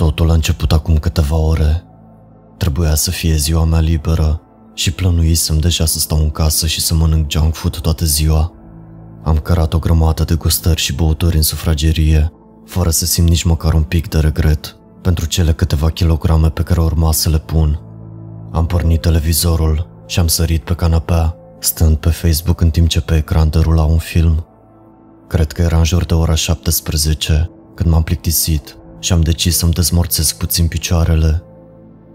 Totul 0.00 0.30
a 0.30 0.32
început 0.32 0.72
acum 0.72 0.96
câteva 0.96 1.36
ore. 1.36 1.84
Trebuia 2.56 2.94
să 2.94 3.10
fie 3.10 3.34
ziua 3.34 3.64
mea 3.64 3.80
liberă 3.80 4.40
și 4.74 4.92
plănuisem 4.92 5.58
deja 5.58 5.84
să 5.86 5.98
stau 5.98 6.18
în 6.18 6.30
casă 6.30 6.66
și 6.66 6.80
să 6.80 6.94
mănânc 6.94 7.30
junk 7.30 7.54
food 7.54 7.76
toată 7.76 8.04
ziua. 8.04 8.52
Am 9.22 9.38
cărat 9.38 9.74
o 9.74 9.78
grămadă 9.78 10.24
de 10.24 10.34
gustări 10.34 10.80
și 10.80 10.94
băuturi 10.94 11.36
în 11.36 11.42
sufragerie, 11.42 12.32
fără 12.64 12.90
să 12.90 13.06
simt 13.06 13.28
nici 13.28 13.42
măcar 13.42 13.74
un 13.74 13.82
pic 13.82 14.08
de 14.08 14.18
regret 14.18 14.76
pentru 15.02 15.26
cele 15.26 15.52
câteva 15.52 15.90
kilograme 15.90 16.50
pe 16.50 16.62
care 16.62 16.80
urma 16.80 17.12
să 17.12 17.28
le 17.28 17.38
pun. 17.38 17.80
Am 18.52 18.66
pornit 18.66 19.00
televizorul 19.00 20.04
și 20.06 20.18
am 20.18 20.26
sărit 20.26 20.64
pe 20.64 20.74
canapea, 20.74 21.36
stând 21.58 21.96
pe 21.96 22.10
Facebook 22.10 22.60
în 22.60 22.70
timp 22.70 22.88
ce 22.88 23.00
pe 23.00 23.16
ecran 23.16 23.50
derula 23.50 23.82
un 23.82 23.98
film. 23.98 24.46
Cred 25.28 25.52
că 25.52 25.62
era 25.62 25.78
în 25.78 25.84
jur 25.84 26.04
de 26.04 26.14
ora 26.14 26.34
17, 26.34 27.50
când 27.74 27.90
m-am 27.90 28.02
plictisit 28.02 28.78
și 29.00 29.12
am 29.12 29.20
decis 29.20 29.56
să-mi 29.56 29.72
dezmorțesc 29.72 30.36
puțin 30.36 30.66
picioarele. 30.66 31.42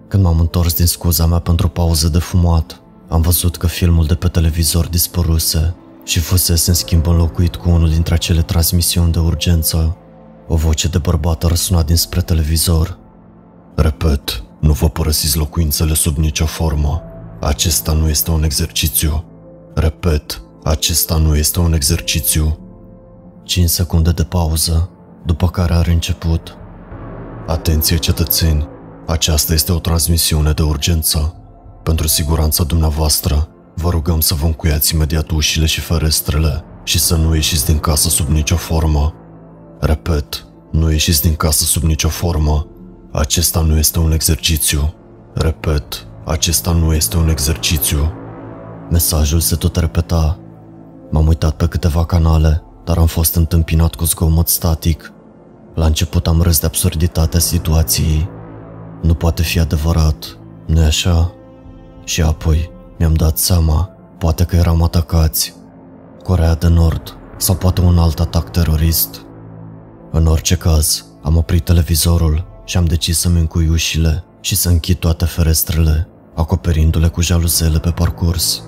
Când 0.07 0.23
m-am 0.23 0.39
întors 0.39 0.73
din 0.73 0.85
scuza 0.85 1.25
mea 1.25 1.39
pentru 1.39 1.65
o 1.65 1.69
pauză 1.69 2.07
de 2.07 2.19
fumat, 2.19 2.81
am 3.09 3.21
văzut 3.21 3.57
că 3.57 3.67
filmul 3.67 4.05
de 4.05 4.15
pe 4.15 4.27
televizor 4.27 4.87
dispăruse 4.87 5.75
și 6.03 6.19
fusese 6.19 6.69
în 6.69 6.75
schimb 6.75 7.07
înlocuit 7.07 7.55
cu 7.55 7.69
unul 7.69 7.89
dintre 7.89 8.13
acele 8.13 8.41
transmisiuni 8.41 9.11
de 9.11 9.19
urgență. 9.19 9.97
O 10.47 10.55
voce 10.55 10.87
de 10.87 10.97
bărbat 10.97 11.43
a 11.43 11.47
răsunat 11.47 11.85
dinspre 11.85 12.21
televizor. 12.21 12.97
Repet, 13.75 14.43
nu 14.59 14.73
vă 14.73 14.89
părăsiți 14.89 15.37
locuințele 15.37 15.93
sub 15.93 16.17
nicio 16.17 16.45
formă. 16.45 17.01
Acesta 17.39 17.91
nu 17.91 18.09
este 18.09 18.31
un 18.31 18.43
exercițiu. 18.43 19.25
Repet, 19.75 20.41
acesta 20.63 21.17
nu 21.17 21.35
este 21.35 21.59
un 21.59 21.73
exercițiu. 21.73 22.59
5 23.43 23.69
secunde 23.69 24.11
de 24.11 24.23
pauză, 24.23 24.89
după 25.25 25.49
care 25.49 25.73
are 25.73 25.91
început. 25.91 26.57
Atenție 27.47 27.97
cetățeni, 27.97 28.67
aceasta 29.07 29.53
este 29.53 29.71
o 29.71 29.79
transmisiune 29.79 30.51
de 30.51 30.61
urgență. 30.61 31.35
Pentru 31.83 32.07
siguranța 32.07 32.63
dumneavoastră, 32.63 33.47
vă 33.75 33.89
rugăm 33.89 34.19
să 34.19 34.33
vă 34.33 34.45
încuiați 34.45 34.93
imediat 34.93 35.29
ușile 35.29 35.65
și 35.65 35.79
ferestrele 35.79 36.63
și 36.83 36.99
să 36.99 37.15
nu 37.15 37.35
ieșiți 37.35 37.65
din 37.65 37.79
casă 37.79 38.09
sub 38.09 38.27
nicio 38.27 38.55
formă. 38.55 39.13
Repet, 39.79 40.45
nu 40.71 40.91
ieșiți 40.91 41.21
din 41.21 41.35
casă 41.35 41.63
sub 41.63 41.83
nicio 41.83 42.09
formă. 42.09 42.67
Acesta 43.11 43.61
nu 43.61 43.77
este 43.77 43.99
un 43.99 44.11
exercițiu. 44.11 44.93
Repet, 45.33 46.07
acesta 46.25 46.71
nu 46.71 46.93
este 46.93 47.17
un 47.17 47.29
exercițiu. 47.29 48.11
Mesajul 48.89 49.39
se 49.39 49.55
tot 49.55 49.75
repeta. 49.75 50.39
M-am 51.11 51.27
uitat 51.27 51.55
pe 51.55 51.67
câteva 51.67 52.05
canale, 52.05 52.63
dar 52.83 52.97
am 52.97 53.07
fost 53.07 53.35
întâmpinat 53.35 53.95
cu 53.95 54.03
zgomot 54.03 54.47
static. 54.47 55.13
La 55.75 55.85
început 55.85 56.27
am 56.27 56.41
râs 56.41 56.59
de 56.59 56.65
absurditatea 56.65 57.39
situației. 57.39 58.29
Nu 59.01 59.13
poate 59.13 59.41
fi 59.41 59.59
adevărat, 59.59 60.37
nu 60.65 60.81
așa? 60.83 61.33
Și 62.03 62.21
apoi 62.21 62.71
mi-am 62.97 63.13
dat 63.13 63.37
seama, 63.37 63.89
poate 64.17 64.43
că 64.43 64.55
eram 64.55 64.83
atacați. 64.83 65.53
Corea 66.23 66.55
de 66.55 66.67
Nord 66.67 67.17
sau 67.37 67.55
poate 67.55 67.81
un 67.81 67.97
alt 67.97 68.19
atac 68.19 68.51
terorist. 68.51 69.21
În 70.11 70.25
orice 70.27 70.55
caz, 70.55 71.05
am 71.21 71.37
oprit 71.37 71.65
televizorul 71.65 72.45
și 72.65 72.77
am 72.77 72.85
decis 72.85 73.19
să-mi 73.19 73.39
încui 73.39 73.67
ușile 73.67 74.23
și 74.41 74.55
să 74.55 74.69
închid 74.69 74.97
toate 74.97 75.25
ferestrele, 75.25 76.07
acoperindu-le 76.35 77.07
cu 77.07 77.21
jaluzele 77.21 77.79
pe 77.79 77.89
parcurs. 77.89 78.63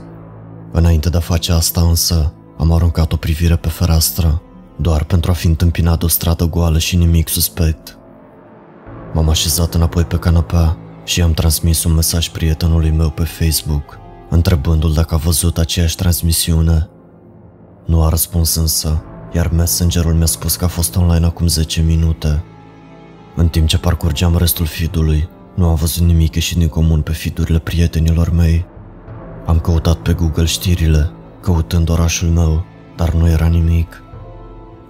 Înainte 0.72 1.09
de 1.09 1.17
a 1.17 1.19
face 1.19 1.52
asta 1.52 1.81
însă, 1.81 2.33
am 2.58 2.72
aruncat 2.72 3.11
o 3.11 3.16
privire 3.16 3.55
pe 3.55 3.69
fereastră, 3.69 4.41
doar 4.78 5.03
pentru 5.03 5.31
a 5.31 5.33
fi 5.33 5.47
întâmpinat 5.47 6.03
o 6.03 6.08
stradă 6.08 6.45
goală 6.45 6.78
și 6.78 6.95
nimic 6.95 7.28
suspect. 7.28 7.97
M-am 9.14 9.30
așezat 9.30 9.73
înapoi 9.73 10.03
pe 10.03 10.17
canapea 10.17 10.78
și 11.03 11.22
am 11.22 11.34
transmis 11.34 11.84
un 11.84 11.94
mesaj 11.94 12.30
prietenului 12.30 12.92
meu 12.92 13.09
pe 13.09 13.23
Facebook, 13.23 14.00
întrebându-l 14.30 14.94
dacă 14.94 15.14
a 15.14 15.17
văzut 15.17 15.57
aceeași 15.57 15.96
transmisiune. 15.96 16.90
Nu 17.85 18.03
a 18.03 18.09
răspuns 18.09 18.56
însă, 18.56 19.03
iar 19.34 19.50
messengerul 19.50 20.13
mi-a 20.13 20.25
spus 20.25 20.56
că 20.56 20.66
a 20.66 20.68
fost 20.68 20.96
online 20.96 21.25
acum 21.25 21.47
10 21.47 21.81
minute. 21.81 22.44
În 23.35 23.47
timp 23.47 23.68
ce 23.68 23.78
parcurgeam 23.78 24.38
restul 24.38 24.66
feed-ului, 24.66 25.30
nu 25.56 25.68
am 25.69 25.75
văzut 25.75 26.03
nimic 26.03 26.35
ieșit 26.35 26.57
din 26.57 26.68
comun 26.68 27.01
pe 27.01 27.12
feed 27.12 27.59
prietenilor 27.59 28.30
mei. 28.30 28.66
Am 29.46 29.59
căutat 29.59 29.96
pe 29.96 30.13
Google 30.13 30.46
știrile, 30.46 31.12
căutând 31.41 31.90
orașul 31.90 32.30
meu, 32.30 32.66
dar 32.96 33.13
nu 33.13 33.28
era 33.28 33.47
nimic. 33.47 34.01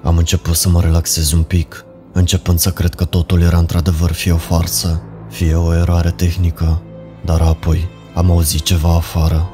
Am 0.07 0.17
început 0.17 0.55
să 0.55 0.69
mă 0.69 0.81
relaxez 0.81 1.31
un 1.31 1.43
pic, 1.43 1.85
începând 2.13 2.59
să 2.59 2.71
cred 2.71 2.95
că 2.95 3.05
totul 3.05 3.41
era 3.41 3.57
într-adevăr 3.57 4.11
fie 4.11 4.31
o 4.31 4.37
farsă, 4.37 5.01
fie 5.29 5.55
o 5.55 5.73
eroare 5.73 6.11
tehnică, 6.11 6.81
dar 7.25 7.41
apoi 7.41 7.87
am 8.15 8.31
auzit 8.31 8.61
ceva 8.61 8.95
afară. 8.95 9.51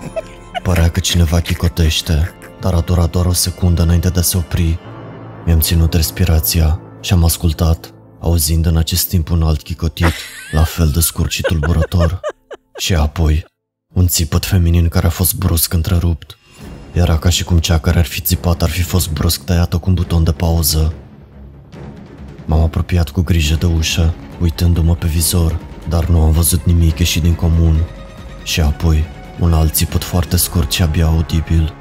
Părea 0.63 0.90
că 0.90 1.00
cineva 1.00 1.40
chicotește, 1.40 2.31
dar 2.62 2.74
a 2.74 2.80
durat 2.80 3.09
doar 3.09 3.25
o 3.25 3.34
secundă 3.34 3.81
înainte 3.81 4.09
de 4.09 4.19
a 4.19 4.22
se 4.22 4.38
opri. 4.38 4.80
Mi-am 5.46 5.59
ținut 5.59 5.94
respirația 5.94 6.81
și 7.02 7.13
am 7.13 7.24
ascultat, 7.24 7.94
auzind 8.19 8.66
în 8.66 8.78
acest 8.78 9.08
timp 9.08 9.30
un 9.30 9.44
alt 9.44 9.62
chicotit, 9.62 10.13
la 10.52 10.63
fel 10.63 10.90
de 10.90 11.00
scurt 11.00 11.31
și 11.31 11.42
tulburător. 11.42 12.19
Și 12.78 12.96
apoi, 12.96 13.46
un 13.94 14.08
țipăt 14.08 14.46
feminin 14.46 14.88
care 14.88 15.08
a 15.08 15.09
fost 15.09 15.36
brusc 15.36 15.74
întrerupt. 15.74 16.38
Era 16.94 17.18
ca 17.18 17.30
și 17.30 17.44
cum 17.44 17.58
cea 17.59 17.78
care 17.78 18.00
ar 18.00 18.06
fi 18.06 18.22
țipat 18.22 18.62
ar 18.62 18.70
fi 18.70 18.81
fost 18.81 19.09
brusc 19.09 19.44
tăiată 19.44 19.78
cu 19.78 19.90
un 19.90 19.94
buton 19.94 20.24
de 20.24 20.31
pauză. 20.31 20.94
M-am 22.46 22.62
apropiat 22.62 23.09
cu 23.09 23.22
grijă 23.22 23.56
de 23.56 23.66
ușă, 23.66 24.14
uitându-mă 24.42 24.96
pe 24.96 25.08
vizor, 25.08 25.59
dar 25.90 26.06
nu 26.06 26.22
am 26.22 26.31
văzut 26.31 26.66
nimic 26.66 27.00
ieșit 27.00 27.22
din 27.22 27.34
comun. 27.34 27.84
Și 28.44 28.62
apoi, 28.62 29.04
un 29.40 29.54
alt 29.54 29.74
țipăt 29.74 30.04
foarte 30.04 30.38
scurt 30.38 30.72
și 30.72 30.81
abia 30.81 31.06
audibil. 31.06 31.74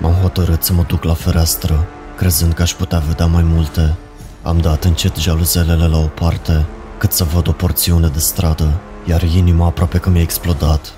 M-am 0.00 0.12
hotărât 0.12 0.62
să 0.62 0.72
mă 0.72 0.84
duc 0.86 1.02
la 1.02 1.14
fereastră, 1.14 1.86
crezând 2.16 2.52
că 2.52 2.62
aș 2.62 2.72
putea 2.72 2.98
vedea 2.98 3.26
mai 3.26 3.42
multe. 3.42 3.96
Am 4.42 4.58
dat 4.58 4.84
încet 4.84 5.16
jaluzelele 5.16 5.86
la 5.86 5.98
o 5.98 6.06
parte, 6.06 6.64
cât 6.98 7.12
să 7.12 7.24
văd 7.24 7.48
o 7.48 7.52
porțiune 7.52 8.08
de 8.08 8.18
stradă, 8.18 8.80
iar 9.04 9.22
inima 9.22 9.66
aproape 9.66 9.98
că 9.98 10.10
mi-a 10.10 10.22
explodat. 10.22 10.92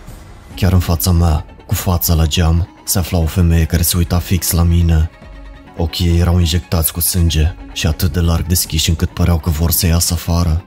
Chiar 0.54 0.72
în 0.72 0.78
fața 0.78 1.10
mea, 1.10 1.44
cu 1.66 1.74
fața 1.74 2.14
la 2.14 2.26
geam, 2.26 2.68
se 2.90 2.98
afla 2.98 3.18
o 3.18 3.26
femeie 3.26 3.64
care 3.64 3.82
se 3.82 3.96
uita 3.96 4.18
fix 4.18 4.50
la 4.50 4.62
mine. 4.62 5.10
Ochii 5.76 6.06
ei 6.06 6.18
erau 6.18 6.38
injectați 6.38 6.92
cu 6.92 7.00
sânge 7.00 7.54
și 7.72 7.86
atât 7.86 8.12
de 8.12 8.20
larg 8.20 8.46
deschiși 8.46 8.88
încât 8.88 9.10
păreau 9.10 9.38
că 9.38 9.50
vor 9.50 9.70
să 9.70 9.86
iasă 9.86 10.12
afară. 10.12 10.64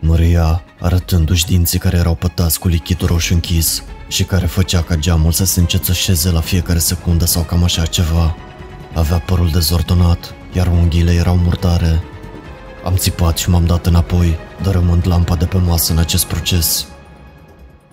Măria, 0.00 0.62
arătându-și 0.80 1.46
dinții 1.46 1.78
care 1.78 1.96
erau 1.96 2.14
pătați 2.14 2.58
cu 2.58 2.68
lichid 2.68 3.00
roșu 3.00 3.34
închis 3.34 3.82
și 4.08 4.24
care 4.24 4.46
făcea 4.46 4.82
ca 4.82 4.94
geamul 4.94 5.32
să 5.32 5.44
se 5.44 5.60
încețășeze 5.60 6.30
la 6.30 6.40
fiecare 6.40 6.78
secundă 6.78 7.24
sau 7.24 7.42
cam 7.42 7.64
așa 7.64 7.86
ceva. 7.86 8.36
Avea 8.94 9.18
părul 9.18 9.50
dezordonat, 9.50 10.34
iar 10.52 10.66
unghiile 10.66 11.12
erau 11.12 11.36
murdare. 11.36 12.02
Am 12.84 12.96
țipat 12.96 13.38
și 13.38 13.50
m-am 13.50 13.66
dat 13.66 13.86
înapoi, 13.86 14.36
dărâmând 14.62 15.06
lampa 15.06 15.36
de 15.36 15.44
pe 15.44 15.56
masă 15.56 15.92
în 15.92 15.98
acest 15.98 16.24
proces. 16.24 16.86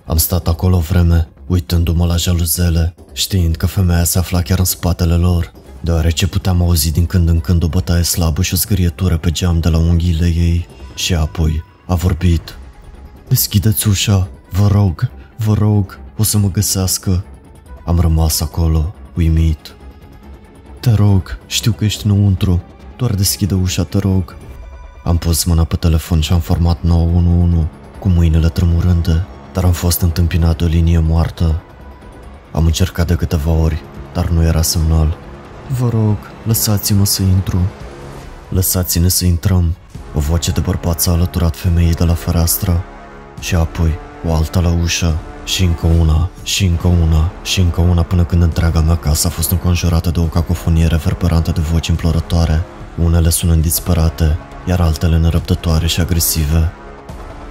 Am 0.06 0.18
stat 0.18 0.48
acolo 0.48 0.76
o 0.76 0.80
vreme, 0.80 1.28
uitându-mă 1.48 2.06
la 2.06 2.16
jaluzele, 2.16 2.96
știind 3.14 3.56
că 3.56 3.66
femeia 3.66 4.04
se 4.04 4.18
afla 4.18 4.42
chiar 4.42 4.60
în 4.60 4.66
spatele 4.66 5.16
lor, 5.16 5.52
deoarece 5.82 6.28
puteam 6.28 6.62
auzi 6.62 6.92
din 6.92 7.06
când 7.06 7.30
în 7.30 7.40
când 7.40 7.64
o 7.64 7.68
bătaie 7.68 8.04
slabă 8.04 8.42
și 8.42 8.54
o 8.54 8.58
zgârietură 8.58 9.18
pe 9.18 9.32
geam 9.32 9.60
de 9.60 9.70
la 9.70 9.78
unghiile 9.78 10.26
ei. 10.26 10.68
Și 10.96 11.14
apoi 11.14 11.64
a 11.86 11.96
vorbit. 11.96 12.58
Deschideți 13.28 13.88
ușa, 13.88 14.30
vă 14.52 14.68
rog, 14.68 15.12
vă 15.36 15.54
rog, 15.54 16.00
o 16.18 16.24
să 16.24 16.38
mă 16.38 16.52
găsească. 16.52 17.26
Am 17.86 18.00
rămas 18.00 18.42
acolo, 18.42 18.96
uimit. 19.16 19.76
Te 20.80 20.92
rog, 20.92 21.40
știu 21.48 21.72
că 21.72 21.86
ești 21.86 22.06
înăuntru, 22.06 22.64
doar 22.98 23.16
deschide 23.16 23.54
ușa, 23.54 23.84
te 23.84 23.98
rog. 23.98 24.36
Am 25.04 25.18
pus 25.18 25.44
mâna 25.44 25.64
pe 25.64 25.76
telefon 25.76 26.22
și 26.22 26.34
am 26.34 26.40
format 26.40 26.82
911, 26.82 27.70
cu 28.00 28.10
mâinile 28.10 28.50
tremurânde 28.50 29.26
dar 29.58 29.66
am 29.66 29.72
fost 29.72 30.02
întâmpinat 30.02 30.58
de 30.58 30.64
o 30.64 30.68
linie 30.68 31.00
moartă. 31.00 31.62
Am 32.52 32.66
încercat 32.66 33.08
de 33.08 33.14
câteva 33.14 33.52
ori, 33.52 33.82
dar 34.14 34.28
nu 34.28 34.44
era 34.44 34.62
semnal. 34.62 35.18
Vă 35.80 35.90
rog, 35.90 36.18
lăsați-mă 36.46 37.06
să 37.06 37.22
intru. 37.22 37.60
Lăsați-ne 38.50 39.08
să 39.08 39.26
intrăm. 39.26 39.76
O 40.16 40.20
voce 40.20 40.52
de 40.52 40.60
bărbat 40.60 41.00
s-a 41.00 41.12
alăturat 41.12 41.56
femeii 41.56 41.94
de 41.94 42.04
la 42.04 42.14
fereastră 42.14 42.84
și 43.40 43.56
apoi 43.56 43.92
o 44.28 44.34
alta 44.34 44.60
la 44.60 44.78
ușă 44.82 45.16
și 45.46 45.64
încă 45.64 45.88
una, 46.00 46.30
și 46.44 46.66
încă 46.66 46.88
una, 46.88 47.32
și 47.44 47.60
încă 47.60 47.82
una 47.82 48.02
până 48.02 48.24
când 48.24 48.42
întreaga 48.42 48.80
mea 48.80 48.98
casă 48.98 49.28
a 49.28 49.30
fost 49.30 49.52
înconjurată 49.52 50.10
de 50.10 50.20
o 50.20 50.24
cacofonie 50.24 50.86
reverberantă 50.86 51.52
de 51.52 51.62
voci 51.62 51.88
implorătoare, 51.88 52.64
unele 52.96 53.30
sunând 53.30 53.62
disperate, 53.62 54.38
iar 54.66 54.80
altele 54.80 55.18
nerăbdătoare 55.18 55.88
și 55.88 56.00
agresive. 56.00 56.72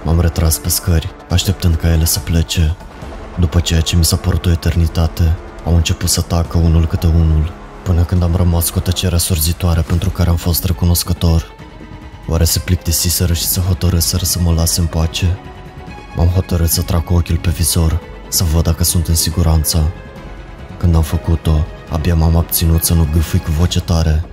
M-am 0.03 0.19
retras 0.19 0.57
pe 0.57 0.69
scări, 0.69 1.09
așteptând 1.29 1.75
ca 1.75 1.91
ele 1.91 2.05
să 2.05 2.19
plece. 2.19 2.75
După 3.39 3.59
ceea 3.59 3.81
ce 3.81 3.95
mi 3.95 4.05
s-a 4.05 4.15
părut 4.15 4.45
o 4.45 4.49
eternitate, 4.49 5.35
au 5.65 5.75
început 5.75 6.09
să 6.09 6.21
tacă 6.21 6.57
unul 6.57 6.87
câte 6.87 7.07
unul, 7.07 7.51
până 7.83 8.03
când 8.03 8.23
am 8.23 8.35
rămas 8.35 8.69
cu 8.69 8.79
tăcerea 8.79 9.17
surzitoare 9.17 9.81
pentru 9.81 10.09
care 10.09 10.29
am 10.29 10.35
fost 10.35 10.63
recunoscător. 10.63 11.55
Oare 12.27 12.43
se 12.43 12.59
plictisiseră 12.59 13.33
și 13.33 13.45
se 13.45 13.59
hotărâseră 13.59 14.25
să 14.25 14.39
mă 14.41 14.51
lase 14.51 14.79
în 14.79 14.85
pace? 14.85 15.37
M-am 16.15 16.27
hotărât 16.27 16.69
să 16.69 16.81
trag 16.81 17.11
ochiul 17.11 17.37
pe 17.37 17.49
vizor, 17.49 18.01
să 18.27 18.43
văd 18.43 18.63
dacă 18.63 18.83
sunt 18.83 19.07
în 19.07 19.15
siguranță. 19.15 19.91
Când 20.77 20.95
am 20.95 21.01
făcut-o, 21.01 21.65
abia 21.89 22.15
m-am 22.15 22.35
abținut 22.35 22.83
să 22.83 22.93
nu 22.93 23.07
gâfui 23.13 23.39
cu 23.39 23.51
voce 23.51 23.81
tare. 23.81 24.25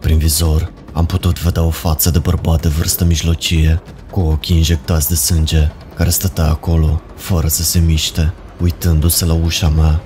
Prin 0.00 0.18
vizor, 0.18 0.72
am 0.92 1.06
putut 1.06 1.42
vedea 1.42 1.62
o 1.62 1.70
față 1.70 2.10
de 2.10 2.18
bărbat 2.18 2.60
de 2.60 2.68
vârstă 2.68 3.04
mijlocie, 3.04 3.82
cu 4.10 4.20
ochii 4.20 4.56
injectați 4.56 5.08
de 5.08 5.14
sânge, 5.14 5.70
care 5.94 6.10
stătea 6.10 6.48
acolo, 6.48 7.00
fără 7.16 7.48
să 7.48 7.62
se 7.62 7.78
miște, 7.78 8.32
uitându-se 8.62 9.24
la 9.24 9.32
ușa 9.32 9.68
mea. 9.68 10.00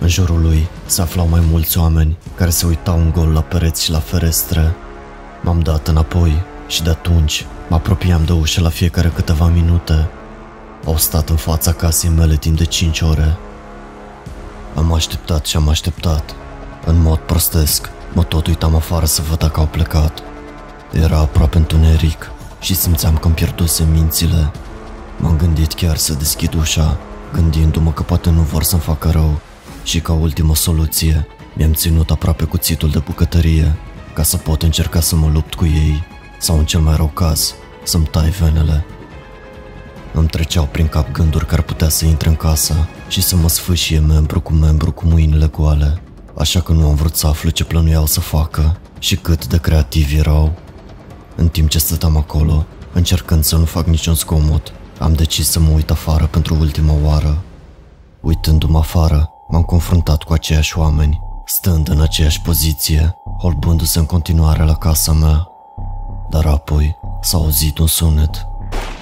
În 0.00 0.08
jurul 0.08 0.40
lui 0.40 0.66
se 0.86 1.00
aflau 1.00 1.28
mai 1.28 1.42
mulți 1.50 1.78
oameni 1.78 2.18
care 2.34 2.50
se 2.50 2.66
uitau 2.66 2.98
în 2.98 3.10
gol 3.10 3.28
la 3.28 3.40
pereți 3.40 3.84
și 3.84 3.90
la 3.90 3.98
ferestre. 3.98 4.74
M-am 5.42 5.60
dat 5.60 5.88
înapoi 5.88 6.42
și 6.66 6.82
de 6.82 6.90
atunci 6.90 7.46
mă 7.68 7.76
apropiam 7.76 8.24
de 8.24 8.32
ușă 8.32 8.60
la 8.60 8.68
fiecare 8.68 9.12
câteva 9.14 9.46
minute. 9.46 10.08
Au 10.84 10.96
stat 10.96 11.28
în 11.28 11.36
fața 11.36 11.72
casei 11.72 12.10
mele 12.10 12.36
timp 12.36 12.56
de 12.56 12.64
5 12.64 13.00
ore. 13.00 13.36
Am 14.74 14.92
așteptat 14.92 15.46
și 15.46 15.56
am 15.56 15.68
așteptat. 15.68 16.34
În 16.86 17.00
mod 17.02 17.18
prostesc, 17.18 17.90
mă 18.18 18.24
tot 18.24 18.46
uitam 18.46 18.74
afară 18.74 19.06
să 19.06 19.22
văd 19.28 19.38
dacă 19.38 19.60
au 19.60 19.66
plecat. 19.66 20.22
Era 20.92 21.18
aproape 21.18 21.56
întuneric 21.56 22.30
și 22.60 22.74
simțeam 22.74 23.16
că 23.16 23.26
îmi 23.26 23.34
pierduse 23.34 23.86
mințile. 23.92 24.52
M-am 25.16 25.36
gândit 25.36 25.72
chiar 25.72 25.96
să 25.96 26.12
deschid 26.12 26.54
ușa, 26.54 26.98
gândindu-mă 27.32 27.92
că 27.92 28.02
poate 28.02 28.30
nu 28.30 28.40
vor 28.40 28.62
să-mi 28.62 28.80
facă 28.80 29.10
rău 29.10 29.40
și 29.82 30.00
ca 30.00 30.12
ultimă 30.12 30.54
soluție 30.54 31.26
mi-am 31.54 31.72
ținut 31.72 32.10
aproape 32.10 32.44
cuțitul 32.44 32.90
de 32.90 32.98
bucătărie 32.98 33.76
ca 34.14 34.22
să 34.22 34.36
pot 34.36 34.62
încerca 34.62 35.00
să 35.00 35.16
mă 35.16 35.30
lupt 35.32 35.54
cu 35.54 35.64
ei 35.64 36.04
sau 36.38 36.58
în 36.58 36.64
cel 36.64 36.80
mai 36.80 36.96
rău 36.96 37.10
caz 37.14 37.54
să-mi 37.82 38.06
tai 38.06 38.30
venele. 38.30 38.84
Îmi 40.12 40.28
treceau 40.28 40.68
prin 40.72 40.88
cap 40.88 41.10
gânduri 41.10 41.46
că 41.46 41.54
ar 41.54 41.62
putea 41.62 41.88
să 41.88 42.04
intre 42.04 42.28
în 42.28 42.36
casă 42.36 42.88
și 43.08 43.22
să 43.22 43.36
mă 43.36 43.48
sfâșie 43.48 43.98
membru 43.98 44.40
cu 44.40 44.52
membru 44.52 44.92
cu 44.92 45.06
mâinile 45.06 45.46
goale, 45.46 46.02
așa 46.38 46.60
că 46.60 46.72
nu 46.72 46.86
am 46.88 46.94
vrut 46.94 47.16
să 47.16 47.26
aflu 47.26 47.50
ce 47.50 47.64
plănuiau 47.64 48.06
să 48.06 48.20
facă 48.20 48.76
și 48.98 49.16
cât 49.16 49.46
de 49.46 49.58
creativi 49.58 50.16
erau. 50.16 50.52
În 51.36 51.48
timp 51.48 51.68
ce 51.68 51.78
stăteam 51.78 52.16
acolo, 52.16 52.66
încercând 52.92 53.44
să 53.44 53.56
nu 53.56 53.64
fac 53.64 53.86
niciun 53.86 54.14
scomot, 54.14 54.72
am 54.98 55.12
decis 55.12 55.50
să 55.50 55.60
mă 55.60 55.70
uit 55.70 55.90
afară 55.90 56.26
pentru 56.26 56.54
ultima 56.54 56.94
oară. 57.04 57.38
Uitându-mă 58.20 58.78
afară, 58.78 59.30
m-am 59.48 59.62
confruntat 59.62 60.22
cu 60.22 60.32
aceiași 60.32 60.78
oameni, 60.78 61.20
stând 61.44 61.88
în 61.88 62.00
aceeași 62.00 62.40
poziție, 62.40 63.16
holbându-se 63.38 63.98
în 63.98 64.06
continuare 64.06 64.64
la 64.64 64.74
casa 64.74 65.12
mea. 65.12 65.48
Dar 66.30 66.46
apoi 66.46 66.96
s-a 67.20 67.36
auzit 67.36 67.78
un 67.78 67.86
sunet, 67.86 68.46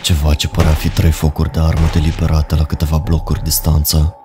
ceva 0.03 0.35
ce 0.35 0.49
părea 0.49 0.73
fi 0.73 0.89
trei 0.89 1.11
focuri 1.11 1.53
de 1.53 1.61
armă 1.61 1.87
deliberate 1.93 2.55
la 2.55 2.65
câteva 2.65 2.99
blocuri 2.99 3.43
distanță. 3.43 4.17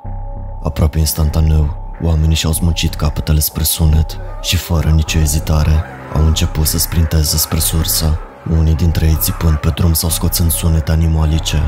Aproape 0.63 0.99
instantaneu, 0.99 1.80
oamenii 2.03 2.35
și-au 2.35 2.53
smuncit 2.53 2.95
capetele 2.95 3.39
spre 3.39 3.63
sunet 3.63 4.17
și 4.41 4.55
fără 4.55 4.89
nicio 4.89 5.19
ezitare 5.19 5.83
au 6.13 6.25
început 6.25 6.67
să 6.67 6.77
sprinteze 6.77 7.37
spre 7.37 7.59
sursă, 7.59 8.19
unii 8.57 8.75
dintre 8.75 9.05
ei 9.05 9.17
țipând 9.19 9.55
pe 9.57 9.69
drum 9.69 9.93
sau 9.93 10.09
scoțând 10.09 10.51
sunete 10.51 10.91
animalice. 10.91 11.61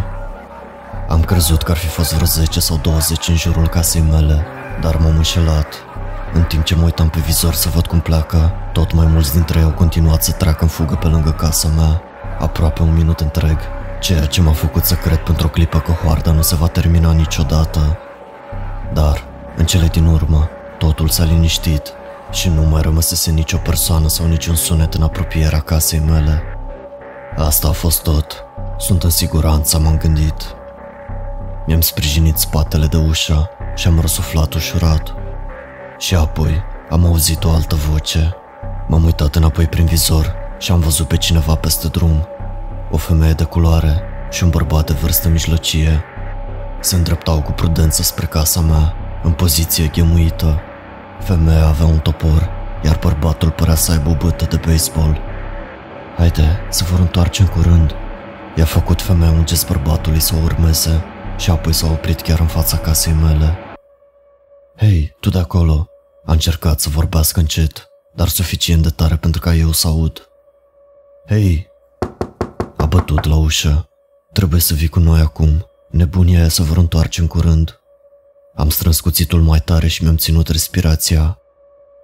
Am 1.10 1.22
crezut 1.22 1.62
că 1.62 1.72
ar 1.72 1.78
fi 1.78 1.88
fost 1.88 2.14
vreo 2.14 2.26
10 2.26 2.60
sau 2.60 2.80
20 2.82 3.28
în 3.28 3.36
jurul 3.36 3.68
casei 3.68 4.02
mele, 4.02 4.46
dar 4.82 4.98
m-am 4.98 5.16
înșelat. 5.16 5.74
În 6.34 6.44
timp 6.44 6.64
ce 6.64 6.76
mă 6.76 6.84
uitam 6.84 7.10
pe 7.10 7.20
vizor 7.26 7.54
să 7.54 7.70
văd 7.70 7.86
cum 7.88 8.00
pleacă, 8.00 8.52
tot 8.72 8.94
mai 8.94 9.06
mulți 9.06 9.34
dintre 9.34 9.60
ei 9.60 9.66
au 9.66 9.72
continuat 9.72 10.24
să 10.24 10.32
treacă 10.32 10.64
în 10.64 10.70
fugă 10.70 10.96
pe 10.96 11.08
lângă 11.08 11.32
casa 11.32 11.68
mea, 11.68 12.02
aproape 12.40 12.82
un 12.82 12.94
minut 12.94 13.20
întreg, 13.20 13.58
ceea 14.00 14.26
ce 14.26 14.42
m-a 14.42 14.52
făcut 14.52 14.84
să 14.84 14.96
cred 14.96 15.18
pentru 15.18 15.48
o 15.48 15.50
clipă 15.50 15.80
că 15.80 15.92
hoarda 15.92 16.32
nu 16.32 16.42
se 16.42 16.56
va 16.56 16.68
termina 16.68 17.12
niciodată. 17.12 17.98
Dar, 18.94 19.24
în 19.58 19.66
cele 19.66 19.88
din 19.88 20.06
urmă, 20.06 20.50
totul 20.78 21.10
s-a 21.10 21.24
liniștit 21.24 21.94
și 22.32 22.50
nu 22.50 22.62
mai 22.62 22.82
rămăsese 22.82 23.32
nicio 23.32 23.58
persoană 23.58 24.08
sau 24.08 24.26
niciun 24.26 24.56
sunet 24.56 24.94
în 24.94 25.04
apropierea 25.04 25.60
casei 25.60 26.00
mele. 26.00 26.44
Asta 27.38 27.68
a 27.68 27.72
fost 27.72 28.04
tot. 28.04 28.46
Sunt 28.78 29.04
în 29.04 29.10
siguranță, 29.10 29.80
m-am 29.80 29.98
gândit. 29.98 30.56
Mi-am 31.66 31.82
sprijinit 31.82 32.38
spatele 32.38 32.86
de 32.86 32.98
ușă 32.98 33.50
și 33.76 33.88
am 33.88 34.00
răsuflat 34.00 34.54
ușurat. 34.54 35.14
Și 35.98 36.16
apoi 36.16 36.64
am 36.90 37.06
auzit 37.06 37.44
o 37.44 37.50
altă 37.50 37.76
voce. 37.76 38.36
M-am 38.88 39.04
uitat 39.04 39.36
înapoi 39.36 39.68
prin 39.68 39.86
vizor 39.86 40.36
și 40.58 40.72
am 40.72 40.80
văzut 40.80 41.08
pe 41.08 41.18
cineva 41.18 41.56
peste 41.56 41.88
drum. 41.88 42.28
O 42.92 42.98
femeie 42.98 43.34
de 43.34 43.44
culoare 43.44 44.02
și 44.32 44.44
un 44.44 44.50
bărbat 44.50 44.86
de 44.86 44.94
vârstă 44.94 45.30
mijlocie. 45.30 46.04
Se 46.80 46.96
îndreptau 46.96 47.42
cu 47.42 47.52
prudență 47.52 48.02
spre 48.02 48.26
casa 48.26 48.60
mea, 48.60 48.96
în 49.24 49.32
poziție 49.32 49.88
ghemuită. 49.88 50.62
Femeia 51.20 51.66
avea 51.66 51.86
un 51.86 52.00
topor, 52.00 52.50
iar 52.84 53.00
bărbatul 53.02 53.52
părea 53.52 53.76
să 53.76 53.92
aibă 53.92 54.10
o 54.10 54.16
bătă 54.16 54.46
de 54.46 54.60
baseball. 54.66 55.20
Haide, 56.18 56.60
se 56.70 56.84
vor 56.84 57.00
întoarce 57.00 57.42
în 57.42 57.48
curând. 57.48 57.96
I-a 58.56 58.66
făcut 58.66 59.02
femeia 59.02 59.32
un 59.32 59.46
gest 59.46 59.68
bărbatului 59.68 60.20
să 60.20 60.36
o 60.36 60.44
urmeze 60.44 61.04
și 61.38 61.50
apoi 61.50 61.74
s-a 61.74 61.88
oprit 61.88 62.22
chiar 62.22 62.40
în 62.40 62.48
fața 62.48 62.78
casei 62.78 63.14
mele. 63.14 63.58
Hei, 64.78 65.16
tu 65.20 65.30
de 65.30 65.40
acolo! 65.40 65.88
A 66.26 66.32
încercat 66.32 66.80
să 66.80 66.90
vorbească 66.90 67.40
încet, 67.40 67.88
dar 68.16 68.28
suficient 68.28 68.84
de 68.84 68.90
tare 68.90 69.16
pentru 69.16 69.42
ca 69.42 69.54
eu 69.54 69.72
să 69.72 69.88
aud. 69.88 70.28
Hei! 71.28 71.68
A 72.78 72.86
bătut 72.86 73.26
la 73.26 73.36
ușă. 73.36 73.90
Trebuie 74.32 74.60
să 74.60 74.74
vii 74.74 74.88
cu 74.88 75.00
noi 75.00 75.20
acum. 75.20 75.66
Nebunia 75.90 76.40
aia 76.40 76.50
să 76.50 76.62
vor 76.62 76.78
întoarce 76.78 77.22
în 77.22 77.28
curând. 77.28 77.83
Am 78.56 78.70
strâns 78.70 79.00
cuțitul 79.00 79.42
mai 79.42 79.60
tare 79.60 79.88
și 79.88 80.04
mi-am 80.04 80.18
ținut 80.18 80.48
respirația. 80.48 81.38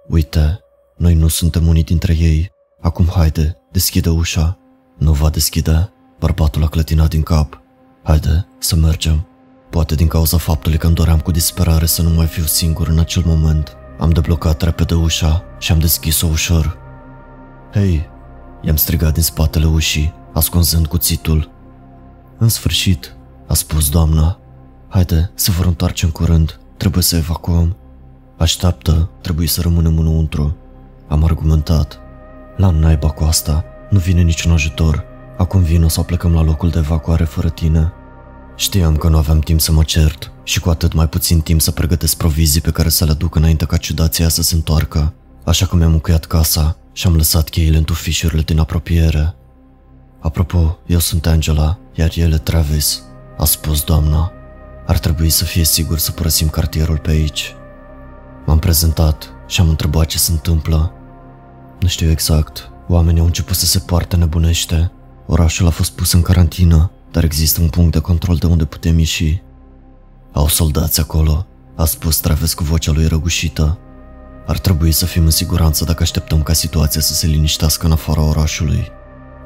Uite, 0.08 0.60
noi 0.96 1.14
nu 1.14 1.28
suntem 1.28 1.66
unii 1.66 1.84
dintre 1.84 2.16
ei. 2.18 2.50
Acum 2.80 3.08
haide, 3.14 3.56
deschide 3.72 4.08
ușa. 4.08 4.58
Nu 4.98 5.12
va 5.12 5.30
deschide. 5.30 5.92
Bărbatul 6.18 6.62
a 6.62 6.68
clătinat 6.68 7.08
din 7.08 7.22
cap. 7.22 7.60
Haide, 8.02 8.46
să 8.58 8.76
mergem. 8.76 9.28
Poate 9.70 9.94
din 9.94 10.06
cauza 10.06 10.36
faptului 10.36 10.78
că 10.78 10.86
îmi 10.86 10.94
doream 10.94 11.20
cu 11.20 11.30
disperare 11.30 11.86
să 11.86 12.02
nu 12.02 12.10
mai 12.10 12.26
fiu 12.26 12.44
singur 12.44 12.88
în 12.88 12.98
acel 12.98 13.22
moment. 13.26 13.76
Am 13.98 14.10
deblocat 14.10 14.62
repede 14.62 14.94
ușa 14.94 15.44
și 15.58 15.72
am 15.72 15.78
deschis-o 15.78 16.26
ușor. 16.26 16.78
Hei, 17.72 18.08
i-am 18.62 18.76
strigat 18.76 19.12
din 19.12 19.22
spatele 19.22 19.66
ușii, 19.66 20.14
ascunzând 20.32 20.86
cuțitul. 20.86 21.50
În 22.38 22.48
sfârșit, 22.48 23.16
a 23.46 23.54
spus 23.54 23.88
doamna. 23.88 24.38
Haide, 24.92 25.30
se 25.34 25.50
vor 25.50 25.66
întoarce 25.66 26.04
în 26.04 26.10
curând, 26.10 26.60
trebuie 26.76 27.02
să 27.02 27.16
evacuăm. 27.16 27.76
Așteaptă, 28.36 29.10
trebuie 29.20 29.46
să 29.46 29.60
rămânem 29.60 29.98
înăuntru. 29.98 30.56
Am 31.08 31.24
argumentat. 31.24 32.00
La 32.56 32.70
naiba 32.70 33.10
cu 33.10 33.24
asta, 33.24 33.64
nu 33.90 33.98
vine 33.98 34.20
niciun 34.20 34.52
ajutor. 34.52 35.04
Acum 35.36 35.62
vino 35.62 35.88
sau 35.88 36.04
plecăm 36.04 36.34
la 36.34 36.42
locul 36.42 36.70
de 36.70 36.78
evacuare 36.78 37.24
fără 37.24 37.48
tine. 37.48 37.92
Știam 38.56 38.96
că 38.96 39.08
nu 39.08 39.16
aveam 39.16 39.38
timp 39.38 39.60
să 39.60 39.72
mă 39.72 39.82
cert 39.82 40.32
și 40.42 40.60
cu 40.60 40.70
atât 40.70 40.92
mai 40.92 41.08
puțin 41.08 41.40
timp 41.40 41.60
să 41.60 41.70
pregătesc 41.70 42.16
provizii 42.16 42.60
pe 42.60 42.70
care 42.70 42.88
să 42.88 43.04
le 43.04 43.10
aduc 43.10 43.34
înainte 43.34 43.64
ca 43.64 43.76
ciudația 43.76 44.28
să 44.28 44.42
se 44.42 44.54
întoarcă, 44.54 45.12
așa 45.44 45.66
că 45.66 45.76
mi-am 45.76 45.92
încuiat 45.92 46.24
casa 46.24 46.76
și 46.92 47.06
am 47.06 47.16
lăsat 47.16 47.48
cheile 47.48 47.76
în 47.76 47.84
tufișurile 47.84 48.42
din 48.42 48.58
apropiere. 48.58 49.34
Apropo, 50.20 50.78
eu 50.86 50.98
sunt 50.98 51.26
Angela, 51.26 51.78
iar 51.94 52.10
el 52.14 52.32
e 52.32 52.38
Travis, 52.38 53.02
a 53.38 53.44
spus 53.44 53.82
doamna. 53.82 54.32
Ar 54.90 54.98
trebui 54.98 55.30
să 55.30 55.44
fie 55.44 55.64
sigur 55.64 55.98
să 55.98 56.10
părăsim 56.10 56.48
cartierul 56.48 56.98
pe 56.98 57.10
aici. 57.10 57.54
M-am 58.46 58.58
prezentat 58.58 59.32
și 59.46 59.60
am 59.60 59.68
întrebat 59.68 60.06
ce 60.06 60.18
se 60.18 60.32
întâmplă. 60.32 60.92
Nu 61.80 61.88
știu 61.88 62.10
exact, 62.10 62.70
oamenii 62.88 63.20
au 63.20 63.26
început 63.26 63.56
să 63.56 63.66
se 63.66 63.78
poarte 63.78 64.16
nebunește. 64.16 64.92
Orașul 65.26 65.66
a 65.66 65.70
fost 65.70 65.90
pus 65.90 66.12
în 66.12 66.22
carantină 66.22 66.90
dar 67.10 67.24
există 67.24 67.60
un 67.60 67.68
punct 67.68 67.92
de 67.92 67.98
control 67.98 68.36
de 68.36 68.46
unde 68.46 68.64
putem 68.64 68.98
ieși. 68.98 69.42
Au 70.32 70.48
soldați 70.48 71.00
acolo, 71.00 71.46
a 71.76 71.84
spus 71.84 72.18
Travis 72.18 72.54
cu 72.54 72.64
vocea 72.64 72.92
lui 72.92 73.06
răgușită. 73.06 73.78
Ar 74.46 74.58
trebui 74.58 74.92
să 74.92 75.06
fim 75.06 75.24
în 75.24 75.30
siguranță 75.30 75.84
dacă 75.84 76.02
așteptăm 76.02 76.42
ca 76.42 76.52
situația 76.52 77.00
să 77.00 77.14
se 77.14 77.26
liniștească 77.26 77.86
în 77.86 77.92
afara 77.92 78.22
orașului. 78.22 78.88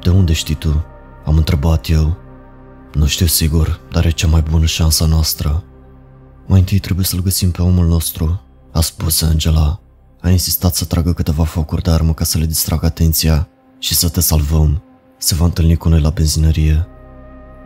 De 0.01 0.09
unde 0.09 0.33
știi 0.33 0.55
tu? 0.55 0.85
Am 1.25 1.37
întrebat 1.37 1.89
eu. 1.89 2.17
Nu 2.95 3.05
știu 3.05 3.25
sigur, 3.25 3.79
dar 3.91 4.05
e 4.05 4.09
cea 4.09 4.27
mai 4.27 4.41
bună 4.41 4.65
șansa 4.65 5.05
noastră. 5.05 5.63
Mai 6.47 6.59
întâi 6.59 6.79
trebuie 6.79 7.05
să-l 7.05 7.21
găsim 7.21 7.51
pe 7.51 7.61
omul 7.61 7.87
nostru, 7.87 8.41
a 8.71 8.81
spus 8.81 9.21
Angela. 9.21 9.79
A 10.21 10.29
insistat 10.29 10.75
să 10.75 10.85
tragă 10.85 11.13
câteva 11.13 11.43
focuri 11.43 11.81
de 11.81 11.91
armă 11.91 12.13
ca 12.13 12.23
să 12.23 12.37
le 12.37 12.45
distragă 12.45 12.85
atenția 12.85 13.47
și 13.79 13.95
să 13.95 14.09
te 14.09 14.21
salvăm. 14.21 14.83
Se 15.17 15.35
va 15.35 15.45
întâlni 15.45 15.75
cu 15.75 15.89
noi 15.89 16.01
la 16.01 16.09
benzinărie. 16.09 16.87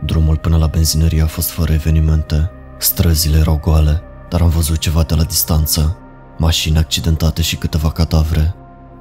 Drumul 0.06 0.38
până 0.38 0.58
la 0.58 0.68
benzinărie 0.68 1.22
a 1.22 1.28
fost 1.28 1.50
fără 1.50 1.74
evenimente. 1.74 2.52
Străzile 2.80 3.38
erau 3.38 3.60
goale, 3.64 4.02
dar 4.30 4.42
am 4.42 4.50
văzut 4.50 4.78
ceva 4.78 5.04
de 5.04 5.16
la 5.16 5.24
distanță. 5.24 5.98
Mașini 6.38 6.78
accidentate 6.78 7.42
și 7.42 7.56
câteva 7.56 7.92
cadavre. 7.92 8.56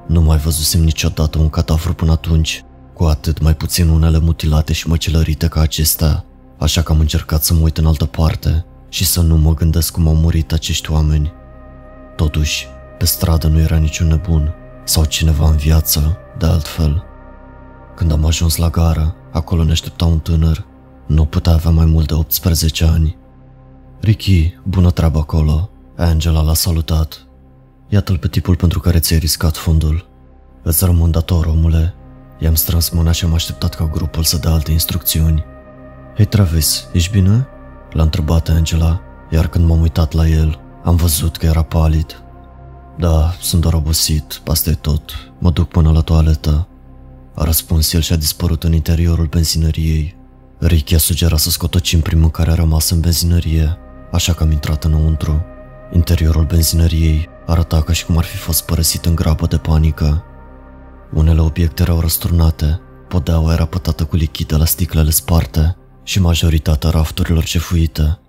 Nu 0.07 0.21
mai 0.21 0.37
văzusem 0.37 0.81
niciodată 0.81 1.37
un 1.37 1.49
cadavru 1.49 1.93
până 1.93 2.11
atunci, 2.11 2.63
cu 2.99 3.05
atât 3.05 3.41
mai 3.41 3.55
puțin 3.55 3.89
unele 3.89 4.19
mutilate 4.19 4.73
și 4.73 4.87
măcelărite 4.87 5.47
ca 5.47 5.61
acestea, 5.61 6.25
așa 6.57 6.81
că 6.81 6.91
am 6.91 6.99
încercat 6.99 7.43
să 7.43 7.53
mă 7.53 7.59
uit 7.61 7.77
în 7.77 7.85
altă 7.85 8.05
parte 8.05 8.65
și 8.89 9.05
să 9.05 9.21
nu 9.21 9.37
mă 9.37 9.53
gândesc 9.53 9.93
cum 9.93 10.07
au 10.07 10.15
murit 10.15 10.51
acești 10.51 10.91
oameni. 10.91 11.31
Totuși, 12.15 12.67
pe 12.97 13.05
stradă 13.05 13.47
nu 13.47 13.59
era 13.59 13.77
niciun 13.77 14.07
nebun 14.07 14.53
sau 14.83 15.05
cineva 15.05 15.49
în 15.49 15.55
viață, 15.55 16.17
de 16.37 16.45
altfel. 16.45 17.03
Când 17.95 18.11
am 18.11 18.25
ajuns 18.25 18.55
la 18.55 18.69
gară, 18.69 19.15
acolo 19.31 19.63
ne 19.63 19.71
aștepta 19.71 20.05
un 20.05 20.19
tânăr. 20.19 20.65
Nu 21.07 21.25
putea 21.25 21.53
avea 21.53 21.71
mai 21.71 21.85
mult 21.85 22.07
de 22.07 22.13
18 22.13 22.85
ani. 22.85 23.17
Ricky, 24.01 24.57
bună 24.63 24.91
treabă 24.91 25.19
acolo. 25.19 25.69
Angela 25.97 26.41
l-a 26.41 26.53
salutat. 26.53 27.27
Iată-l 27.89 28.17
pe 28.17 28.27
tipul 28.27 28.55
pentru 28.55 28.79
care 28.79 28.99
ți-ai 28.99 29.19
riscat 29.19 29.57
fundul. 29.57 30.07
Îți 30.63 30.85
rămân 30.85 31.11
dator, 31.11 31.45
omule. 31.45 31.93
I-am 32.39 32.55
strâns 32.55 32.89
mâna 32.89 33.11
și 33.11 33.25
am 33.25 33.33
așteptat 33.33 33.75
ca 33.75 33.85
grupul 33.85 34.23
să 34.23 34.37
dea 34.37 34.51
alte 34.51 34.71
instrucțiuni. 34.71 35.43
Hei, 36.15 36.25
Travis, 36.25 36.87
ești 36.93 37.11
bine? 37.11 37.47
L-a 37.91 38.03
întrebat 38.03 38.49
Angela, 38.49 39.01
iar 39.29 39.47
când 39.47 39.65
m-am 39.65 39.81
uitat 39.81 40.13
la 40.13 40.27
el, 40.27 40.59
am 40.83 40.95
văzut 40.95 41.37
că 41.37 41.45
era 41.45 41.61
palid. 41.61 42.23
Da, 42.97 43.33
sunt 43.41 43.61
doar 43.61 43.73
obosit, 43.73 44.41
asta 44.47 44.69
e 44.69 44.73
tot. 44.73 45.11
Mă 45.39 45.51
duc 45.51 45.67
până 45.67 45.91
la 45.91 46.01
toaletă. 46.01 46.67
A 47.35 47.43
răspuns 47.43 47.93
el 47.93 48.01
și 48.01 48.13
a 48.13 48.15
dispărut 48.15 48.63
în 48.63 48.73
interiorul 48.73 49.25
benzinăriei. 49.25 50.17
Ricky 50.57 50.95
a 50.95 50.97
sugerat 50.97 51.39
să 51.39 51.49
scotocim 51.49 51.99
primul 51.99 52.29
care 52.31 52.51
a 52.51 52.55
rămas 52.55 52.89
în 52.89 52.99
benzinărie, 52.99 53.77
așa 54.11 54.33
că 54.33 54.43
am 54.43 54.51
intrat 54.51 54.83
înăuntru. 54.83 55.45
Interiorul 55.93 56.43
benzinăriei 56.43 57.29
arăta 57.45 57.81
ca 57.81 57.93
și 57.93 58.05
cum 58.05 58.17
ar 58.17 58.23
fi 58.23 58.37
fost 58.37 58.65
părăsit 58.65 59.05
în 59.05 59.15
grabă 59.15 59.45
de 59.45 59.57
panică. 59.57 60.23
Unele 61.13 61.41
obiecte 61.41 61.81
erau 61.81 61.99
răsturnate, 61.99 62.81
podeaua 63.07 63.53
era 63.53 63.65
pătată 63.65 64.03
cu 64.03 64.15
lichid 64.15 64.47
de 64.47 64.55
la 64.55 64.65
sticlele 64.65 65.09
sparte 65.09 65.75
și 66.03 66.21
majoritatea 66.21 66.89
rafturilor 66.89 67.43
cefuite. 67.43 68.19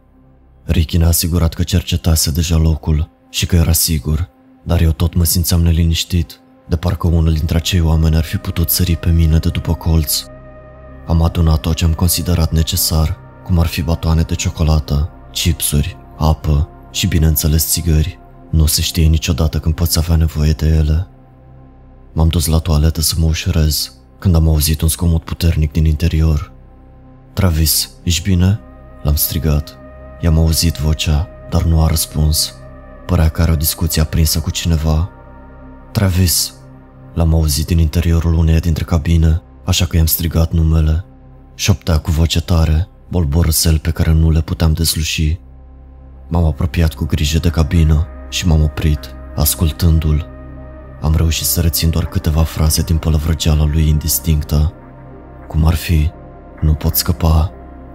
Ricky 0.64 0.96
ne-a 0.96 1.08
asigurat 1.08 1.54
că 1.54 1.62
cercetase 1.62 2.30
deja 2.30 2.56
locul 2.56 3.10
și 3.30 3.46
că 3.46 3.56
era 3.56 3.72
sigur, 3.72 4.28
dar 4.62 4.80
eu 4.80 4.92
tot 4.92 5.14
mă 5.14 5.24
simțeam 5.24 5.62
neliniștit, 5.62 6.40
de 6.68 6.76
parcă 6.76 7.06
unul 7.06 7.32
dintre 7.32 7.56
acei 7.56 7.80
oameni 7.80 8.16
ar 8.16 8.24
fi 8.24 8.36
putut 8.36 8.70
sări 8.70 8.96
pe 8.96 9.10
mine 9.10 9.38
de 9.38 9.48
după 9.48 9.74
colț. 9.74 10.22
Am 11.06 11.22
adunat 11.22 11.60
tot 11.60 11.74
ce 11.74 11.84
am 11.84 11.94
considerat 11.94 12.52
necesar, 12.52 13.16
cum 13.44 13.58
ar 13.58 13.66
fi 13.66 13.82
batoane 13.82 14.22
de 14.22 14.34
ciocolată, 14.34 15.10
chipsuri, 15.32 15.96
apă 16.18 16.68
și, 16.90 17.06
bineînțeles, 17.06 17.70
țigări. 17.70 18.18
Nu 18.50 18.66
se 18.66 18.80
știe 18.80 19.06
niciodată 19.06 19.58
când 19.58 19.74
poți 19.74 19.98
avea 19.98 20.16
nevoie 20.16 20.52
de 20.52 20.66
ele. 20.66 21.08
M-am 22.12 22.28
dus 22.28 22.46
la 22.46 22.58
toaletă 22.58 23.00
să 23.00 23.14
mă 23.18 23.26
ușurez, 23.26 23.92
când 24.18 24.34
am 24.34 24.48
auzit 24.48 24.80
un 24.80 24.88
scomot 24.88 25.24
puternic 25.24 25.72
din 25.72 25.84
interior. 25.84 26.52
Travis, 27.32 27.90
ești 28.02 28.22
bine? 28.22 28.60
L-am 29.02 29.14
strigat. 29.14 29.78
I-am 30.20 30.38
auzit 30.38 30.76
vocea, 30.76 31.28
dar 31.50 31.62
nu 31.62 31.82
a 31.82 31.86
răspuns. 31.86 32.54
Părea 33.06 33.28
că 33.28 33.42
are 33.42 33.50
o 33.50 33.56
discuție 33.56 34.02
aprinsă 34.02 34.40
cu 34.40 34.50
cineva. 34.50 35.10
Travis, 35.92 36.54
l-am 37.14 37.34
auzit 37.34 37.66
din 37.66 37.78
interiorul 37.78 38.34
uneia 38.34 38.58
dintre 38.58 38.84
cabine, 38.84 39.42
așa 39.64 39.84
că 39.84 39.96
i-am 39.96 40.06
strigat 40.06 40.52
numele. 40.52 41.04
Șoptea 41.54 41.98
cu 41.98 42.10
voce 42.10 42.40
tare, 42.40 42.88
bolborăsel 43.08 43.78
pe 43.78 43.90
care 43.90 44.12
nu 44.12 44.30
le 44.30 44.40
puteam 44.40 44.72
desluși. 44.72 45.38
M-am 46.28 46.44
apropiat 46.44 46.94
cu 46.94 47.04
grijă 47.04 47.38
de 47.38 47.50
cabină 47.50 48.06
și 48.28 48.46
m-am 48.46 48.62
oprit, 48.62 49.00
ascultându-l. 49.36 50.26
Am 51.00 51.14
reușit 51.16 51.46
să 51.46 51.60
rețin 51.60 51.90
doar 51.90 52.06
câteva 52.06 52.42
fraze 52.42 52.82
din 52.82 52.96
pălăvrăgeala 52.96 53.64
lui 53.64 53.88
indistinctă, 53.88 54.72
cum 55.48 55.66
ar 55.66 55.74
fi, 55.74 56.10
nu 56.60 56.74
pot 56.74 56.94
scăpa, 56.94 57.52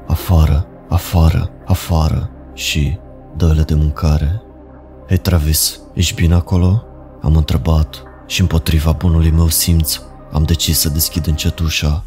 afară, 0.07 0.67
afară, 0.89 1.51
afară 1.65 2.29
și 2.53 2.97
dă 3.37 3.63
de 3.67 3.73
mâncare. 3.73 4.41
Hei 5.07 5.17
Travis, 5.17 5.79
ești 5.93 6.13
bine 6.13 6.33
acolo? 6.33 6.83
Am 7.21 7.35
întrebat 7.35 8.03
și 8.27 8.41
împotriva 8.41 8.91
bunului 8.91 9.31
meu 9.31 9.47
simț 9.47 9.99
am 10.35 10.43
decis 10.43 10.79
să 10.79 10.89
deschid 10.89 11.27
încet 11.27 11.59
ușa. 11.59 12.03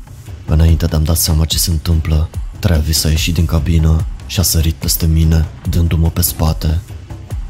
Înainte 0.46 0.86
de 0.86 0.96
a-mi 0.96 1.04
da 1.04 1.14
seama 1.14 1.44
ce 1.44 1.58
se 1.58 1.70
întâmplă, 1.70 2.28
Travis 2.58 3.04
a 3.04 3.08
ieșit 3.08 3.34
din 3.34 3.44
cabină 3.44 4.04
și 4.26 4.40
a 4.40 4.42
sărit 4.42 4.74
peste 4.74 5.06
mine, 5.06 5.46
dându-mă 5.70 6.08
pe 6.08 6.20
spate. 6.20 6.80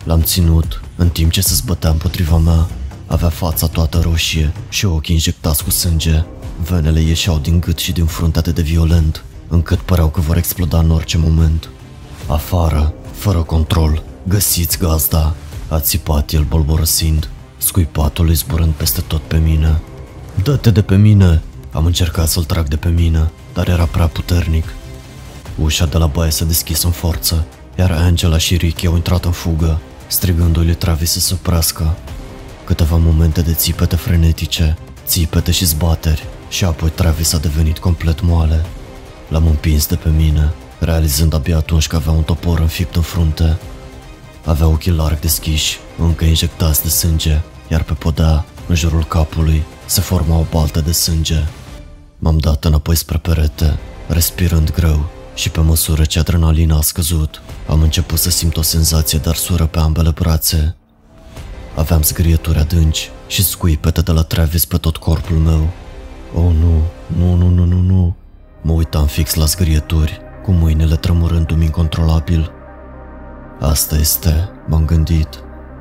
L-am 0.05 0.23
ținut, 0.23 0.83
în 0.97 1.09
timp 1.09 1.31
ce 1.31 1.41
se 1.41 1.55
zbătea 1.55 1.91
împotriva 1.91 2.37
mea. 2.37 2.67
Avea 3.09 3.29
fața 3.29 3.67
toată 3.67 4.01
roșie 4.03 4.53
și 4.69 4.85
ochii 4.85 5.15
injectați 5.15 5.65
cu 5.65 5.71
sânge. 5.71 6.25
Venele 6.69 7.01
ieșeau 7.01 7.39
din 7.39 7.61
gât 7.61 7.79
și 7.79 7.93
din 7.93 8.07
frunte 8.07 8.39
atât 8.39 8.55
de 8.55 8.63
violent, 8.63 9.25
încât 9.49 9.79
păreau 9.79 10.09
că 10.09 10.21
vor 10.21 10.37
exploda 10.37 10.79
în 10.79 10.91
orice 10.91 11.19
moment. 11.19 11.69
Afară, 12.27 12.93
fără 13.13 13.39
control, 13.39 14.03
găsiți 14.23 14.79
gazda, 14.79 15.35
a 15.69 15.81
țipat 15.81 16.33
el 16.33 16.43
bolborăsind, 16.43 17.29
scuipatul 17.59 18.29
îi 18.29 18.35
zburând 18.35 18.73
peste 18.73 19.01
tot 19.01 19.21
pe 19.21 19.37
mine. 19.37 19.81
Dă-te 20.43 20.71
de 20.71 20.83
pe 20.83 20.97
mine! 20.97 21.43
Am 21.73 21.85
încercat 21.85 22.29
să-l 22.29 22.45
trag 22.45 22.69
de 22.69 22.77
pe 22.77 22.89
mine, 22.89 23.31
dar 23.55 23.69
era 23.69 23.85
prea 23.85 24.07
puternic. 24.07 24.65
Ușa 25.63 25.87
de 25.87 25.99
la 25.99 26.07
baie 26.07 26.31
s-a 26.31 26.45
deschis 26.45 26.83
în 26.83 26.91
forță, 26.91 27.47
iar 27.79 27.91
Angela 27.91 28.39
și 28.39 28.57
Ricky 28.57 28.87
au 28.87 28.95
intrat 28.95 29.25
în 29.25 29.31
fugă, 29.31 29.81
strigându-i 30.07 30.65
lui 30.65 30.75
Travis 30.75 31.11
să 31.11 31.21
se 31.21 31.35
oprească. 31.35 31.97
Câteva 32.69 32.97
momente 32.97 33.43
de 33.43 33.53
țipete 33.53 33.97
frenetice, 33.97 34.79
țipete 35.07 35.51
și 35.51 35.65
zbateri, 35.65 36.25
și 36.49 36.65
apoi 36.65 36.91
Travis 36.91 37.33
a 37.33 37.39
devenit 37.39 37.79
complet 37.79 38.21
moale. 38.21 38.65
L-am 39.29 39.47
împins 39.47 39.87
de 39.87 39.97
pe 39.97 40.09
mine, 40.09 40.53
realizând 40.79 41.35
abia 41.35 41.57
atunci 41.57 41.87
că 41.87 41.97
avea 41.97 42.13
un 42.13 42.23
topor 42.23 42.59
înfipt 42.59 42.97
în 42.97 43.03
frunte. 43.03 43.59
Avea 44.45 44.67
ochii 44.67 44.93
larg 44.93 45.19
deschiși, 45.19 45.79
încă 45.99 46.25
injectați 46.25 46.83
de 46.83 46.89
sânge, 46.89 47.41
iar 47.71 47.83
pe 47.83 47.93
podea, 47.93 48.45
în 48.67 48.75
jurul 48.75 49.05
capului, 49.05 49.63
se 49.87 50.01
forma 50.01 50.39
o 50.39 50.45
baltă 50.51 50.81
de 50.81 50.93
sânge. 50.93 51.45
M-am 52.19 52.39
dat 52.39 52.65
înapoi 52.65 52.97
spre 52.97 53.19
perete, 53.19 53.79
respirând 54.07 54.73
greu, 54.73 55.09
și 55.35 55.51
pe 55.51 55.61
măsură 55.61 56.05
ce 56.05 56.19
adrenalina 56.19 56.77
a 56.77 56.81
scăzut, 56.83 57.43
am 57.69 57.83
început 57.83 58.19
să 58.19 58.31
simt 58.31 58.57
o 58.57 58.63
senzație 58.63 59.19
de 59.19 59.29
arsură 59.29 59.67
pe 59.67 59.79
ambele 59.79 60.11
brațe. 60.11 60.77
Aveam 61.79 62.03
zgrieturi 62.03 62.59
adânci 62.59 63.11
și 63.27 63.45
scuipete 63.45 64.01
de 64.01 64.13
la 64.13 64.23
Travis 64.23 64.65
pe 64.65 64.77
tot 64.77 64.97
corpul 64.97 65.37
meu. 65.37 65.71
Oh 66.35 66.53
nu, 66.61 66.83
nu, 67.07 67.35
nu, 67.35 67.49
nu, 67.49 67.65
nu, 67.65 67.81
nu. 67.81 68.17
Mă 68.63 68.73
uitam 68.73 69.07
fix 69.07 69.35
la 69.35 69.45
zgrieturi, 69.45 70.21
cu 70.43 70.51
mâinile 70.51 70.97
tremurându-mi 70.97 71.65
incontrolabil. 71.65 72.53
Asta 73.61 73.97
este, 73.97 74.51
m-am 74.67 74.85
gândit. 74.85 75.29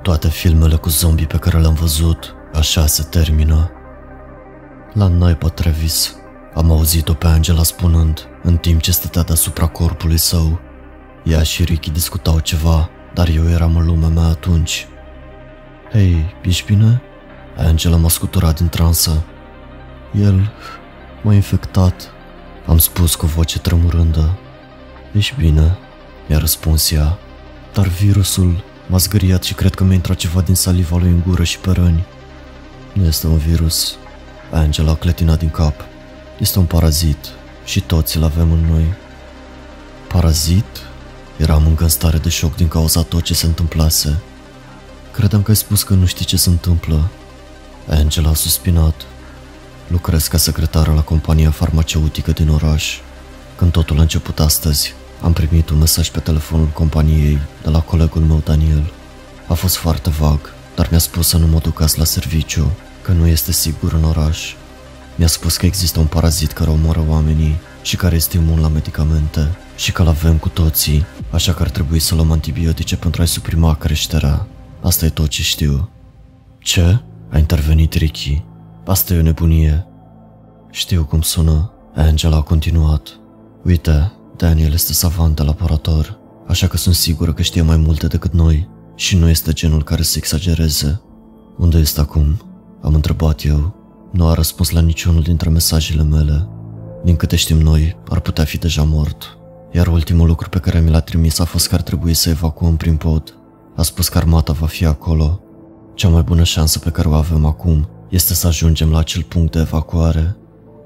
Toate 0.02 0.30
filmele 0.30 0.76
cu 0.76 0.90
zombii 0.90 1.28
pe 1.28 1.38
care 1.38 1.60
le-am 1.60 1.74
văzut, 1.74 2.36
așa 2.54 2.86
se 2.86 3.04
termină. 3.04 3.72
La 4.94 5.08
naiba 5.08 5.48
Travis, 5.48 6.16
am 6.54 6.72
auzit-o 6.72 7.14
pe 7.14 7.28
Angela 7.28 7.64
spunând, 7.64 8.28
în 8.44 8.58
timp 8.58 8.82
ce 8.82 8.92
stătea 8.92 9.24
deasupra 9.24 9.68
corpului 9.68 10.18
său. 10.18 10.60
Ea 11.24 11.44
și 11.44 11.64
Ricky 11.64 11.92
discutau 11.92 12.40
ceva, 12.40 12.90
dar 13.14 13.28
eu 13.28 13.50
eram 13.50 13.76
în 13.76 13.86
lumea 13.86 14.10
mea 14.10 14.28
atunci. 14.28 14.88
Hei, 15.92 16.36
ești 16.42 16.66
bine? 16.66 17.02
Angela 17.58 17.96
m-a 17.96 18.10
scuturat 18.10 18.58
din 18.58 18.68
transă. 18.68 19.24
El 20.22 20.52
m-a 21.24 21.34
infectat, 21.34 22.12
am 22.66 22.78
spus 22.78 23.16
cu 23.16 23.26
voce 23.26 23.60
tremurândă. 23.60 24.38
Ești 25.14 25.36
bine? 25.38 25.78
Mi-a 26.28 26.38
răspuns 26.38 26.92
ea. 26.92 27.18
Dar 27.74 27.88
virusul 27.88 28.64
m-a 28.88 28.98
zgâriat 28.98 29.44
și 29.44 29.54
cred 29.54 29.76
că 29.76 29.84
mi-a 29.84 29.94
intrat 29.94 30.18
ceva 30.18 30.42
din 30.42 30.56
saliva 30.56 30.98
lui 30.98 31.10
în 31.10 31.22
gură 31.28 31.44
și 31.44 31.60
pe 31.60 31.72
răni. 31.72 32.06
Nu 32.94 33.06
este 33.06 33.28
un 33.28 33.38
virus. 33.38 33.96
Angela 34.52 34.92
a 34.92 34.96
clătinat 34.96 35.40
din 35.40 35.50
cap. 35.50 35.86
Este 36.40 36.60
un 36.60 36.66
parazit 36.66 37.26
și 37.66 37.82
toți 37.82 38.18
îl 38.18 38.24
avem 38.24 38.52
în 38.52 38.66
noi. 38.72 38.94
Parazit? 40.08 40.82
Eram 41.38 41.66
încă 41.66 41.84
în 41.84 41.90
stare 41.90 42.18
de 42.18 42.30
șoc 42.30 42.56
din 42.56 42.68
cauza 42.68 43.02
tot 43.02 43.22
ce 43.22 43.34
se 43.34 43.46
întâmplase. 43.46 44.22
Credeam 45.18 45.42
că 45.42 45.52
ai 45.52 45.58
spus 45.58 45.84
că 45.84 45.94
nu 45.94 46.06
știi 46.06 46.26
ce 46.26 46.38
se 46.38 46.50
întâmplă. 46.50 47.10
Angela 47.90 48.30
a 48.30 48.34
suspinat. 48.34 49.06
Lucrez 49.88 50.28
ca 50.28 50.38
secretară 50.38 50.94
la 50.94 51.02
compania 51.02 51.52
farmaceutică 51.52 52.32
din 52.32 52.50
oraș. 52.50 52.98
Când 53.56 53.72
totul 53.72 53.98
a 53.98 54.02
început 54.02 54.40
astăzi, 54.40 54.94
am 55.22 55.34
primit 55.34 55.70
un 55.70 55.78
mesaj 55.78 56.10
pe 56.10 56.20
telefonul 56.20 56.66
companiei 56.66 57.40
de 57.64 57.70
la 57.70 57.80
colegul 57.80 58.22
meu 58.22 58.42
Daniel. 58.46 58.92
A 59.48 59.54
fost 59.54 59.76
foarte 59.76 60.10
vag, 60.10 60.40
dar 60.76 60.88
mi-a 60.90 61.00
spus 61.00 61.28
să 61.28 61.38
nu 61.38 61.48
mă 61.48 61.60
duc 61.60 61.80
la 61.96 62.04
serviciu, 62.04 62.72
că 63.02 63.12
nu 63.12 63.28
este 63.28 63.52
sigur 63.52 63.94
în 63.94 64.04
oraș. 64.04 64.54
Mi-a 65.16 65.28
spus 65.28 65.58
că 65.58 65.66
există 65.66 66.00
un 66.00 66.06
parazit 66.06 66.52
care 66.52 66.70
omoară 66.70 67.04
oamenii 67.08 67.60
și 67.82 67.96
care 67.96 68.16
este 68.16 68.38
imun 68.38 68.60
la 68.60 68.68
medicamente 68.68 69.58
și 69.76 69.92
că 69.92 70.04
l-avem 70.04 70.38
cu 70.38 70.50
toții, 70.50 71.06
așa 71.32 71.54
că 71.54 71.62
ar 71.62 71.70
trebui 71.70 72.00
să 72.00 72.16
luăm 72.16 72.32
antibiotice 72.32 72.96
pentru 72.96 73.22
a-i 73.22 73.28
suprima 73.28 73.76
creșterea. 73.76 74.48
Asta 74.88 75.06
e 75.06 75.10
tot 75.10 75.28
ce 75.28 75.42
știu. 75.42 75.90
Ce? 76.60 77.00
A 77.30 77.38
intervenit 77.38 77.94
Ricky. 77.94 78.44
Asta 78.86 79.14
e 79.14 79.20
o 79.20 79.22
nebunie. 79.22 79.88
Știu 80.72 81.06
cum 81.06 81.22
sună. 81.22 81.72
Angela 81.96 82.38
a 82.38 82.42
continuat. 82.42 83.20
Uite, 83.64 84.12
Daniel 84.38 84.74
este 84.74 84.94
savant 84.94 85.36
de 85.36 85.44
laborator, 85.44 86.20
așa 86.48 86.68
că 86.68 86.78
sunt 86.78 86.96
sigură 86.96 87.34
că 87.34 87.42
știe 87.42 87.62
mai 87.62 87.78
multe 87.78 88.08
decât 88.08 88.34
noi 88.34 88.70
și 88.96 89.18
nu 89.18 89.30
este 89.30 89.54
genul 89.54 89.84
care 89.84 90.02
să 90.02 90.18
exagereze. 90.18 91.02
Unde 91.58 91.78
este 91.78 92.00
acum? 92.00 92.42
Am 92.82 92.94
întrebat 92.94 93.44
eu. 93.44 93.76
Nu 94.12 94.28
a 94.28 94.34
răspuns 94.34 94.70
la 94.70 94.82
niciunul 94.82 95.22
dintre 95.22 95.50
mesajele 95.50 96.04
mele. 96.04 96.48
Din 97.04 97.16
câte 97.16 97.36
știm 97.36 97.58
noi, 97.58 97.98
ar 98.10 98.20
putea 98.20 98.44
fi 98.44 98.58
deja 98.58 98.84
mort. 98.84 99.38
Iar 99.72 99.88
ultimul 99.88 100.28
lucru 100.28 100.50
pe 100.50 100.60
care 100.60 100.80
mi 100.80 100.90
l-a 100.90 101.00
trimis 101.00 101.40
a 101.40 101.46
fost 101.46 101.68
că 101.68 101.76
ar 101.76 101.82
trebui 101.82 102.14
să 102.14 102.30
evacuăm 102.30 102.78
prin 102.78 102.96
pod. 102.96 103.37
A 103.78 103.82
spus 103.82 104.10
că 104.10 104.18
armata 104.18 104.54
va 104.54 104.66
fi 104.66 104.86
acolo. 104.86 105.42
Cea 105.94 106.10
mai 106.10 106.22
bună 106.22 106.44
șansă 106.44 106.80
pe 106.80 106.90
care 106.90 107.08
o 107.08 107.14
avem 107.14 107.46
acum 107.46 107.88
este 108.10 108.34
să 108.34 108.48
ajungem 108.48 108.92
la 108.92 109.00
acel 109.00 109.24
punct 109.24 109.52
de 109.52 109.60
evacuare. 109.60 110.38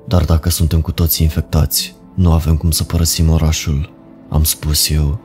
Dar 0.08 0.26
dacă 0.26 0.50
suntem 0.50 0.82
cu 0.82 0.92
toții 0.92 1.26
infectați, 1.26 1.96
nu 2.16 2.32
avem 2.32 2.58
cum 2.58 2.72
să 2.72 2.84
părăsim 2.84 3.30
orașul, 3.30 3.94
am 4.30 4.44
spus 4.44 4.90
eu. 4.90 5.20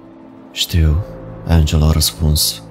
Știu, 0.52 1.04
Angela 1.46 1.88
a 1.88 1.92
răspuns. 1.92 2.62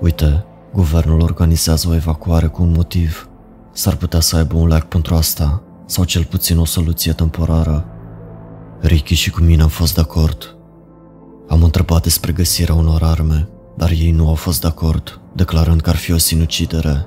Uite, 0.00 0.44
guvernul 0.72 1.20
organizează 1.20 1.88
o 1.88 1.94
evacuare 1.94 2.46
cu 2.46 2.62
un 2.62 2.72
motiv. 2.72 3.28
S-ar 3.72 3.96
putea 3.96 4.20
să 4.20 4.36
aibă 4.36 4.56
un 4.56 4.68
lac 4.68 4.84
pentru 4.84 5.14
asta, 5.14 5.62
sau 5.86 6.04
cel 6.04 6.24
puțin 6.24 6.58
o 6.58 6.64
soluție 6.64 7.12
temporară. 7.12 7.86
Ricky 8.80 9.14
și 9.14 9.30
cu 9.30 9.40
mine 9.40 9.62
am 9.62 9.68
fost 9.68 9.94
de 9.94 10.00
acord. 10.00 10.56
Am 11.48 11.62
întrebat 11.62 12.02
despre 12.02 12.32
găsirea 12.32 12.74
unor 12.74 13.02
arme, 13.02 13.48
dar 13.80 13.90
ei 13.90 14.10
nu 14.10 14.28
au 14.28 14.34
fost 14.34 14.60
de 14.60 14.66
acord, 14.66 15.20
declarând 15.32 15.80
că 15.80 15.90
ar 15.90 15.96
fi 15.96 16.12
o 16.12 16.18
sinucidere. 16.18 17.06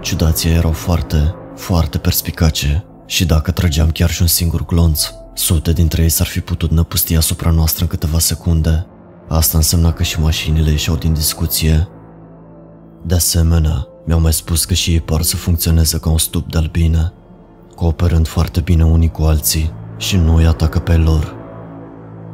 Ciudații 0.00 0.50
erau 0.50 0.72
foarte, 0.72 1.34
foarte 1.56 1.98
perspicace 1.98 2.84
și 3.06 3.26
dacă 3.26 3.50
trăgeam 3.50 3.90
chiar 3.90 4.10
și 4.10 4.22
un 4.22 4.28
singur 4.28 4.64
glonț, 4.64 5.10
sute 5.34 5.72
dintre 5.72 6.02
ei 6.02 6.08
s-ar 6.08 6.26
fi 6.26 6.40
putut 6.40 6.70
năpusti 6.70 7.16
asupra 7.16 7.50
noastră 7.50 7.82
în 7.82 7.88
câteva 7.88 8.18
secunde. 8.18 8.86
Asta 9.28 9.56
însemna 9.56 9.92
că 9.92 10.02
și 10.02 10.20
mașinile 10.20 10.70
ieșeau 10.70 10.96
din 10.96 11.12
discuție. 11.12 11.88
De 13.04 13.14
asemenea, 13.14 13.86
mi-au 14.06 14.20
mai 14.20 14.32
spus 14.32 14.64
că 14.64 14.74
și 14.74 14.92
ei 14.92 15.00
par 15.00 15.22
să 15.22 15.36
funcționeze 15.36 15.98
ca 15.98 16.10
un 16.10 16.18
stup 16.18 16.50
de 16.50 16.58
albine, 16.58 17.12
cooperând 17.74 18.26
foarte 18.26 18.60
bine 18.60 18.84
unii 18.84 19.10
cu 19.10 19.22
alții 19.22 19.72
și 19.96 20.16
nu 20.16 20.34
îi 20.34 20.46
atacă 20.46 20.78
pe 20.78 20.96
lor. 20.96 21.34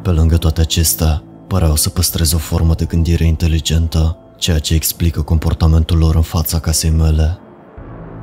Pe 0.02 0.10
lângă 0.10 0.36
toate 0.36 0.60
acestea, 0.60 1.22
păreau 1.54 1.76
să 1.76 1.88
păstreze 1.88 2.34
o 2.34 2.38
formă 2.38 2.74
de 2.74 2.84
gândire 2.84 3.24
inteligentă, 3.24 4.16
ceea 4.36 4.58
ce 4.58 4.74
explică 4.74 5.22
comportamentul 5.22 5.98
lor 5.98 6.14
în 6.14 6.22
fața 6.22 6.58
casei 6.58 6.90
mele. 6.90 7.38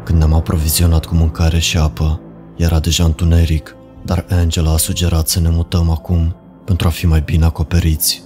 Când 0.03 0.17
ne-am 0.17 0.33
aprovizionat 0.33 1.05
cu 1.05 1.15
mâncare 1.15 1.59
și 1.59 1.77
apă, 1.77 2.19
era 2.57 2.79
deja 2.79 3.03
întuneric, 3.03 3.75
dar 4.05 4.25
Angela 4.29 4.71
a 4.71 4.77
sugerat 4.77 5.27
să 5.27 5.39
ne 5.39 5.49
mutăm 5.49 5.89
acum 5.89 6.35
pentru 6.65 6.87
a 6.87 6.89
fi 6.89 7.07
mai 7.07 7.21
bine 7.21 7.45
acoperiți. 7.45 8.23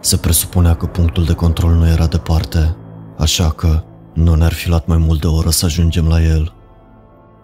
Se 0.00 0.16
presupunea 0.16 0.74
că 0.74 0.86
punctul 0.86 1.24
de 1.24 1.32
control 1.32 1.72
nu 1.72 1.86
era 1.86 2.06
departe, 2.06 2.76
așa 3.18 3.50
că 3.50 3.82
nu 4.14 4.34
ne-ar 4.34 4.52
fi 4.52 4.68
luat 4.68 4.86
mai 4.86 4.98
mult 4.98 5.20
de 5.20 5.26
o 5.26 5.34
oră 5.34 5.50
să 5.50 5.64
ajungem 5.64 6.08
la 6.08 6.22
el. 6.22 6.52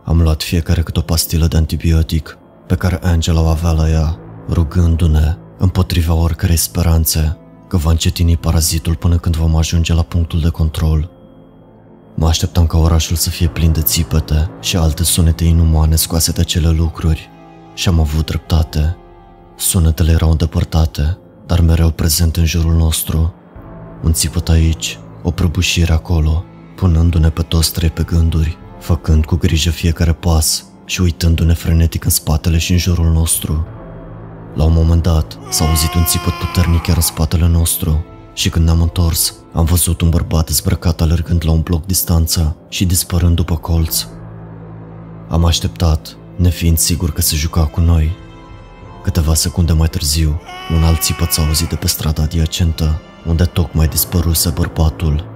Am 0.04 0.23
luat 0.23 0.42
fiecare 0.42 0.82
câte 0.82 0.99
o 0.99 1.02
pastilă 1.02 1.47
de 1.47 1.56
antibiotic 1.56 2.38
pe 2.66 2.75
care 2.75 2.99
Angela 3.02 3.40
o 3.40 3.47
avea 3.47 3.70
la 3.70 3.90
ea, 3.90 4.18
rugându-ne 4.49 5.37
împotriva 5.61 6.14
oricărei 6.14 6.57
speranțe 6.57 7.37
că 7.69 7.76
va 7.76 7.90
încetini 7.90 8.37
parazitul 8.37 8.97
până 8.97 9.19
când 9.19 9.37
vom 9.37 9.57
ajunge 9.57 9.95
la 9.95 10.02
punctul 10.02 10.40
de 10.40 10.49
control. 10.49 11.11
Mă 12.14 12.26
așteptam 12.26 12.67
ca 12.67 12.79
orașul 12.79 13.17
să 13.17 13.31
fie 13.31 13.49
plin 13.49 13.73
de 13.73 13.81
țipete 13.81 14.50
și 14.61 14.76
alte 14.76 15.05
sunete 15.05 15.45
inumane 15.45 15.97
scoase 15.97 16.33
de 16.33 16.40
acele 16.40 16.69
lucruri 16.71 17.29
și 17.75 17.88
am 17.88 18.00
avut 18.00 18.26
dreptate. 18.26 18.97
Sunetele 19.57 20.11
erau 20.11 20.31
îndepărtate, 20.31 21.19
dar 21.47 21.61
mereu 21.61 21.90
prezente 21.90 22.41
în 22.41 22.47
jurul 22.47 22.75
nostru. 22.75 23.34
Un 24.02 24.13
țipăt 24.13 24.49
aici, 24.49 24.99
o 25.23 25.30
prăbușire 25.30 25.93
acolo, 25.93 26.45
punându-ne 26.76 27.30
pe 27.30 27.43
toți 27.43 27.73
trei 27.73 27.91
pe 27.91 28.02
gânduri, 28.02 28.58
făcând 28.78 29.25
cu 29.25 29.37
grijă 29.37 29.71
fiecare 29.71 30.13
pas 30.13 30.65
și 30.84 31.00
uitându-ne 31.00 31.54
frenetic 31.54 32.04
în 32.04 32.11
spatele 32.11 32.58
și 32.58 32.73
în 32.73 32.78
jurul 32.78 33.13
nostru. 33.13 33.67
La 34.54 34.65
un 34.65 34.73
moment 34.73 35.02
dat, 35.02 35.39
s-a 35.50 35.69
auzit 35.69 35.95
un 35.95 36.04
țipăt 36.04 36.32
puternic 36.32 36.82
chiar 36.82 36.97
în 36.97 37.02
spatele 37.02 37.47
nostru 37.47 38.04
și 38.32 38.49
când 38.49 38.65
ne-am 38.65 38.82
întors, 38.82 39.34
am 39.52 39.65
văzut 39.65 40.00
un 40.00 40.08
bărbat 40.08 40.47
dezbrăcat 40.47 41.00
alergând 41.00 41.45
la 41.45 41.50
un 41.50 41.60
bloc 41.60 41.86
distanță 41.86 42.56
și 42.69 42.84
dispărând 42.84 43.36
după 43.36 43.56
colț. 43.56 44.06
Am 45.28 45.45
așteptat, 45.45 46.17
nefiind 46.36 46.78
sigur 46.78 47.13
că 47.13 47.21
se 47.21 47.36
juca 47.36 47.67
cu 47.67 47.80
noi. 47.80 48.10
Câteva 49.02 49.34
secunde 49.34 49.73
mai 49.73 49.89
târziu, 49.89 50.41
un 50.76 50.84
alt 50.84 51.00
țipăt 51.00 51.30
s-a 51.30 51.45
auzit 51.47 51.69
de 51.69 51.75
pe 51.75 51.86
strada 51.86 52.23
adiacentă, 52.23 53.00
unde 53.26 53.45
tocmai 53.45 53.89
dispăruse 53.89 54.50
bărbatul. 54.50 55.28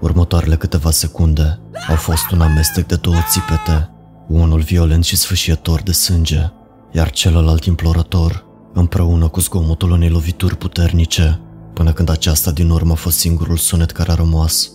Următoarele 0.00 0.56
câteva 0.56 0.90
secunde 0.90 1.60
au 1.88 1.96
fost 1.96 2.30
un 2.30 2.40
amestec 2.40 2.86
de 2.86 2.96
două 2.96 3.16
țipete, 3.30 3.90
unul 4.28 4.60
violent 4.60 5.04
și 5.04 5.16
sfâșietor 5.16 5.80
de 5.82 5.92
sânge, 5.92 6.52
iar 6.92 7.10
celălalt 7.10 7.64
implorător, 7.64 8.44
împreună 8.72 9.28
cu 9.28 9.40
zgomotul 9.40 9.90
unei 9.90 10.08
lovituri 10.08 10.56
puternice, 10.56 11.40
până 11.74 11.92
când 11.92 12.08
aceasta 12.08 12.50
din 12.50 12.70
urmă 12.70 12.92
a 12.92 12.94
fost 12.94 13.18
singurul 13.18 13.56
sunet 13.56 13.90
care 13.90 14.10
a 14.10 14.14
rămas. 14.14 14.70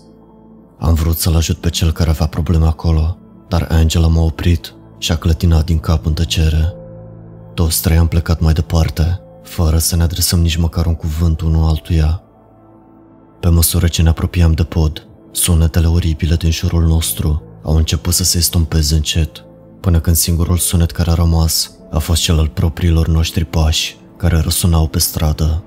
Am 0.80 0.94
vrut 0.94 1.18
să-l 1.18 1.36
ajut 1.36 1.58
pe 1.58 1.70
cel 1.70 1.92
care 1.92 2.10
avea 2.10 2.28
probleme 2.28 2.66
acolo, 2.66 3.18
dar 3.48 3.68
Angela 3.72 4.08
m-a 4.08 4.22
oprit 4.22 4.76
și 4.98 5.12
a 5.12 5.16
clătinat 5.16 5.66
din 5.66 5.80
cap 5.80 6.06
în 6.06 6.14
tăcere. 6.14 6.74
Toți 7.54 7.82
trei 7.82 7.98
am 7.98 8.08
plecat 8.08 8.40
mai 8.40 8.54
departe, 8.54 9.22
fără 9.44 9.78
să 9.78 9.96
ne 9.96 10.04
adresăm 10.04 10.40
nici 10.40 10.56
măcar 10.56 10.86
un 10.86 10.96
cuvânt 10.96 11.42
unul 11.42 11.68
altuia. 11.68 12.22
Pe 13.40 13.50
măsură 13.50 13.88
ce 13.88 14.02
ne 14.02 14.10
apropiam 14.10 14.52
de 14.52 14.64
pod, 14.64 15.08
sunetele 15.32 15.88
oribile 15.88 16.36
din 16.36 16.52
jurul 16.52 16.84
nostru 16.84 17.44
au 17.64 17.76
început 17.76 18.14
să 18.14 18.24
se 18.24 18.38
estompeze 18.38 18.96
încet, 18.96 19.44
până 19.80 20.00
când 20.00 20.16
singurul 20.16 20.58
sunet 20.58 20.92
care 20.92 21.12
a 21.12 21.14
rămas 21.14 21.72
a 21.94 22.00
fost 22.00 22.22
cel 22.22 22.40
al 22.40 22.48
propriilor 22.48 23.08
noștri 23.08 23.46
pași, 23.46 23.98
care 24.18 24.40
răsunau 24.40 24.88
pe 24.88 25.00
stradă. 25.00 25.64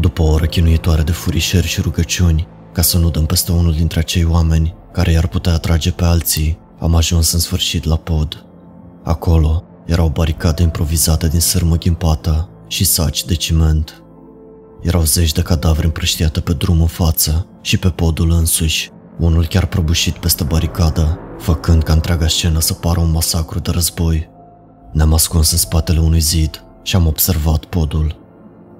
După 0.00 0.22
o 0.22 0.32
oră 0.32 0.46
chinuitoare 0.46 1.02
de 1.02 1.12
furișeri 1.12 1.66
și 1.66 1.80
rugăciuni, 1.80 2.46
ca 2.72 2.82
să 2.82 2.98
nu 2.98 3.10
dăm 3.10 3.26
peste 3.26 3.52
unul 3.52 3.72
dintre 3.72 3.98
acei 3.98 4.24
oameni 4.24 4.74
care 4.92 5.10
i-ar 5.10 5.26
putea 5.26 5.52
atrage 5.52 5.90
pe 5.90 6.04
alții, 6.04 6.58
am 6.78 6.94
ajuns 6.94 7.32
în 7.32 7.38
sfârșit 7.38 7.84
la 7.84 7.96
pod. 7.96 8.44
Acolo 9.04 9.64
era 9.84 10.02
o 10.02 10.08
baricadă 10.08 10.62
improvizată 10.62 11.26
din 11.26 11.40
sârmă 11.40 11.76
ghimpată 11.76 12.48
și 12.66 12.84
saci 12.84 13.24
de 13.24 13.34
ciment. 13.34 14.02
Erau 14.82 15.02
zeci 15.02 15.32
de 15.32 15.42
cadavre 15.42 15.84
împrăștiate 15.84 16.40
pe 16.40 16.52
drum 16.52 16.80
în 16.80 16.86
față 16.86 17.46
și 17.60 17.76
pe 17.76 17.88
podul 17.88 18.30
însuși, 18.30 18.90
unul 19.18 19.46
chiar 19.46 19.66
prăbușit 19.66 20.14
peste 20.14 20.44
baricadă, 20.44 21.18
făcând 21.38 21.82
ca 21.82 21.92
întreaga 21.92 22.28
scenă 22.28 22.60
să 22.60 22.72
pară 22.72 23.00
un 23.00 23.10
masacru 23.10 23.58
de 23.58 23.70
război. 23.70 24.34
Ne-am 24.96 25.12
ascuns 25.12 25.52
în 25.52 25.58
spatele 25.58 26.00
unui 26.00 26.20
zid 26.20 26.64
și 26.82 26.96
am 26.96 27.06
observat 27.06 27.64
podul. 27.64 28.16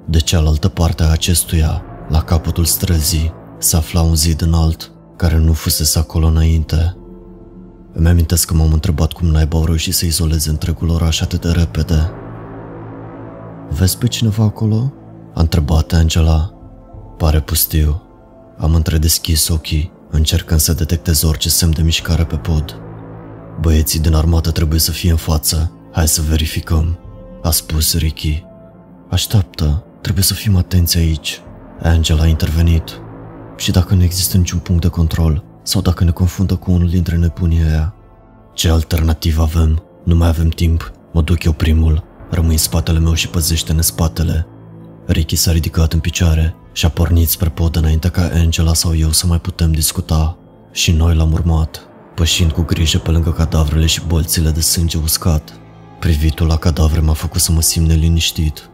De 0.06 0.18
cealaltă 0.18 0.68
parte 0.68 1.02
a 1.02 1.10
acestuia, 1.10 1.82
la 2.08 2.22
capătul 2.22 2.64
străzii, 2.64 3.32
se 3.58 3.76
afla 3.76 4.00
un 4.00 4.14
zid 4.14 4.42
înalt, 4.42 4.92
care 5.16 5.36
nu 5.36 5.52
fusese 5.52 5.98
acolo 5.98 6.26
înainte. 6.26 6.96
Îmi 7.92 8.08
amintesc 8.08 8.46
că 8.46 8.54
m-am 8.54 8.72
întrebat 8.72 9.12
cum 9.12 9.26
naiba 9.26 9.58
au 9.58 9.64
reușit 9.64 9.94
să 9.94 10.04
izoleze 10.04 10.50
întregul 10.50 10.88
oraș 10.88 11.20
atât 11.20 11.40
de 11.40 11.50
repede. 11.50 12.10
Vezi 13.70 13.98
pe 13.98 14.06
cineva 14.06 14.44
acolo? 14.44 14.92
A 15.34 15.40
întrebat 15.40 15.92
Angela. 15.92 16.52
Pare 17.16 17.40
pustiu. 17.40 18.02
Am 18.58 18.74
întredeschis 18.74 19.48
ochii, 19.48 19.92
încercând 20.10 20.60
să 20.60 20.72
detectez 20.72 21.22
orice 21.22 21.48
semn 21.48 21.72
de 21.72 21.82
mișcare 21.82 22.24
pe 22.24 22.36
pod. 22.36 22.80
Băieții 23.60 24.00
din 24.00 24.14
armată 24.14 24.50
trebuie 24.50 24.80
să 24.80 24.90
fie 24.90 25.10
în 25.10 25.16
față. 25.16 25.70
Hai 25.96 26.08
să 26.08 26.22
verificăm, 26.28 26.98
a 27.42 27.50
spus 27.50 27.98
Ricky. 27.98 28.44
Așteaptă, 29.10 29.84
trebuie 30.00 30.24
să 30.24 30.34
fim 30.34 30.56
atenți 30.56 30.96
aici. 30.98 31.40
Angela 31.82 32.22
a 32.22 32.26
intervenit. 32.26 33.00
Și 33.56 33.70
dacă 33.70 33.94
nu 33.94 34.02
există 34.02 34.36
niciun 34.36 34.58
punct 34.58 34.82
de 34.82 34.88
control, 34.88 35.44
sau 35.62 35.80
dacă 35.80 36.04
ne 36.04 36.10
confundă 36.10 36.54
cu 36.54 36.70
unul 36.70 36.88
dintre 36.88 37.16
nebunii 37.16 37.62
aia. 37.62 37.94
Ce 38.54 38.68
alternativă 38.68 39.42
avem? 39.42 39.82
Nu 40.04 40.14
mai 40.14 40.28
avem 40.28 40.48
timp. 40.48 40.92
Mă 41.12 41.22
duc 41.22 41.44
eu 41.44 41.52
primul. 41.52 42.04
Rămâi 42.30 42.52
în 42.52 42.58
spatele 42.58 42.98
meu 42.98 43.14
și 43.14 43.28
păzește-ne 43.28 43.80
spatele. 43.80 44.46
Ricky 45.06 45.36
s-a 45.36 45.52
ridicat 45.52 45.92
în 45.92 46.00
picioare 46.00 46.54
și 46.72 46.86
a 46.86 46.88
pornit 46.88 47.28
spre 47.28 47.48
pod 47.48 47.76
înainte 47.76 48.08
ca 48.08 48.30
Angela 48.34 48.74
sau 48.74 48.96
eu 48.96 49.10
să 49.10 49.26
mai 49.26 49.40
putem 49.40 49.72
discuta. 49.72 50.38
Și 50.72 50.92
noi 50.92 51.14
l-am 51.14 51.32
urmat, 51.32 51.80
pășind 52.14 52.52
cu 52.52 52.62
grijă 52.62 52.98
pe 52.98 53.10
lângă 53.10 53.32
cadavrele 53.32 53.86
și 53.86 54.02
bolțile 54.06 54.50
de 54.50 54.60
sânge 54.60 54.98
uscat. 54.98 55.60
Privitul 56.06 56.46
la 56.46 56.56
cadavre 56.56 57.00
m-a 57.00 57.12
făcut 57.12 57.40
să 57.40 57.52
mă 57.52 57.60
simt 57.60 57.86
neliniștit. 57.86 58.70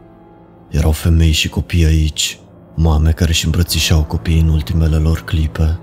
Erau 0.69 0.91
femei 0.91 1.31
și 1.31 1.49
copii 1.49 1.85
aici, 1.85 2.39
mame 2.75 3.11
care 3.11 3.29
își 3.29 3.45
îmbrățișau 3.45 4.03
copiii 4.03 4.39
în 4.39 4.49
ultimele 4.49 4.95
lor 4.95 5.23
clipe. 5.23 5.79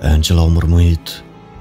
Angela 0.00 0.40
a 0.40 0.44
murmuit, 0.44 1.08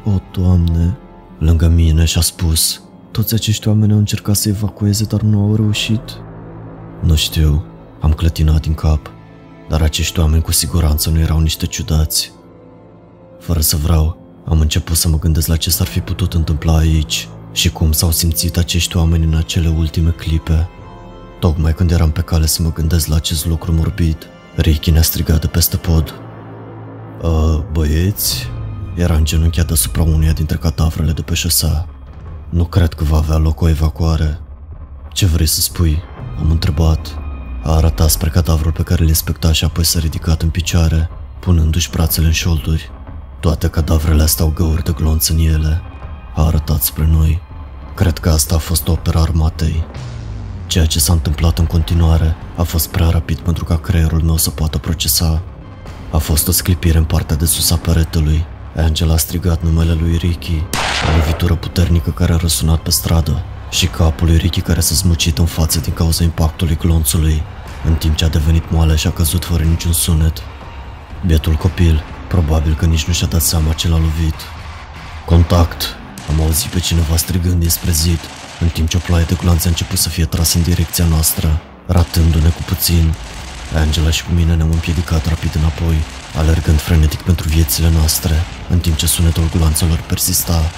O, 0.06 0.12
Doamne, 0.32 0.97
lângă 1.39 1.67
mine 1.67 2.06
și 2.06 2.17
a 2.17 2.21
spus, 2.21 2.82
Toți 3.12 3.34
acești 3.34 3.67
oameni 3.67 3.91
au 3.91 3.97
încercat 3.97 4.36
să 4.36 4.49
evacueze, 4.49 5.06
dar 5.06 5.21
nu 5.21 5.41
au 5.41 5.56
reușit. 5.56 6.17
Nu 7.03 7.15
știu, 7.15 7.65
am 8.01 8.12
clătinat 8.12 8.62
din 8.62 8.73
cap, 8.73 9.12
dar 9.69 9.82
acești 9.82 10.19
oameni 10.19 10.41
cu 10.41 10.51
siguranță 10.51 11.10
nu 11.10 11.19
erau 11.19 11.39
niște 11.39 11.65
ciudați. 11.65 12.32
Fără 13.39 13.60
să 13.60 13.75
vreau, 13.75 14.17
am 14.45 14.60
început 14.60 14.95
să 14.95 15.10
mă 15.10 15.19
gândesc 15.19 15.47
la 15.47 15.56
ce 15.56 15.69
s-ar 15.69 15.88
fi 15.88 15.99
putut 15.99 16.34
întâmpla 16.34 16.77
aici 16.77 17.27
și 17.58 17.72
cum 17.72 17.91
s-au 17.91 18.12
simțit 18.12 18.58
acești 18.58 18.98
oameni 18.98 19.26
în 19.26 19.34
acele 19.34 19.67
ultime 19.67 20.10
clipe. 20.10 20.70
Tocmai 21.39 21.74
când 21.74 21.91
eram 21.91 22.12
pe 22.12 22.22
cale 22.22 22.46
să 22.46 22.62
mă 22.62 22.72
gândesc 22.72 23.08
la 23.08 23.15
acest 23.15 23.46
lucru 23.46 23.72
morbid, 23.72 24.17
Ricky 24.56 24.91
ne-a 24.91 25.02
strigat 25.02 25.41
de 25.41 25.48
peste 25.48 25.78
pod. 25.78 26.13
A, 27.24 27.65
băieți, 27.72 28.50
era 28.96 29.15
îngenunchiat 29.15 29.65
deasupra 29.65 30.02
unuia 30.02 30.32
dintre 30.32 30.58
cadavrele 30.58 31.12
de 31.12 31.22
pe 31.22 31.34
șosea. 31.34 31.88
Nu 32.50 32.65
cred 32.65 32.93
că 32.93 33.04
va 33.04 33.17
avea 33.17 33.38
loc 33.38 33.62
o 33.62 33.70
evacuare. 33.70 34.39
Ce 35.13 35.26
vrei 35.26 35.48
să 35.48 35.62
spui? 35.62 36.02
Am 36.39 36.52
întrebat. 36.52 37.17
A 37.63 37.76
arătat 37.76 38.10
spre 38.10 38.30
cadavrul 38.30 38.72
pe 38.72 38.84
care 38.84 39.02
îl 39.02 39.08
inspecta 39.08 39.52
și 39.52 39.63
apoi 39.63 39.86
s-a 39.86 40.00
ridicat 40.00 40.41
în 40.41 40.50
picioare, 40.50 41.10
punându-și 41.39 41.89
brațele 41.89 42.26
în 42.26 42.32
șolduri. 42.32 42.91
Toate 43.39 43.67
cadavrele 43.67 44.24
astea 44.24 44.46
au 44.46 44.52
găuri 44.56 44.84
de 44.84 44.91
glonț 44.91 45.28
în 45.28 45.38
ele. 45.38 45.82
A 46.36 46.46
arătat 46.46 46.82
spre 46.82 47.08
noi. 47.12 47.46
Cred 47.97 48.17
că 48.17 48.29
asta 48.29 48.55
a 48.55 48.57
fost 48.57 48.88
opera 48.88 49.21
armatei. 49.21 49.83
Ceea 50.67 50.86
ce 50.86 50.99
s-a 50.99 51.13
întâmplat 51.13 51.57
în 51.57 51.65
continuare 51.65 52.36
a 52.55 52.63
fost 52.63 52.88
prea 52.88 53.10
rapid 53.10 53.39
pentru 53.39 53.63
ca 53.63 53.77
creierul 53.77 54.21
meu 54.21 54.38
să 54.38 54.49
poată 54.49 54.77
procesa. 54.77 55.41
A 56.12 56.17
fost 56.17 56.47
o 56.47 56.51
sclipire 56.51 56.97
în 56.97 57.03
partea 57.03 57.36
de 57.36 57.45
sus 57.45 57.71
a 57.71 57.75
peretelui. 57.75 58.45
Angela 58.75 59.13
a 59.13 59.17
strigat 59.17 59.63
numele 59.63 59.93
lui 59.93 60.17
Ricky, 60.17 60.63
o 61.07 61.17
lovitură 61.17 61.55
puternică 61.55 62.10
care 62.10 62.33
a 62.33 62.38
răsunat 62.38 62.79
pe 62.79 62.89
stradă 62.89 63.43
și 63.69 63.88
capul 63.88 64.27
lui 64.27 64.38
Ricky 64.38 64.62
care 64.62 64.79
s-a 64.79 64.95
smucit 64.95 65.38
în 65.38 65.45
față 65.45 65.79
din 65.79 65.93
cauza 65.93 66.23
impactului 66.23 66.77
glonțului, 66.77 67.43
în 67.86 67.93
timp 67.93 68.15
ce 68.15 68.25
a 68.25 68.29
devenit 68.29 68.71
moale 68.71 68.95
și 68.95 69.07
a 69.07 69.12
căzut 69.12 69.45
fără 69.45 69.63
niciun 69.63 69.93
sunet. 69.93 70.38
Bietul 71.25 71.53
copil, 71.53 72.03
probabil 72.27 72.75
că 72.75 72.86
nici 72.86 73.05
nu 73.05 73.13
și-a 73.13 73.27
dat 73.27 73.41
seama 73.41 73.73
ce 73.73 73.88
l-a 73.88 73.97
lovit. 73.97 74.36
Contact! 75.25 75.97
Am 76.30 76.42
auzit 76.42 76.70
pe 76.70 76.80
cineva 76.80 77.18
strigând 77.18 77.60
dinspre 77.60 77.92
zid, 77.92 78.20
în 78.60 78.68
timp 78.68 78.90
ce 78.90 78.98
o 78.98 79.00
ploaie 79.00 79.26
de 79.28 79.36
gloanțe 79.40 79.68
a 79.68 79.70
început 79.70 79.98
să 79.98 80.10
fie 80.10 80.26
trasă 80.26 80.58
în 80.58 80.63
direcția 80.63 81.06
noastră, 81.06 81.62
ratându-ne 81.86 82.50
cu 82.50 82.62
puțin. 82.62 83.13
Angela 83.76 84.10
și 84.10 84.24
cu 84.24 84.32
mine 84.32 84.56
ne-am 84.56 84.72
împiedicat 84.72 85.28
rapid 85.28 85.56
înapoi, 85.56 85.98
alergând 86.36 86.80
frenetic 86.80 87.22
pentru 87.22 87.48
viețile 87.48 87.90
noastre, 87.90 88.34
în 88.70 88.80
timp 88.80 88.96
ce 88.96 89.08
sunetul 89.08 89.50
gloanțelor 89.56 90.00
persista. 90.00 90.72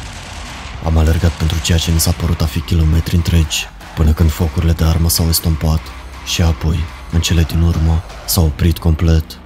Am 0.86 0.98
alergat 0.98 1.32
pentru 1.32 1.60
ceea 1.60 1.78
ce 1.78 1.92
mi 1.92 2.00
s-a 2.00 2.12
părut 2.12 2.42
a 2.42 2.46
fi 2.46 2.60
kilometri 2.60 3.16
întregi, 3.16 3.68
până 3.96 4.12
când 4.12 4.32
focurile 4.32 4.72
de 4.72 4.84
armă 4.84 5.10
s-au 5.10 5.28
estompat 5.30 5.82
și 6.26 6.42
apoi, 6.42 6.80
în 7.12 7.22
cele 7.22 7.44
din 7.44 7.62
urmă, 7.62 8.04
s-au 8.26 8.46
oprit 8.46 8.78
complet. 8.78 9.40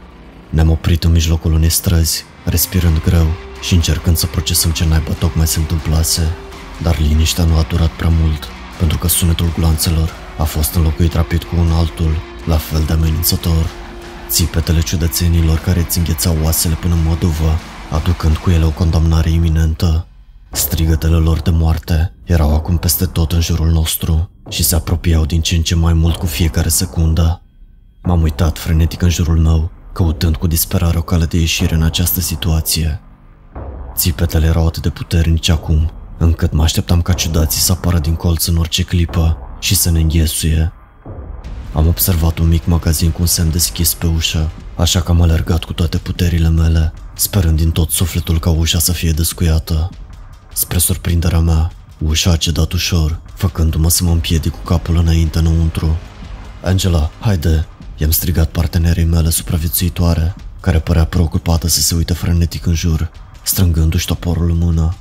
Ne-am 0.50 0.70
oprit 0.70 1.04
în 1.04 1.12
mijlocul 1.12 1.54
unei 1.54 1.70
străzi, 1.70 2.26
respirând 2.44 3.04
greu 3.04 3.28
și 3.64 3.74
încercând 3.74 4.18
să 4.18 4.26
procesăm 4.26 4.72
ce 4.72 4.86
naiba 4.86 5.12
tocmai 5.12 5.48
se 5.48 5.60
întâmplase. 5.60 6.36
Dar 6.82 7.00
liniștea 7.00 7.44
nu 7.44 7.58
a 7.58 7.66
durat 7.70 7.90
prea 7.90 8.12
mult, 8.22 8.48
pentru 8.80 8.98
că 8.98 9.08
sunetul 9.08 9.52
gloanțelor 9.56 10.10
a 10.38 10.44
fost 10.44 10.74
înlocuit 10.74 11.14
rapid 11.14 11.44
cu 11.44 11.56
un 11.58 11.72
altul, 11.72 12.16
la 12.46 12.58
fel 12.58 12.84
de 12.84 12.94
amenințător. 12.94 13.70
Țipetele 14.30 14.82
ciudățenilor 14.82 15.60
care 15.60 15.80
îți 15.80 15.98
înghețau 15.98 16.38
oasele 16.44 16.74
până 16.74 16.94
în 16.94 17.04
măduvă, 17.04 17.60
aducând 17.92 18.38
cu 18.38 18.50
ele 18.50 18.66
o 18.66 18.70
condamnare 18.70 19.30
iminentă. 19.30 20.08
Strigătele 20.52 21.16
lor 21.16 21.40
de 21.40 21.50
moarte 21.50 22.14
erau 22.24 22.56
acum 22.56 22.78
peste 22.78 23.06
tot 23.06 23.32
în 23.32 23.42
jurul 23.42 23.70
nostru 23.70 24.30
și 24.50 24.64
se 24.64 24.76
apropiau 24.76 25.26
din 25.26 25.42
ce 25.42 25.56
în 25.56 25.62
ce 25.62 25.76
mai 25.76 25.94
mult 25.94 26.16
cu 26.16 26.26
fiecare 26.26 26.70
secundă. 26.70 27.42
M-am 28.02 28.22
uitat 28.22 28.58
frenetic 28.58 29.02
în 29.02 29.10
jurul 29.10 29.38
meu, 29.38 29.72
căutând 29.94 30.36
cu 30.36 30.48
disperare 30.48 30.98
o 30.98 31.02
cale 31.02 31.26
de 31.26 31.38
ieșire 31.38 31.76
în 31.76 31.84
această 31.84 32.20
situație. 32.20 33.03
Țipetele 33.96 34.46
erau 34.46 34.68
atât 34.68 34.82
de 34.82 34.90
puternice 34.90 35.52
acum, 35.52 35.92
încât 36.18 36.52
mă 36.52 36.64
așteptam 36.64 37.02
ca 37.02 37.14
ciudații 37.14 37.62
să 37.62 37.72
apară 37.72 38.00
din 38.00 38.16
colț 38.16 38.46
în 38.46 38.58
orice 38.58 38.84
clipă 38.84 39.38
și 39.60 39.76
să 39.76 39.92
ne 39.92 40.00
înghesuie. 40.00 40.74
Am 41.74 41.88
observat 41.88 42.38
un 42.38 42.48
mic 42.48 42.66
magazin 42.66 43.12
cu 43.12 43.22
un 43.22 43.28
semn 43.28 43.52
deschis 43.52 43.94
pe 43.94 44.06
ușă, 44.06 44.50
așa 44.76 45.02
că 45.02 45.12
am 45.12 45.22
alergat 45.22 45.64
cu 45.64 45.74
toate 45.74 45.98
puterile 45.98 46.50
mele, 46.50 46.94
sperând 47.16 47.58
din 47.58 47.72
tot 47.72 47.90
sufletul 47.90 48.40
ca 48.40 48.50
ușa 48.50 48.80
să 48.80 48.92
fie 48.92 49.12
descuiată. 49.12 49.90
Spre 50.54 50.78
surprinderea 50.78 51.40
mea, 51.40 51.72
ușa 51.98 52.32
a 52.32 52.36
cedat 52.36 52.72
ușor, 52.72 53.20
făcându-mă 53.36 53.90
să 53.90 54.04
mă 54.04 54.12
împiedic 54.12 54.52
cu 54.52 54.64
capul 54.64 54.98
înainte 54.98 55.40
înăuntru. 55.40 55.98
Angela, 56.64 57.12
haide, 57.20 57.66
i-am 57.98 58.12
strigat 58.12 58.50
partenerii 58.50 59.04
mele 59.04 59.30
supraviețuitoare, 59.30 60.36
care 60.60 60.80
părea 60.80 61.06
preocupată 61.06 61.68
să 61.68 61.82
se 61.82 61.96
uite 61.96 62.14
frenetic 62.14 62.66
în 62.66 62.74
jur, 62.74 63.12
strângându-și 63.44 64.06
toporul 64.06 64.50
în 64.50 64.58
mână. 64.58 64.96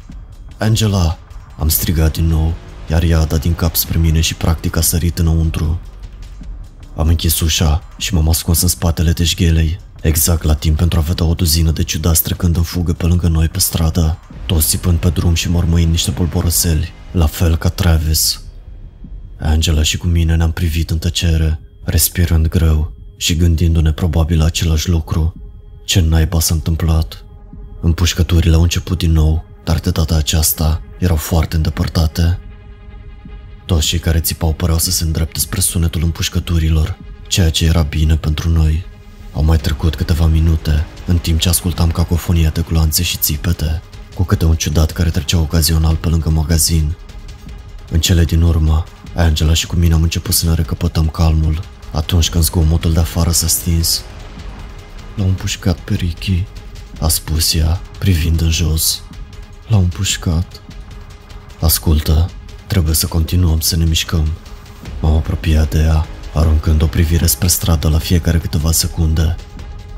Angela! 0.59 1.19
Am 1.59 1.69
strigat 1.69 2.13
din 2.13 2.27
nou, 2.27 2.55
iar 2.91 3.03
ea 3.03 3.19
a 3.19 3.25
dat 3.25 3.41
din 3.41 3.55
cap 3.55 3.77
spre 3.77 3.99
mine 3.99 4.21
și 4.21 4.35
practic 4.35 4.77
a 4.77 4.81
sărit 4.81 5.19
înăuntru. 5.19 5.81
Am 6.97 7.09
închis 7.09 7.41
ușa 7.41 7.83
și 7.97 8.15
m-am 8.15 8.29
ascuns 8.29 8.63
în 8.63 8.69
spatele 8.69 9.13
teșghelei, 9.13 9.79
exact 10.03 10.43
la 10.43 10.55
timp 10.55 10.77
pentru 10.77 10.99
a 10.99 11.03
vedea 11.03 11.27
o 11.27 11.35
duzină 11.35 11.71
de 11.71 11.83
ciudați 11.83 12.23
trecând 12.23 12.57
în 12.57 12.63
fugă 12.63 12.93
pe 12.93 13.07
lângă 13.07 13.29
noi 13.29 13.49
pe 13.49 13.59
stradă, 13.59 14.19
toți 14.47 14.69
țipând 14.69 14.99
pe 14.99 15.09
drum 15.09 15.35
și 15.35 15.51
mormăind 15.51 15.91
niște 15.91 16.11
bolboroseli, 16.11 16.93
la 17.13 17.27
fel 17.27 17.57
ca 17.57 17.69
Travis. 17.69 18.43
Angela 19.39 19.83
și 19.83 19.97
cu 19.97 20.07
mine 20.07 20.37
ne-am 20.37 20.53
privit 20.53 20.91
în 20.91 20.99
tăcere, 20.99 21.61
respirând 21.85 22.49
greu 22.49 22.93
și 23.17 23.37
gândindu-ne 23.37 23.93
probabil 23.93 24.39
la 24.39 24.45
același 24.45 24.89
lucru. 24.89 25.35
Ce 25.85 26.01
naiba 26.01 26.41
s-a 26.41 26.55
întâmplat? 26.55 27.22
Împușcăturile 27.85 28.55
au 28.55 28.63
început 28.63 28.99
din 28.99 29.13
nou, 29.13 29.45
dar 29.65 29.79
de 29.79 29.91
data 29.91 30.15
aceasta 30.15 30.83
erau 30.99 31.17
foarte 31.17 31.57
îndepărtate. 31.57 32.39
Toți 33.67 33.87
cei 33.87 33.99
care 33.99 34.21
țipau 34.21 34.53
păreau 34.53 34.79
să 34.79 34.91
se 34.91 35.05
îndrepte 35.05 35.39
spre 35.39 35.61
sunetul 35.61 36.03
împușcăturilor, 36.03 36.99
ceea 37.27 37.51
ce 37.51 37.65
era 37.65 37.83
bine 37.83 38.17
pentru 38.17 38.49
noi. 38.49 38.85
Au 39.33 39.45
mai 39.45 39.57
trecut 39.57 39.95
câteva 39.95 40.27
minute, 40.27 40.87
în 41.07 41.19
timp 41.19 41.41
ce 41.41 41.49
ascultam 41.49 41.91
cacofonia 41.91 42.51
de 42.51 42.65
gloanțe 42.69 43.03
și 43.03 43.17
țipete, 43.17 43.83
cu 44.15 44.23
câte 44.23 44.45
un 44.45 44.55
ciudat 44.55 44.91
care 44.91 45.11
trecea 45.11 45.39
ocazional 45.39 45.95
pe 45.95 46.09
lângă 46.09 46.31
magazin. 46.31 46.97
În 47.91 48.01
cele 48.01 48.25
din 48.25 48.43
urmă, 48.43 48.85
Angela 49.15 49.55
și 49.55 49.67
cu 49.67 49.77
mine 49.77 49.95
am 49.95 50.03
început 50.03 50.35
să 50.35 50.47
ne 50.47 50.55
recăpătăm 50.55 51.09
calmul, 51.09 51.61
atunci 51.93 52.31
când 52.31 52.45
zgomotul 52.45 52.93
de 52.93 53.01
afară 53.01 53.31
s-a 53.31 53.47
stins. 53.47 54.03
L-au 55.17 55.27
împușcat 55.27 55.79
pe 55.79 55.95
Ricky, 55.95 56.45
a 57.03 57.09
spus 57.09 57.55
ea, 57.55 57.81
privind 57.99 58.41
în 58.41 58.51
jos. 58.51 59.03
L-au 59.69 59.81
împușcat. 59.81 60.63
Ascultă, 61.61 62.31
trebuie 62.67 62.95
să 62.95 63.07
continuăm 63.07 63.61
să 63.61 63.77
ne 63.77 63.85
mișcăm. 63.85 64.29
M-am 65.01 65.17
apropiat 65.17 65.71
de 65.71 65.79
ea, 65.79 66.07
aruncând 66.35 66.83
o 66.83 66.87
privire 66.87 67.27
spre 67.27 67.49
stradă 67.49 67.89
la 67.89 67.99
fiecare 67.99 68.39
câteva 68.39 68.73
secunde. 68.73 69.37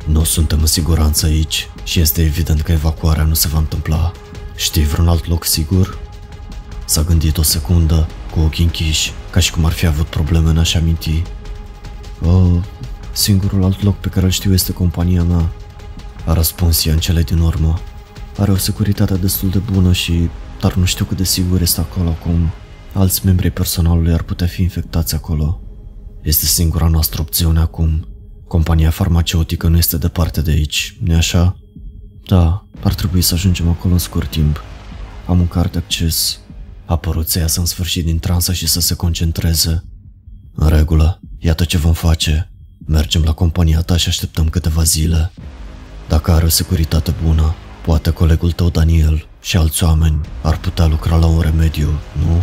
Nu 0.05 0.25
suntem 0.25 0.61
în 0.61 0.67
siguranță 0.67 1.27
aici 1.27 1.69
și 1.83 2.01
este 2.01 2.23
evident 2.23 2.61
că 2.61 2.73
evacuarea 2.73 3.25
nu 3.25 3.35
se 3.35 3.49
va 3.49 3.59
întâmpla. 3.59 4.12
Știi 4.57 4.85
vreun 4.85 5.09
alt 5.09 5.27
loc 5.27 5.45
sigur? 5.45 5.99
S-a 6.85 7.03
gândit 7.03 7.38
o 7.38 7.43
secundă, 7.43 8.09
cu 8.31 8.40
ochii 8.40 8.64
închiși, 8.64 9.12
ca 9.31 9.40
și 9.40 9.51
cum 9.51 9.64
ar 9.64 9.73
fi 9.73 9.87
avut 9.87 10.07
probleme 10.07 10.51
în 10.51 10.59
a-și 10.59 10.77
aminti. 10.77 11.23
Oh, 12.23 12.61
singurul 13.12 13.64
alt 13.64 13.83
loc 13.83 13.97
pe 13.97 14.09
care 14.09 14.25
îl 14.25 14.33
știu 14.33 14.53
este 14.53 14.73
compania 14.73 15.23
mea, 15.23 15.51
a 16.26 16.32
răspuns 16.32 16.84
ea 16.84 16.92
în 16.92 16.98
cele 16.98 17.22
din 17.22 17.38
urmă. 17.38 17.78
Are 18.38 18.50
o 18.50 18.56
securitate 18.56 19.14
destul 19.14 19.50
de 19.50 19.58
bună 19.58 19.92
și, 19.92 20.28
dar 20.60 20.74
nu 20.74 20.84
știu 20.84 21.04
cât 21.04 21.16
de 21.16 21.24
sigur 21.24 21.60
este 21.60 21.80
acolo 21.80 22.08
acum. 22.08 22.50
Alți 22.92 23.26
membri 23.26 23.50
personalului 23.50 24.12
ar 24.12 24.22
putea 24.22 24.46
fi 24.46 24.62
infectați 24.62 25.14
acolo. 25.14 25.60
Este 26.22 26.44
singura 26.44 26.88
noastră 26.88 27.20
opțiune 27.20 27.60
acum. 27.60 28.08
Compania 28.48 28.90
farmaceutică 28.90 29.68
nu 29.68 29.76
este 29.76 29.96
departe 29.96 30.42
de 30.42 30.50
aici, 30.50 30.96
nu 31.00 31.14
așa? 31.14 31.56
Da, 32.26 32.66
ar 32.82 32.94
trebui 32.94 33.22
să 33.22 33.34
ajungem 33.34 33.68
acolo 33.68 33.92
în 33.92 33.98
scurt 33.98 34.30
timp. 34.30 34.62
Am 35.26 35.40
un 35.40 35.48
card 35.48 35.72
de 35.72 35.78
acces. 35.78 36.38
A 36.84 36.96
părut 36.96 37.28
să 37.28 37.38
iasă 37.38 37.60
în 37.60 37.66
sfârșit 37.66 38.04
din 38.04 38.18
transă 38.18 38.52
și 38.52 38.66
să 38.66 38.80
se 38.80 38.94
concentreze. 38.94 39.84
În 40.54 40.68
regulă, 40.68 41.20
iată 41.38 41.64
ce 41.64 41.78
vom 41.78 41.92
face. 41.92 42.52
Mergem 42.87 43.22
la 43.22 43.32
compania 43.32 43.80
ta 43.80 43.96
și 43.96 44.08
așteptăm 44.08 44.48
câteva 44.48 44.82
zile. 44.82 45.32
Dacă 46.14 46.33
are 46.33 46.44
o 46.44 46.48
securitate 46.48 47.14
bună, 47.24 47.55
poate 47.85 48.11
colegul 48.11 48.53
tău 48.53 48.70
Daniel 48.70 49.27
și 49.40 49.57
alți 49.57 49.85
oameni 49.85 50.20
ar 50.42 50.59
putea 50.59 50.87
lucra 50.87 51.16
la 51.16 51.27
un 51.27 51.40
remediu, 51.40 51.88
nu? 52.12 52.42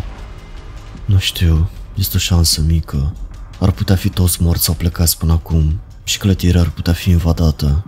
Nu 1.06 1.18
știu, 1.18 1.70
este 1.96 2.16
o 2.16 2.20
șansă 2.20 2.62
mică. 2.62 3.16
Ar 3.60 3.72
putea 3.72 3.96
fi 3.96 4.10
toți 4.10 4.42
morți 4.42 4.64
sau 4.64 4.74
plecați 4.74 5.18
până 5.18 5.32
acum 5.32 5.80
și 6.04 6.18
clădirea 6.18 6.62
ar 6.62 6.70
putea 6.70 6.94
fi 6.94 7.10
invadată. 7.10 7.84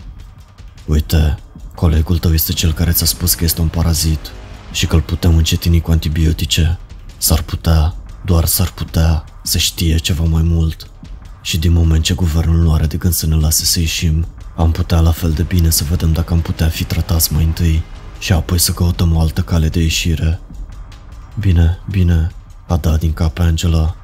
Uite, 0.85 1.37
colegul 1.75 2.17
tău 2.17 2.33
este 2.33 2.53
cel 2.53 2.73
care 2.73 2.91
ți-a 2.91 3.05
spus 3.05 3.33
că 3.33 3.43
este 3.43 3.61
un 3.61 3.67
parazit 3.67 4.31
și 4.71 4.87
că 4.87 4.95
îl 4.95 5.01
putem 5.01 5.35
încetini 5.37 5.81
cu 5.81 5.91
antibiotice. 5.91 6.79
S-ar 7.17 7.41
putea, 7.41 7.95
doar 8.25 8.45
s-ar 8.45 8.71
putea, 8.71 9.23
să 9.43 9.57
știe 9.57 9.97
ceva 9.97 10.23
mai 10.23 10.43
mult. 10.43 10.87
Și 11.41 11.57
din 11.57 11.71
moment 11.71 12.03
ce 12.03 12.13
guvernul 12.13 12.61
nu 12.61 12.73
are 12.73 12.85
de 12.85 12.97
gând 12.97 13.13
să 13.13 13.27
ne 13.27 13.35
lase 13.35 13.65
să 13.65 13.79
ieșim, 13.79 14.27
am 14.55 14.71
putea 14.71 14.99
la 14.99 15.11
fel 15.11 15.31
de 15.31 15.43
bine 15.43 15.69
să 15.69 15.83
vedem 15.83 16.11
dacă 16.11 16.33
am 16.33 16.41
putea 16.41 16.67
fi 16.67 16.83
tratați 16.83 17.33
mai 17.33 17.43
întâi 17.43 17.83
și 18.19 18.33
apoi 18.33 18.59
să 18.59 18.71
căutăm 18.71 19.15
o 19.15 19.19
altă 19.19 19.41
cale 19.41 19.69
de 19.69 19.79
ieșire. 19.79 20.39
Bine, 21.39 21.79
bine, 21.89 22.31
a 22.67 22.77
dat 22.77 22.99
din 22.99 23.13
cap 23.13 23.39
Angela. 23.39 23.95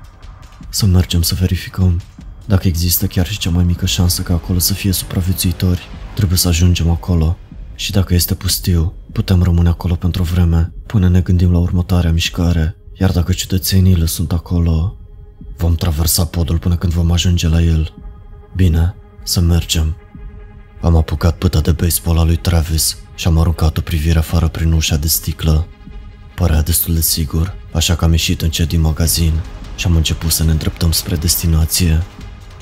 Să 0.69 0.85
mergem 0.85 1.21
să 1.21 1.35
verificăm. 1.39 2.01
Dacă 2.45 2.67
există 2.67 3.05
chiar 3.05 3.27
și 3.27 3.37
cea 3.37 3.49
mai 3.49 3.63
mică 3.63 3.85
șansă 3.85 4.21
ca 4.21 4.33
acolo 4.33 4.59
să 4.59 4.73
fie 4.73 4.91
supraviețuitori, 4.91 5.87
trebuie 6.15 6.37
să 6.37 6.47
ajungem 6.47 6.89
acolo. 6.89 7.37
Și 7.75 7.91
dacă 7.91 8.13
este 8.13 8.35
pustiu, 8.35 8.93
putem 9.11 9.43
rămâne 9.43 9.69
acolo 9.69 9.95
pentru 9.95 10.21
o 10.21 10.25
vreme, 10.25 10.73
până 10.85 11.09
ne 11.09 11.21
gândim 11.21 11.51
la 11.51 11.57
următoarea 11.57 12.11
mișcare. 12.11 12.75
Iar 12.99 13.11
dacă 13.11 13.33
ciudățenile 13.33 14.05
sunt 14.05 14.31
acolo, 14.31 14.97
vom 15.57 15.75
traversa 15.75 16.25
podul 16.25 16.57
până 16.57 16.75
când 16.75 16.93
vom 16.93 17.11
ajunge 17.11 17.47
la 17.47 17.61
el. 17.61 17.93
Bine, 18.55 18.95
să 19.23 19.39
mergem. 19.39 19.95
Am 20.81 20.95
apucat 20.95 21.37
pâta 21.37 21.59
de 21.59 21.71
baseball 21.71 22.17
a 22.17 22.23
lui 22.23 22.35
Travis 22.35 22.97
și 23.15 23.27
am 23.27 23.37
aruncat 23.37 23.77
o 23.77 23.81
privire 23.81 24.17
afară 24.17 24.47
prin 24.47 24.71
ușa 24.71 24.95
de 24.95 25.07
sticlă. 25.07 25.67
Părea 26.35 26.61
destul 26.61 26.93
de 26.93 27.01
sigur, 27.01 27.55
așa 27.71 27.95
că 27.95 28.05
am 28.05 28.11
ieșit 28.11 28.41
încet 28.41 28.67
din 28.67 28.81
magazin 28.81 29.33
și 29.75 29.87
am 29.87 29.95
început 29.95 30.31
să 30.31 30.43
ne 30.43 30.51
îndreptăm 30.51 30.91
spre 30.91 31.15
destinație. 31.15 32.03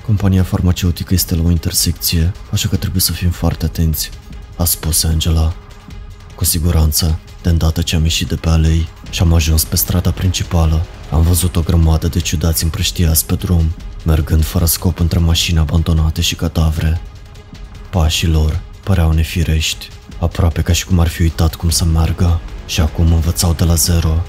Compania 0.06 0.44
farmaceutică 0.44 1.14
este 1.14 1.36
la 1.36 1.42
o 1.42 1.50
intersecție, 1.50 2.32
așa 2.52 2.68
că 2.68 2.76
trebuie 2.76 3.02
să 3.02 3.12
fim 3.12 3.30
foarte 3.30 3.66
atenți, 3.66 4.10
a 4.56 4.64
spus 4.64 5.04
Angela. 5.04 5.54
Cu 6.36 6.46
siguranță, 6.46 7.20
de 7.42 7.50
îndată 7.50 7.82
ce 7.82 7.96
am 7.96 8.04
ieșit 8.04 8.28
de 8.28 8.36
pe 8.36 8.50
alei 8.50 8.88
și 9.10 9.22
am 9.22 9.34
ajuns 9.34 9.64
pe 9.64 9.76
strada 9.76 10.12
principală, 10.12 10.86
am 11.12 11.22
văzut 11.22 11.56
o 11.56 11.62
grămadă 11.62 12.08
de 12.08 12.20
ciudați 12.20 12.64
împrăștiați 12.64 13.26
pe 13.26 13.36
drum, 13.36 13.76
mergând 14.06 14.44
fără 14.44 14.66
scop 14.66 15.00
între 15.00 15.20
mașini 15.20 15.60
abandonate 15.60 16.22
și 16.22 16.36
cadavre. 16.36 17.02
Pașii 17.90 18.28
lor 18.28 18.60
păreau 18.84 19.12
nefirești, 19.12 19.90
aproape 20.20 20.62
ca 20.62 20.74
și 20.74 20.86
cum 20.86 21.00
ar 21.00 21.08
fi 21.08 21.22
uitat 21.22 21.56
cum 21.56 21.70
să 21.70 21.86
meargă 21.86 22.40
și 22.66 22.82
acum 22.82 23.14
învățau 23.14 23.54
de 23.54 23.64
la 23.64 23.76
zero. 23.76 24.24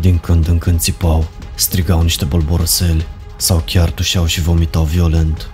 Din 0.00 0.18
când 0.18 0.48
în 0.48 0.58
când 0.58 0.80
țipau, 0.80 1.26
strigau 1.54 2.02
niște 2.02 2.24
bolboroseli 2.24 3.06
sau 3.36 3.62
chiar 3.66 3.90
tușeau 3.90 4.26
și 4.26 4.40
vomitau 4.40 4.84
violent. 4.84 5.50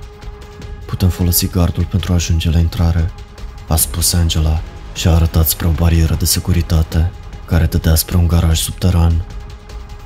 Putem 0.87 1.09
folosi 1.09 1.49
gardul 1.49 1.85
pentru 1.85 2.12
a 2.12 2.14
ajunge 2.14 2.51
la 2.51 2.59
intrare, 2.59 3.12
a 3.68 3.77
spus 3.77 4.12
Angela 4.12 4.61
și 4.95 5.09
a 5.09 5.14
arătat 5.14 5.49
spre 5.49 5.66
o 5.66 5.71
barieră 5.71 6.14
de 6.14 6.25
securitate 6.25 7.12
care 7.47 7.66
dădea 7.66 7.95
spre 7.95 8.16
un 8.16 8.27
garaj 8.27 8.59
subteran. 8.59 9.25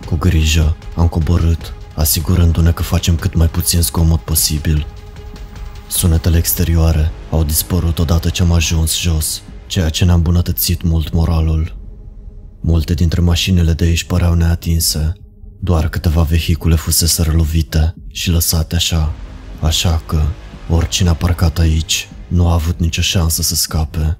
Cu 0.06 0.16
grijă 0.16 0.76
am 0.94 1.08
coborât, 1.08 1.74
asigurându-ne 1.94 2.72
că 2.72 2.82
facem 2.82 3.16
cât 3.16 3.34
mai 3.34 3.46
puțin 3.46 3.80
zgomot 3.80 4.20
posibil. 4.20 4.86
Sunetele 5.88 6.36
exterioare 6.36 7.10
au 7.30 7.44
dispărut 7.44 7.98
odată 7.98 8.28
ce 8.28 8.42
am 8.42 8.52
ajuns 8.52 9.00
jos, 9.00 9.42
ceea 9.66 9.88
ce 9.88 10.04
ne-a 10.04 10.14
îmbunătățit 10.14 10.82
mult 10.82 11.12
moralul. 11.12 11.76
Multe 12.62 12.94
dintre 12.94 13.20
mașinile 13.20 13.72
de 13.72 13.84
aici 13.84 14.04
păreau 14.04 14.34
neatinse, 14.34 15.12
doar 15.60 15.88
câteva 15.88 16.22
vehicule 16.22 16.74
fusese 16.74 17.22
lovite 17.30 17.94
și 18.08 18.30
lăsate 18.30 18.74
așa, 18.74 19.12
așa 19.60 20.02
că 20.06 20.22
oricine 20.70 21.08
a 21.08 21.14
parcat 21.14 21.58
aici 21.58 22.08
nu 22.28 22.48
a 22.48 22.52
avut 22.52 22.80
nicio 22.80 23.02
șansă 23.02 23.42
să 23.42 23.54
scape. 23.54 24.18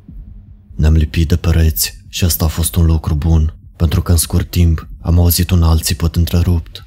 Ne-am 0.76 0.94
lipit 0.94 1.29
de 1.29 1.37
pereți 1.37 2.05
și 2.09 2.24
asta 2.24 2.44
a 2.44 2.48
fost 2.48 2.74
un 2.74 2.85
lucru 2.87 3.14
bun, 3.14 3.59
pentru 3.76 4.02
că 4.02 4.11
în 4.12 4.18
scurt 4.18 4.50
timp 4.50 4.88
am 5.00 5.18
auzit 5.18 5.50
un 5.50 5.62
alt 5.62 5.83
țipăt 5.83 6.16
întrerupt. 6.16 6.87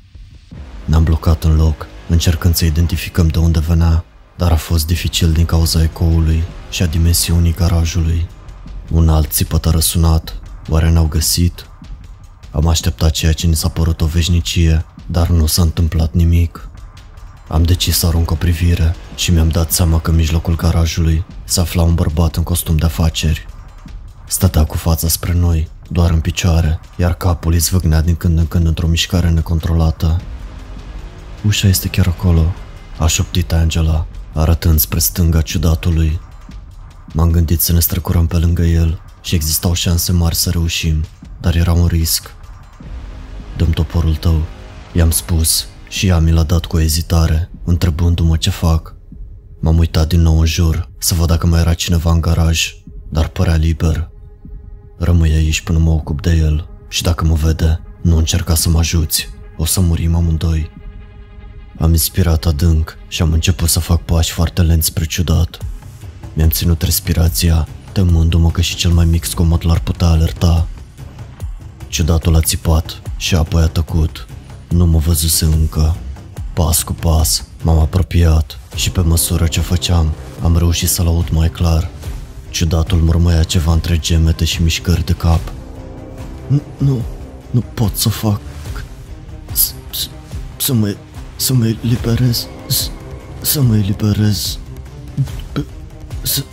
Ne-am 0.85 1.03
blocat 1.03 1.43
în 1.43 1.55
loc, 1.55 1.87
încercând 2.09 2.55
să 2.55 2.65
identificăm 2.65 3.27
de 3.27 3.39
unde 3.39 3.59
venea, 3.59 4.05
dar 4.39 4.51
a 4.51 4.55
fost 4.55 4.87
dificil 4.87 5.31
din 5.31 5.45
cauza 5.45 5.83
ecoului 5.83 6.43
și 6.69 6.83
a 6.83 6.85
dimensiunii 6.85 7.53
garajului. 7.53 8.27
Un 8.91 9.09
alt 9.09 9.31
țipăt 9.31 9.65
a 9.65 9.71
răsunat, 9.71 10.35
oare 10.69 10.89
ne-au 10.89 11.05
găsit? 11.05 11.65
Am 12.51 12.67
așteptat 12.67 13.11
ceea 13.11 13.33
ce 13.33 13.47
ni 13.47 13.55
s-a 13.55 13.67
părut 13.67 14.01
o 14.01 14.05
veșnicie, 14.05 14.85
dar 15.05 15.29
nu 15.29 15.45
s-a 15.45 15.61
întâmplat 15.61 16.13
nimic. 16.13 16.69
Am 17.47 17.63
decis 17.63 17.97
să 17.97 18.05
arunc 18.05 18.31
o 18.31 18.35
privire 18.35 18.95
și 19.15 19.31
mi-am 19.31 19.49
dat 19.49 19.71
seama 19.71 19.99
că 19.99 20.09
în 20.09 20.15
mijlocul 20.15 20.55
garajului 20.55 21.23
se 21.43 21.59
afla 21.59 21.81
un 21.81 21.93
bărbat 21.93 22.35
în 22.35 22.43
costum 22.43 22.77
de 22.77 22.85
afaceri. 22.85 23.45
Stătea 24.27 24.65
cu 24.65 24.77
fața 24.77 25.07
spre 25.07 25.33
noi, 25.33 25.67
doar 25.89 26.11
în 26.11 26.19
picioare, 26.19 26.79
iar 26.97 27.13
capul 27.13 27.51
îi 27.51 27.59
zvâgnea 27.59 28.01
din 28.01 28.15
când 28.15 28.37
în 28.37 28.47
când 28.47 28.67
într-o 28.67 28.87
mișcare 28.87 29.29
necontrolată. 29.29 30.21
Ușa 31.45 31.67
este 31.67 31.87
chiar 31.87 32.07
acolo, 32.07 32.53
a 32.97 33.07
șoptit 33.07 33.51
Angela, 33.51 34.05
arătând 34.33 34.79
spre 34.79 34.99
stânga 34.99 35.41
ciudatului. 35.41 36.19
M-am 37.13 37.31
gândit 37.31 37.61
să 37.61 37.73
ne 37.73 37.79
strecurăm 37.79 38.27
pe 38.27 38.37
lângă 38.37 38.61
el 38.61 39.01
și 39.21 39.35
existau 39.35 39.73
șanse 39.73 40.11
mari 40.11 40.35
să 40.35 40.49
reușim, 40.49 41.05
dar 41.41 41.55
era 41.55 41.71
un 41.71 41.85
risc. 41.85 42.35
Dăm 43.57 43.69
toporul 43.69 44.15
tău, 44.15 44.41
i-am 44.93 45.11
spus 45.11 45.67
și 45.87 46.07
ea 46.07 46.19
mi 46.19 46.31
l-a 46.31 46.43
dat 46.43 46.65
cu 46.65 46.79
ezitare, 46.79 47.51
întrebându-mă 47.63 48.37
ce 48.37 48.49
fac. 48.49 48.95
M-am 49.61 49.77
uitat 49.77 50.07
din 50.07 50.21
nou 50.21 50.39
în 50.39 50.45
jur 50.45 50.89
să 50.97 51.13
văd 51.13 51.27
dacă 51.27 51.47
mai 51.47 51.59
era 51.59 51.73
cineva 51.73 52.11
în 52.11 52.21
garaj, 52.21 52.73
dar 53.09 53.27
părea 53.27 53.55
liber. 53.55 54.09
Rămâi 54.97 55.33
aici 55.33 55.61
până 55.61 55.77
mă 55.77 55.89
ocup 55.89 56.21
de 56.21 56.31
el 56.35 56.69
și 56.89 57.03
dacă 57.03 57.25
mă 57.25 57.33
vede, 57.33 57.81
nu 58.01 58.17
încerca 58.17 58.55
să 58.55 58.69
mă 58.69 58.77
ajuți, 58.77 59.29
o 59.57 59.65
să 59.65 59.79
murim 59.79 60.15
amândoi. 60.15 60.71
Am 61.79 61.91
inspirat 61.91 62.45
adânc 62.45 62.97
și 63.07 63.21
am 63.21 63.31
început 63.31 63.69
să 63.69 63.79
fac 63.79 64.01
pași 64.01 64.31
foarte 64.31 64.61
lenți 64.61 64.87
spre 64.87 65.05
ciudat. 65.05 65.57
Mi-am 66.33 66.49
ținut 66.49 66.81
respirația, 66.81 67.67
temându-mă 67.91 68.51
că 68.51 68.61
și 68.61 68.75
cel 68.75 68.91
mai 68.91 69.05
mic 69.05 69.23
scomot 69.23 69.61
l-ar 69.61 69.79
putea 69.79 70.07
alerta. 70.07 70.67
Ciudatul 71.87 72.35
a 72.35 72.41
țipat 72.41 73.01
și 73.17 73.35
apoi 73.35 73.61
a 73.61 73.67
tăcut. 73.67 74.27
Nu 74.67 74.85
mă 74.85 74.97
văzuse 74.97 75.45
încă. 75.45 75.95
Pas 76.53 76.83
cu 76.83 76.93
pas, 76.93 77.45
m-am 77.61 77.79
apropiat 77.79 78.59
și 78.75 78.91
pe 78.91 79.01
măsură 79.01 79.47
ce 79.47 79.59
făceam, 79.59 80.13
am 80.43 80.57
reușit 80.57 80.89
să-l 80.89 81.07
aud 81.07 81.29
mai 81.29 81.49
clar. 81.49 81.89
Ciudatul 82.49 82.97
murmăia 82.97 83.43
ceva 83.43 83.73
între 83.73 83.97
gemete 83.97 84.45
și 84.45 84.61
mișcări 84.61 85.05
de 85.05 85.13
cap. 85.13 85.39
Nu, 86.47 86.61
nu, 86.77 87.01
nu 87.51 87.63
pot 87.73 87.97
să 87.97 88.09
fac. 88.09 88.41
Să 90.57 90.73
mă, 90.73 90.95
să 91.39 91.53
mă 91.53 91.67
eliberez. 91.83 92.47
Să 93.41 93.61
mă 93.61 93.75
eliberez. 93.75 94.57
Să... 96.21 96.43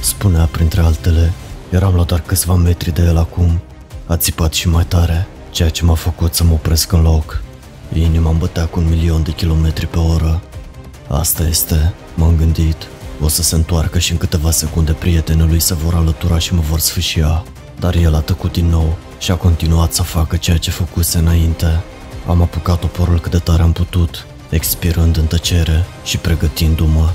Spunea 0.00 0.44
printre 0.44 0.80
altele. 0.80 1.32
Eram 1.70 1.94
la 1.94 2.02
doar 2.02 2.20
câțiva 2.20 2.54
metri 2.54 2.94
de 2.94 3.02
el 3.02 3.16
acum. 3.16 3.60
A 4.06 4.16
țipat 4.16 4.52
și 4.52 4.68
mai 4.68 4.84
tare, 4.84 5.26
ceea 5.50 5.68
ce 5.68 5.84
m-a 5.84 5.94
făcut 5.94 6.34
să 6.34 6.44
mă 6.44 6.52
opresc 6.52 6.92
în 6.92 7.02
loc. 7.02 7.42
Inima 7.92 8.30
îmi 8.30 8.38
bătea 8.38 8.66
cu 8.66 8.80
un 8.80 8.88
milion 8.88 9.22
de 9.22 9.30
kilometri 9.30 9.86
pe 9.86 9.98
oră. 9.98 10.42
Asta 11.08 11.42
este, 11.42 11.94
m-am 12.14 12.36
gândit. 12.36 12.76
O 13.20 13.28
să 13.28 13.42
se 13.42 13.54
întoarcă 13.54 13.98
și 13.98 14.12
în 14.12 14.18
câteva 14.18 14.50
secunde 14.50 14.92
prietenul 14.92 15.48
lui 15.48 15.60
se 15.60 15.74
vor 15.74 15.94
alătura 15.94 16.38
și 16.38 16.54
mă 16.54 16.60
vor 16.60 16.78
sfâșia. 16.78 17.44
Dar 17.78 17.94
el 17.94 18.14
a 18.14 18.20
tăcut 18.20 18.52
din 18.52 18.66
nou 18.66 18.96
și 19.18 19.30
a 19.30 19.36
continuat 19.36 19.92
să 19.92 20.02
facă 20.02 20.36
ceea 20.36 20.56
ce 20.56 20.70
făcuse 20.70 21.18
înainte. 21.18 21.82
Am 22.26 22.42
apucat 22.42 22.84
oporul 22.84 23.20
cât 23.20 23.30
de 23.30 23.38
tare 23.38 23.62
am 23.62 23.72
putut, 23.72 24.26
expirând 24.50 25.16
în 25.16 25.26
tăcere 25.26 25.84
și 26.04 26.18
pregătindu-mă. 26.18 27.10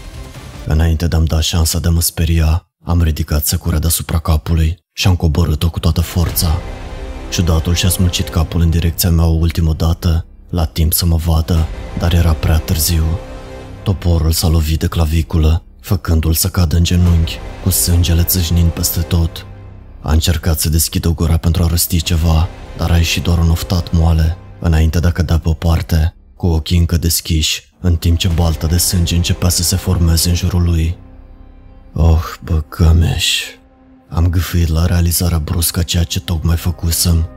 Înainte 0.65 1.07
de 1.07 1.15
a-mi 1.15 1.27
da 1.27 1.39
șansa 1.39 1.79
de 1.79 1.87
a 1.87 1.91
mă 1.91 2.01
speria, 2.01 2.69
am 2.83 3.01
ridicat 3.01 3.45
secura 3.45 3.79
deasupra 3.79 4.19
capului 4.19 4.77
și 4.93 5.07
am 5.07 5.15
coborât-o 5.15 5.69
cu 5.69 5.79
toată 5.79 6.01
forța. 6.01 6.57
Ciudatul 7.31 7.73
și-a 7.73 7.89
smucit 7.89 8.29
capul 8.29 8.61
în 8.61 8.69
direcția 8.69 9.09
mea 9.09 9.25
o 9.25 9.33
ultimă 9.33 9.73
dată, 9.73 10.25
la 10.49 10.65
timp 10.65 10.93
să 10.93 11.05
mă 11.05 11.15
vadă, 11.15 11.65
dar 11.99 12.13
era 12.13 12.31
prea 12.31 12.57
târziu. 12.57 13.05
Toporul 13.83 14.31
s-a 14.31 14.47
lovit 14.47 14.79
de 14.79 14.87
claviculă 14.87 15.63
făcându-l 15.85 16.33
să 16.33 16.47
cadă 16.47 16.75
în 16.75 16.83
genunchi, 16.83 17.37
cu 17.63 17.69
sângele 17.69 18.23
țâșnind 18.23 18.69
peste 18.69 18.99
tot. 18.99 19.45
A 20.01 20.11
încercat 20.11 20.59
să 20.59 20.69
deschidă 20.69 21.09
gura 21.09 21.37
pentru 21.37 21.63
a 21.63 21.67
răsti 21.67 22.01
ceva, 22.01 22.47
dar 22.77 22.91
a 22.91 22.97
ieșit 22.97 23.23
doar 23.23 23.37
un 23.37 23.49
oftat 23.49 23.91
moale, 23.91 24.37
înainte 24.59 24.99
de 24.99 25.07
a 25.07 25.11
cădea 25.11 25.39
pe 25.39 25.49
o 25.49 25.53
parte, 25.53 26.14
cu 26.35 26.47
ochii 26.47 26.77
încă 26.77 26.97
deschiși, 26.97 27.73
în 27.79 27.95
timp 27.95 28.17
ce 28.17 28.27
balta 28.27 28.67
de 28.67 28.77
sânge 28.77 29.15
începea 29.15 29.49
să 29.49 29.63
se 29.63 29.75
formeze 29.75 30.29
în 30.29 30.35
jurul 30.35 30.63
lui. 30.63 30.97
Oh, 31.93 32.23
băgămeș! 32.43 33.43
Am 34.09 34.27
gâfâit 34.27 34.67
la 34.67 34.85
realizarea 34.85 35.39
bruscă 35.39 35.79
a 35.79 35.83
ceea 35.83 36.03
ce 36.03 36.19
tocmai 36.19 36.55
făcusem. 36.55 37.29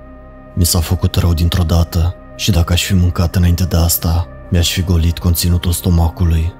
Mi 0.54 0.66
s-a 0.66 0.80
făcut 0.80 1.14
rău 1.14 1.34
dintr-o 1.34 1.62
dată 1.62 2.14
și 2.36 2.50
dacă 2.50 2.72
aș 2.72 2.84
fi 2.84 2.94
mâncat 2.94 3.36
înainte 3.36 3.64
de 3.64 3.76
asta, 3.76 4.26
mi-aș 4.50 4.72
fi 4.72 4.82
golit 4.82 5.18
conținutul 5.18 5.72
stomacului. 5.72 6.52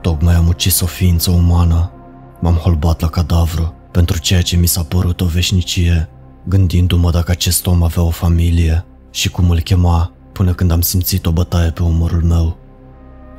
Tocmai 0.00 0.34
am 0.34 0.46
ucis 0.46 0.80
o 0.80 0.86
ființă 0.86 1.30
umană. 1.30 1.92
M-am 2.40 2.54
holbat 2.54 3.00
la 3.00 3.08
cadavru 3.08 3.74
pentru 3.92 4.18
ceea 4.18 4.42
ce 4.42 4.56
mi 4.56 4.66
s-a 4.66 4.82
părut 4.82 5.20
o 5.20 5.24
veșnicie, 5.24 6.08
gândindu-mă 6.44 7.10
dacă 7.10 7.30
acest 7.30 7.66
om 7.66 7.82
avea 7.82 8.02
o 8.02 8.10
familie 8.10 8.84
și 9.10 9.30
cum 9.30 9.50
îl 9.50 9.60
chema 9.60 10.12
până 10.38 10.54
când 10.54 10.70
am 10.70 10.80
simțit 10.80 11.26
o 11.26 11.32
bătaie 11.32 11.70
pe 11.70 11.82
umărul 11.82 12.22
meu. 12.22 12.56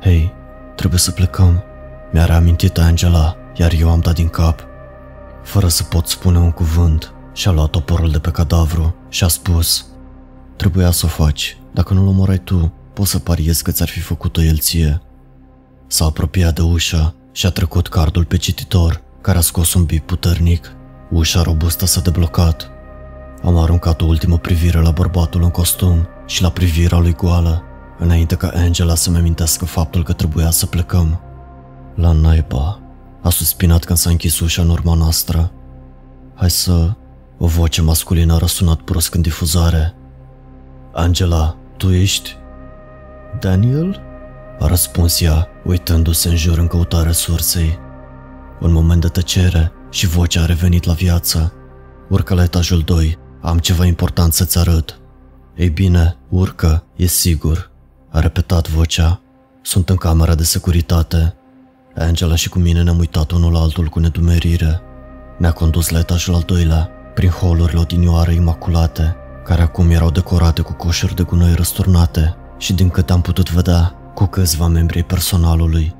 Hei, 0.00 0.32
trebuie 0.76 0.98
să 0.98 1.10
plecăm, 1.10 1.62
mi-a 2.12 2.24
reamintit 2.24 2.78
Angela, 2.78 3.36
iar 3.54 3.72
eu 3.78 3.90
am 3.90 4.00
dat 4.00 4.14
din 4.14 4.28
cap. 4.28 4.64
Fără 5.42 5.68
să 5.68 5.82
pot 5.82 6.06
spune 6.06 6.38
un 6.38 6.50
cuvânt, 6.50 7.12
și-a 7.32 7.50
luat 7.50 7.70
toporul 7.70 8.10
de 8.10 8.18
pe 8.18 8.30
cadavru 8.30 8.94
și 9.08 9.24
a 9.24 9.28
spus 9.28 9.86
Trebuia 10.56 10.90
să 10.90 11.06
o 11.06 11.08
faci, 11.08 11.56
dacă 11.72 11.94
nu-l 11.94 12.06
omorai 12.06 12.38
tu, 12.38 12.72
poți 12.92 13.10
să 13.10 13.18
pariezi 13.18 13.62
că 13.62 13.70
ți-ar 13.70 13.88
fi 13.88 14.00
făcut-o 14.00 14.42
el 14.42 14.58
ție. 14.58 15.02
S-a 15.86 16.04
apropiat 16.04 16.54
de 16.54 16.62
ușă 16.62 17.14
și 17.32 17.46
a 17.46 17.50
trecut 17.50 17.88
cardul 17.88 18.24
pe 18.24 18.36
cititor, 18.36 19.02
care 19.20 19.38
a 19.38 19.40
scos 19.40 19.74
un 19.74 19.84
bip 19.84 20.06
puternic. 20.06 20.72
Ușa 21.10 21.42
robustă 21.42 21.86
s-a 21.86 22.00
deblocat. 22.00 22.70
Am 23.44 23.56
aruncat 23.56 24.00
o 24.00 24.04
ultimă 24.04 24.38
privire 24.38 24.80
la 24.80 24.90
bărbatul 24.90 25.42
în 25.42 25.50
costum 25.50 26.08
și 26.30 26.42
la 26.42 26.50
privirea 26.50 26.98
lui 26.98 27.14
goală, 27.14 27.62
înainte 27.98 28.34
ca 28.34 28.50
Angela 28.54 28.94
să-mi 28.94 29.16
amintească 29.16 29.64
faptul 29.64 30.02
că 30.02 30.12
trebuia 30.12 30.50
să 30.50 30.66
plecăm. 30.66 31.20
La 31.94 32.12
naiba, 32.12 32.80
a 33.22 33.30
suspinat 33.30 33.84
când 33.84 33.98
s-a 33.98 34.10
închis 34.10 34.40
ușa 34.40 34.62
în 34.62 34.68
urma 34.68 34.94
noastră. 34.94 35.52
Hai 36.34 36.50
să... 36.50 36.90
O 37.38 37.46
voce 37.46 37.82
masculină 37.82 38.34
a 38.34 38.38
răsunat 38.38 38.80
brusc 38.80 39.14
în 39.14 39.20
difuzare. 39.20 39.94
Angela, 40.92 41.56
tu 41.76 41.90
ești? 41.90 42.36
Daniel? 43.40 44.00
A 44.58 44.66
răspuns 44.66 45.20
ea, 45.20 45.48
uitându-se 45.64 46.28
în 46.28 46.36
jur 46.36 46.58
în 46.58 46.66
căutarea 46.66 47.12
sursei. 47.12 47.78
Un 48.60 48.72
moment 48.72 49.00
de 49.00 49.08
tăcere 49.08 49.72
și 49.90 50.06
vocea 50.06 50.42
a 50.42 50.46
revenit 50.46 50.84
la 50.84 50.92
viață. 50.92 51.52
Urcă 52.08 52.34
la 52.34 52.42
etajul 52.42 52.80
2, 52.80 53.18
am 53.40 53.58
ceva 53.58 53.86
important 53.86 54.32
să-ți 54.32 54.58
arăt. 54.58 54.99
Ei 55.60 55.68
bine, 55.68 56.16
urcă, 56.28 56.84
e 56.96 57.06
sigur, 57.06 57.70
a 58.10 58.20
repetat 58.20 58.68
vocea. 58.68 59.20
Sunt 59.62 59.88
în 59.88 59.96
camera 59.96 60.34
de 60.34 60.42
securitate. 60.42 61.34
Angela 61.94 62.34
și 62.34 62.48
cu 62.48 62.58
mine 62.58 62.82
ne-am 62.82 62.98
uitat 62.98 63.30
unul 63.30 63.52
la 63.52 63.58
altul 63.58 63.86
cu 63.86 63.98
nedumerire. 63.98 64.80
Ne-a 65.38 65.52
condus 65.52 65.88
la 65.88 65.98
etajul 65.98 66.34
al 66.34 66.42
doilea, 66.46 66.90
prin 67.14 67.28
holurile 67.28 67.78
odinioare 67.78 68.34
imaculate, 68.34 69.16
care 69.44 69.62
acum 69.62 69.90
erau 69.90 70.10
decorate 70.10 70.62
cu 70.62 70.72
coșuri 70.72 71.14
de 71.14 71.22
gunoi 71.22 71.54
răsturnate 71.54 72.36
și 72.58 72.72
din 72.72 72.88
câte 72.88 73.12
am 73.12 73.20
putut 73.20 73.52
vedea, 73.52 73.94
cu 74.14 74.24
câțiva 74.24 74.66
membri 74.66 75.02
personalului. 75.02 75.94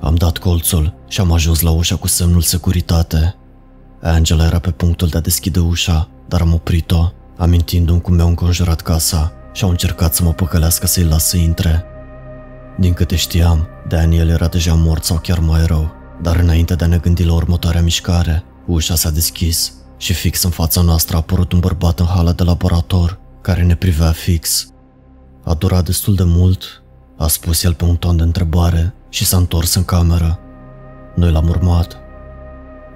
Am 0.00 0.14
dat 0.14 0.38
colțul 0.38 0.94
și 1.08 1.20
am 1.20 1.32
ajuns 1.32 1.60
la 1.60 1.70
ușa 1.70 1.96
cu 1.96 2.06
semnul 2.06 2.42
securitate. 2.42 3.36
Angela 4.02 4.44
era 4.44 4.58
pe 4.58 4.70
punctul 4.70 5.08
de 5.08 5.16
a 5.16 5.20
deschide 5.20 5.60
ușa, 5.60 6.08
dar 6.28 6.40
am 6.40 6.52
oprit-o, 6.52 7.12
amintindu-mi 7.36 8.00
cum 8.00 8.14
mi-au 8.14 8.28
înconjurat 8.28 8.80
casa 8.80 9.32
și 9.52 9.64
au 9.64 9.70
încercat 9.70 10.14
să 10.14 10.22
mă 10.22 10.32
păcălească 10.32 10.86
să-i 10.86 11.04
las 11.04 11.28
să 11.28 11.36
intre. 11.36 11.84
Din 12.78 12.92
câte 12.92 13.16
știam, 13.16 13.68
Daniel 13.88 14.28
era 14.28 14.46
deja 14.46 14.74
mort 14.74 15.04
sau 15.04 15.18
chiar 15.18 15.38
mai 15.38 15.66
rău, 15.66 15.92
dar 16.22 16.36
înainte 16.36 16.74
de 16.74 16.84
a 16.84 16.86
ne 16.86 16.98
gândi 16.98 17.24
la 17.24 17.32
următoarea 17.32 17.82
mișcare, 17.82 18.44
ușa 18.66 18.94
s-a 18.94 19.10
deschis 19.10 19.72
și 19.96 20.12
fix 20.12 20.42
în 20.42 20.50
fața 20.50 20.80
noastră 20.80 21.16
a 21.16 21.18
apărut 21.18 21.52
un 21.52 21.58
bărbat 21.58 22.00
în 22.00 22.06
hală 22.06 22.32
de 22.32 22.42
laborator, 22.42 23.18
care 23.40 23.62
ne 23.62 23.74
privea 23.74 24.12
fix. 24.12 24.68
A 25.44 25.54
durat 25.54 25.84
destul 25.84 26.14
de 26.14 26.24
mult, 26.24 26.82
a 27.16 27.26
spus 27.26 27.62
el 27.62 27.74
pe 27.74 27.84
un 27.84 27.96
ton 27.96 28.16
de 28.16 28.22
întrebare 28.22 28.94
și 29.08 29.24
s-a 29.24 29.36
întors 29.36 29.74
în 29.74 29.84
cameră. 29.84 30.38
Noi 31.14 31.32
l-am 31.32 31.48
urmat. 31.48 31.96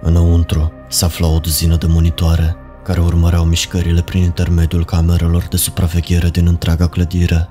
Înăuntru 0.02 0.72
se 0.88 1.04
afla 1.04 1.26
o 1.26 1.38
duzină 1.38 1.76
de 1.76 1.86
monitoare 1.86 2.56
care 2.88 3.00
urmăreau 3.00 3.44
mișcările 3.44 4.02
prin 4.02 4.22
intermediul 4.22 4.84
camerelor 4.84 5.46
de 5.50 5.56
supraveghere 5.56 6.28
din 6.28 6.46
întreaga 6.46 6.88
clădire. 6.88 7.48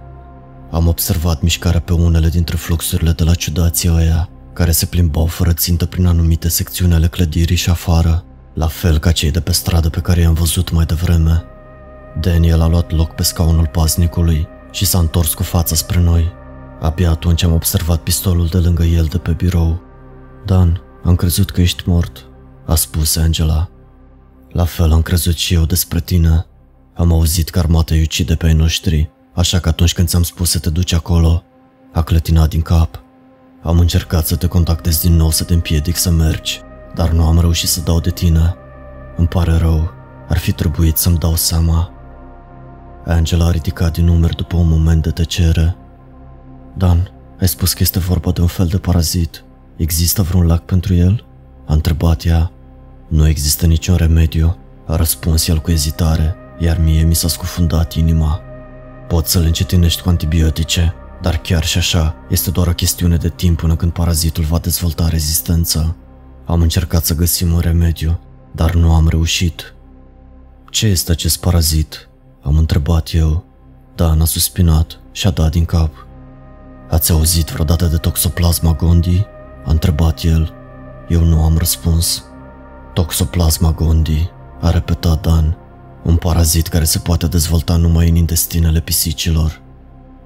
Am 0.72 0.88
observat 0.88 1.42
mișcarea 1.42 1.80
pe 1.80 1.94
unele 1.94 2.30
dintre 2.30 2.56
fluxurile 2.56 3.12
de 3.12 3.24
la 3.24 3.34
ciudații 3.34 3.90
ăia, 3.90 4.30
care 4.54 4.72
se 4.72 4.86
plimbau 4.86 5.26
fără 5.26 5.54
țintă 5.54 5.86
prin 5.86 6.06
anumite 6.06 6.50
secțiuni 6.50 6.94
ale 6.94 7.08
clădirii 7.08 7.56
și 7.56 7.70
afară, 7.70 8.24
la 8.54 8.68
fel 8.68 8.98
ca 8.98 9.12
cei 9.12 9.32
de 9.32 9.40
pe 9.40 9.52
stradă 9.52 9.90
pe 9.90 10.00
care 10.00 10.22
i-am 10.22 10.34
văzut 10.34 10.72
mai 10.72 10.86
devreme. 10.86 11.44
Daniel 12.20 12.62
a 12.62 12.68
luat 12.68 12.92
loc 12.92 13.16
pe 13.16 13.24
scaunul 13.24 13.68
paznicului 13.68 14.48
și 14.72 14.86
s-a 14.86 15.00
întors 15.00 15.34
cu 15.34 15.44
fața 15.44 15.76
spre 15.76 16.00
noi. 16.00 16.32
Abia 16.82 17.10
atunci 17.10 17.44
am 17.44 17.54
observat 17.54 18.00
pistolul 18.00 18.48
de 18.48 18.58
lângă 18.58 18.84
el 18.84 19.06
de 19.06 19.18
pe 19.18 19.32
birou. 19.32 19.82
Dan, 20.46 20.82
am 21.04 21.16
crezut 21.16 21.52
că 21.52 21.62
ești 21.62 21.84
mort, 21.86 22.26
a 22.66 22.76
spus 22.76 23.16
Angela. 23.16 23.70
La 24.52 24.66
fel 24.66 24.92
am 24.92 25.02
crezut 25.02 25.36
și 25.36 25.54
eu 25.54 25.66
despre 25.66 26.00
tine. 26.00 26.46
Am 26.94 27.12
auzit 27.12 27.50
că 27.50 27.60
armata 27.60 27.94
îi 27.94 28.02
ucide 28.02 28.36
pe 28.36 28.46
ai 28.46 28.54
noștri, 28.54 29.10
așa 29.34 29.60
că 29.60 29.70
atunci 29.70 29.94
când 29.94 30.08
ți-am 30.08 30.24
spus 30.24 30.50
să 30.50 30.60
te 30.60 30.70
duci 30.70 30.94
acolo, 30.94 31.44
a 31.94 32.02
clătinat 32.02 32.50
din 32.50 32.62
cap. 32.62 33.02
Am 33.64 33.80
încercat 33.80 34.28
să 34.28 34.36
te 34.36 34.48
contactez 34.48 35.02
din 35.02 35.16
nou 35.16 35.32
să 35.32 35.44
te 35.44 35.54
împiedic 35.54 35.96
să 35.96 36.10
mergi, 36.10 36.62
dar 36.96 37.10
nu 37.10 37.26
am 37.26 37.40
reușit 37.40 37.70
să 37.70 37.82
dau 37.82 38.00
de 38.00 38.10
tine. 38.10 38.56
Îmi 39.16 39.28
pare 39.28 39.58
rău, 39.58 39.92
ar 40.30 40.38
fi 40.38 40.52
trebuit 40.52 40.98
să-mi 40.98 41.18
dau 41.18 41.36
seama. 41.36 41.92
Angela 43.06 43.46
a 43.46 43.52
ridicat 43.52 43.94
din 43.94 44.06
numeri 44.06 44.36
după 44.36 44.58
un 44.58 44.70
moment 44.70 45.04
de 45.04 45.10
tăcere. 45.10 45.76
Dan, 46.78 47.12
ai 47.40 47.48
spus 47.48 47.74
că 47.74 47.80
este 47.82 48.00
vorba 48.00 48.32
de 48.32 48.42
un 48.42 48.48
fel 48.48 48.68
de 48.68 48.78
parazit. 48.78 49.44
Există 49.76 50.22
vreun 50.22 50.46
lac 50.46 50.66
pentru 50.66 50.94
el? 50.94 51.26
A 51.66 51.74
întrebat 51.74 52.26
ea. 52.26 52.52
Nu 53.08 53.28
există 53.28 53.66
niciun 53.66 53.96
remediu, 53.96 54.58
a 54.86 54.96
răspuns 54.96 55.48
el 55.48 55.60
cu 55.60 55.72
ezitare, 55.72 56.36
iar 56.60 56.78
mie 56.80 57.04
mi 57.04 57.16
s-a 57.16 57.28
scufundat 57.28 57.94
inima. 57.94 58.42
Poți 59.08 59.32
să-l 59.32 59.44
încetinești 59.44 60.02
cu 60.02 60.10
antibiotice, 60.10 60.94
dar 61.22 61.38
chiar 61.38 61.64
și 61.64 61.78
așa, 61.78 62.16
este 62.30 62.52
doar 62.52 62.68
o 62.68 62.74
chestiune 62.74 63.16
de 63.18 63.30
timp 63.30 63.58
până 63.60 63.76
când 63.76 63.92
parazitul 63.92 64.44
va 64.44 64.58
dezvolta 64.58 65.08
rezistență. 65.08 65.96
Am 66.46 66.62
încercat 66.62 67.06
să 67.06 67.16
găsim 67.16 67.54
un 67.54 67.60
remediu, 67.60 68.20
dar 68.52 68.74
nu 68.74 68.94
am 68.94 69.08
reușit. 69.08 69.74
Ce 70.70 70.88
este 70.88 71.12
acest 71.12 71.40
parazit? 71.40 72.10
Am 72.42 72.58
întrebat 72.58 73.10
eu. 73.14 73.46
Dan 73.96 74.22
a 74.22 74.26
suspinat 74.26 75.00
și 75.12 75.28
a 75.28 75.30
dat 75.30 75.52
din 75.52 75.66
cap. 75.66 76.06
Ați 76.90 77.12
auzit 77.12 77.50
vreodată 77.50 77.86
de 77.86 77.98
toxoplasma 77.98 78.74
gondii? 78.74 79.26
A 79.66 79.72
întrebat 79.72 80.24
el. 80.24 80.54
Eu 81.08 81.24
nu 81.24 81.44
am 81.44 81.58
răspuns. 81.58 82.24
Toxoplasma 82.98 83.72
gondii, 83.72 84.30
a 84.62 84.70
repetat 84.70 85.22
Dan, 85.22 85.58
un 86.04 86.16
parazit 86.16 86.68
care 86.68 86.84
se 86.84 87.00
poate 87.00 87.28
dezvolta 87.28 87.76
numai 87.76 88.10
în 88.10 88.16
intestinele 88.16 88.80
pisicilor. 88.82 89.62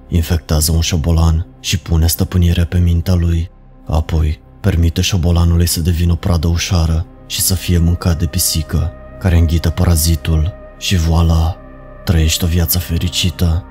Infectează 0.08 0.72
un 0.72 0.80
șobolan 0.80 1.46
și 1.60 1.78
pune 1.78 2.06
stăpânire 2.06 2.64
pe 2.64 2.78
mintea 2.78 3.14
lui, 3.14 3.50
apoi 3.86 4.40
permite 4.60 5.00
șobolanului 5.00 5.66
să 5.66 5.80
devină 5.80 6.12
o 6.12 6.14
pradă 6.14 6.46
ușoară 6.48 7.06
și 7.26 7.40
să 7.40 7.54
fie 7.54 7.78
mâncat 7.78 8.18
de 8.18 8.26
pisică, 8.26 8.92
care 9.18 9.38
înghite 9.38 9.70
parazitul 9.70 10.52
și 10.78 10.96
voila, 10.96 11.56
trăiești 12.04 12.44
o 12.44 12.46
viață 12.46 12.78
fericită. 12.78 13.64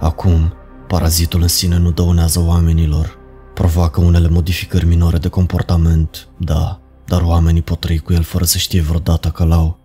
Acum, 0.00 0.52
parazitul 0.88 1.42
în 1.42 1.48
sine 1.48 1.78
nu 1.78 1.90
dăunează 1.90 2.40
oamenilor, 2.40 3.18
provoacă 3.54 4.00
unele 4.00 4.28
modificări 4.28 4.86
minore 4.86 5.18
de 5.18 5.28
comportament, 5.28 6.28
da, 6.36 6.78
dar 7.06 7.22
oamenii 7.22 7.62
pot 7.62 7.80
trăi 7.80 7.98
cu 7.98 8.12
el 8.12 8.22
fără 8.22 8.44
să 8.44 8.58
știe 8.58 8.80
vreodată 8.80 9.28
că 9.28 9.44
l-au. 9.44 9.78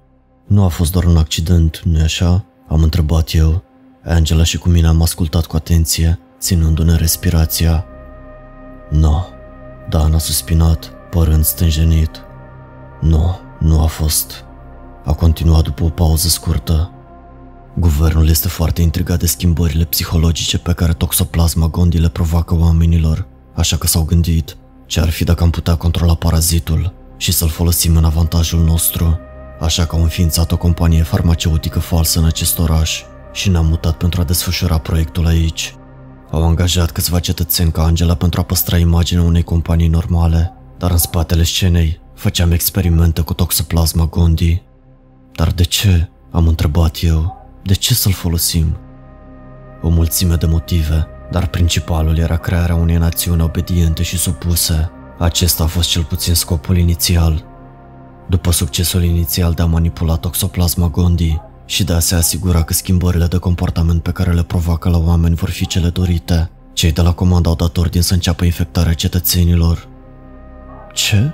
Nu 0.48 0.64
a 0.64 0.68
fost 0.68 0.92
doar 0.92 1.04
un 1.04 1.18
accident, 1.18 1.82
nu-i 1.84 2.02
așa? 2.02 2.46
Am 2.68 2.84
întrebat 2.84 3.34
eu. 3.34 3.64
Angela 4.04 4.44
și 4.44 4.58
cu 4.58 4.70
mine 4.70 4.88
am 4.88 5.02
ascultat 5.02 5.46
cu 5.46 5.56
atenție, 5.56 6.20
ținându-ne 6.40 6.96
respirația. 6.96 7.86
Nu, 8.90 9.26
Dan 9.90 10.14
a 10.14 10.18
suspinat, 10.18 10.92
părând 11.10 11.44
stânjenit. 11.44 12.22
Nu, 13.02 13.40
nu 13.60 13.82
a 13.82 13.86
fost. 13.86 14.44
A 15.06 15.14
continuat 15.14 15.64
după 15.64 15.84
o 15.84 15.90
pauză 15.90 16.28
scurtă. 16.28 16.92
Guvernul 17.76 18.30
este 18.30 18.48
foarte 18.48 18.82
intrigat 18.82 19.20
de 19.20 19.26
schimbările 19.26 19.84
psihologice 19.84 20.58
pe 20.58 20.74
care 20.74 20.94
toxoplasma 20.94 21.68
gondii 21.68 22.00
le 22.00 22.10
provoacă 22.10 22.56
oamenilor, 22.56 23.28
așa 23.56 23.78
că 23.78 23.88
s-au 23.88 24.04
gândit 24.04 24.58
ce 24.86 25.00
ar 25.00 25.10
fi 25.10 25.24
dacă 25.24 25.44
am 25.44 25.50
putea 25.50 25.76
controla 25.76 26.16
parazitul 26.16 26.94
și 27.20 27.32
să-l 27.32 27.50
folosim 27.50 27.98
în 27.98 28.04
avantajul 28.04 28.64
nostru, 28.64 29.20
așa 29.60 29.86
că 29.86 29.96
au 29.96 30.02
înființat 30.02 30.52
o 30.52 30.58
companie 30.58 31.04
farmaceutică 31.04 31.80
falsă 31.80 32.20
în 32.20 32.26
acest 32.26 32.60
oraș 32.60 33.04
și 33.32 33.50
ne-am 33.50 33.66
mutat 33.66 33.98
pentru 33.98 34.22
a 34.22 34.24
desfășura 34.24 34.78
proiectul 34.78 35.26
aici. 35.26 35.76
Au 36.32 36.48
angajat 36.48 36.92
câțiva 36.92 37.20
cetățeni 37.20 37.72
ca 37.72 37.84
Angela 37.84 38.16
pentru 38.16 38.40
a 38.40 38.44
păstra 38.44 38.78
imaginea 38.78 39.24
unei 39.24 39.44
companii 39.44 39.88
normale, 39.88 40.54
dar 40.78 40.92
în 40.92 40.98
spatele 40.98 41.44
scenei 41.44 42.00
făceam 42.16 42.52
experimente 42.52 43.22
cu 43.22 43.34
toxoplasma 43.34 44.06
Gondi. 44.06 44.62
Dar 45.32 45.52
de 45.52 45.64
ce? 45.64 46.10
Am 46.32 46.48
întrebat 46.48 46.98
eu. 47.02 47.48
De 47.64 47.74
ce 47.74 47.94
să-l 47.94 48.12
folosim? 48.12 48.78
O 49.82 49.90
mulțime 49.90 50.36
de 50.36 50.46
motive, 50.46 51.08
dar 51.32 51.48
principalul 51.48 52.18
era 52.18 52.38
crearea 52.38 52.76
unei 52.76 52.98
națiuni 52.98 53.42
obediente 53.42 54.04
și 54.04 54.18
supuse, 54.18 54.92
acesta 55.20 55.64
a 55.64 55.68
fost 55.68 55.90
cel 55.90 56.04
puțin 56.04 56.34
scopul 56.34 56.78
inițial. 56.78 57.46
După 58.30 58.52
succesul 58.52 59.04
inițial 59.04 59.54
de 59.54 59.62
a 59.62 59.66
manipula 59.66 60.16
toxoplasma 60.16 60.88
Gondi 60.88 61.38
și 61.66 61.84
de 61.84 61.94
a 61.94 62.00
se 62.00 62.16
asigura 62.16 62.64
că 62.64 62.74
schimbările 62.74 63.26
de 63.26 63.38
comportament 63.38 64.04
pe 64.04 64.12
care 64.12 64.32
le 64.34 64.44
provoacă 64.44 64.90
la 64.90 64.98
oameni 64.98 65.36
vor 65.36 65.50
fi 65.50 65.68
cele 65.68 65.90
dorite. 65.90 66.50
Cei 66.74 66.92
de 66.92 67.02
la 67.02 67.14
comandă 67.14 67.50
au 67.50 67.56
dat 67.56 67.78
ordin 67.78 68.02
să 68.02 68.14
înceapă 68.14 68.46
infectarea 68.46 68.94
cetățenilor. 68.94 69.88
Ce? 70.94 71.32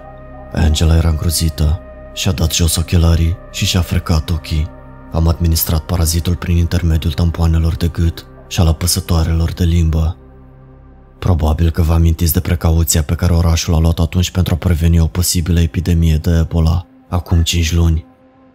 Angela 0.54 0.96
era 0.96 1.10
îngrozită. 1.10 1.80
Și-a 2.14 2.32
dat 2.32 2.52
jos 2.52 2.76
ochelarii 2.76 3.38
și 3.52 3.66
și-a 3.66 3.82
frecat 3.82 4.30
ochii. 4.30 4.68
Am 5.12 5.28
administrat 5.28 5.82
parazitul 5.82 6.36
prin 6.36 6.58
intermediul 6.58 7.14
tampoanelor 7.14 7.76
de 7.76 7.88
gât 7.88 8.26
și 8.48 8.60
al 8.60 8.68
apăsătoarelor 8.68 9.52
de 9.52 9.64
limbă. 9.64 10.18
Probabil 11.26 11.70
că 11.70 11.82
vă 11.82 11.94
amintiți 11.94 12.34
de 12.34 12.40
precauția 12.40 13.04
pe 13.04 13.16
care 13.16 13.34
orașul 13.34 13.74
a 13.74 13.80
luat 13.80 14.00
atunci 14.00 14.32
pentru 14.32 14.54
a 14.54 14.58
preveni 14.58 15.00
o 15.00 15.06
posibilă 15.06 15.60
epidemie 15.60 16.18
de 16.18 16.38
Ebola, 16.38 16.86
acum 17.10 17.42
5 17.42 17.74
luni. 17.74 18.06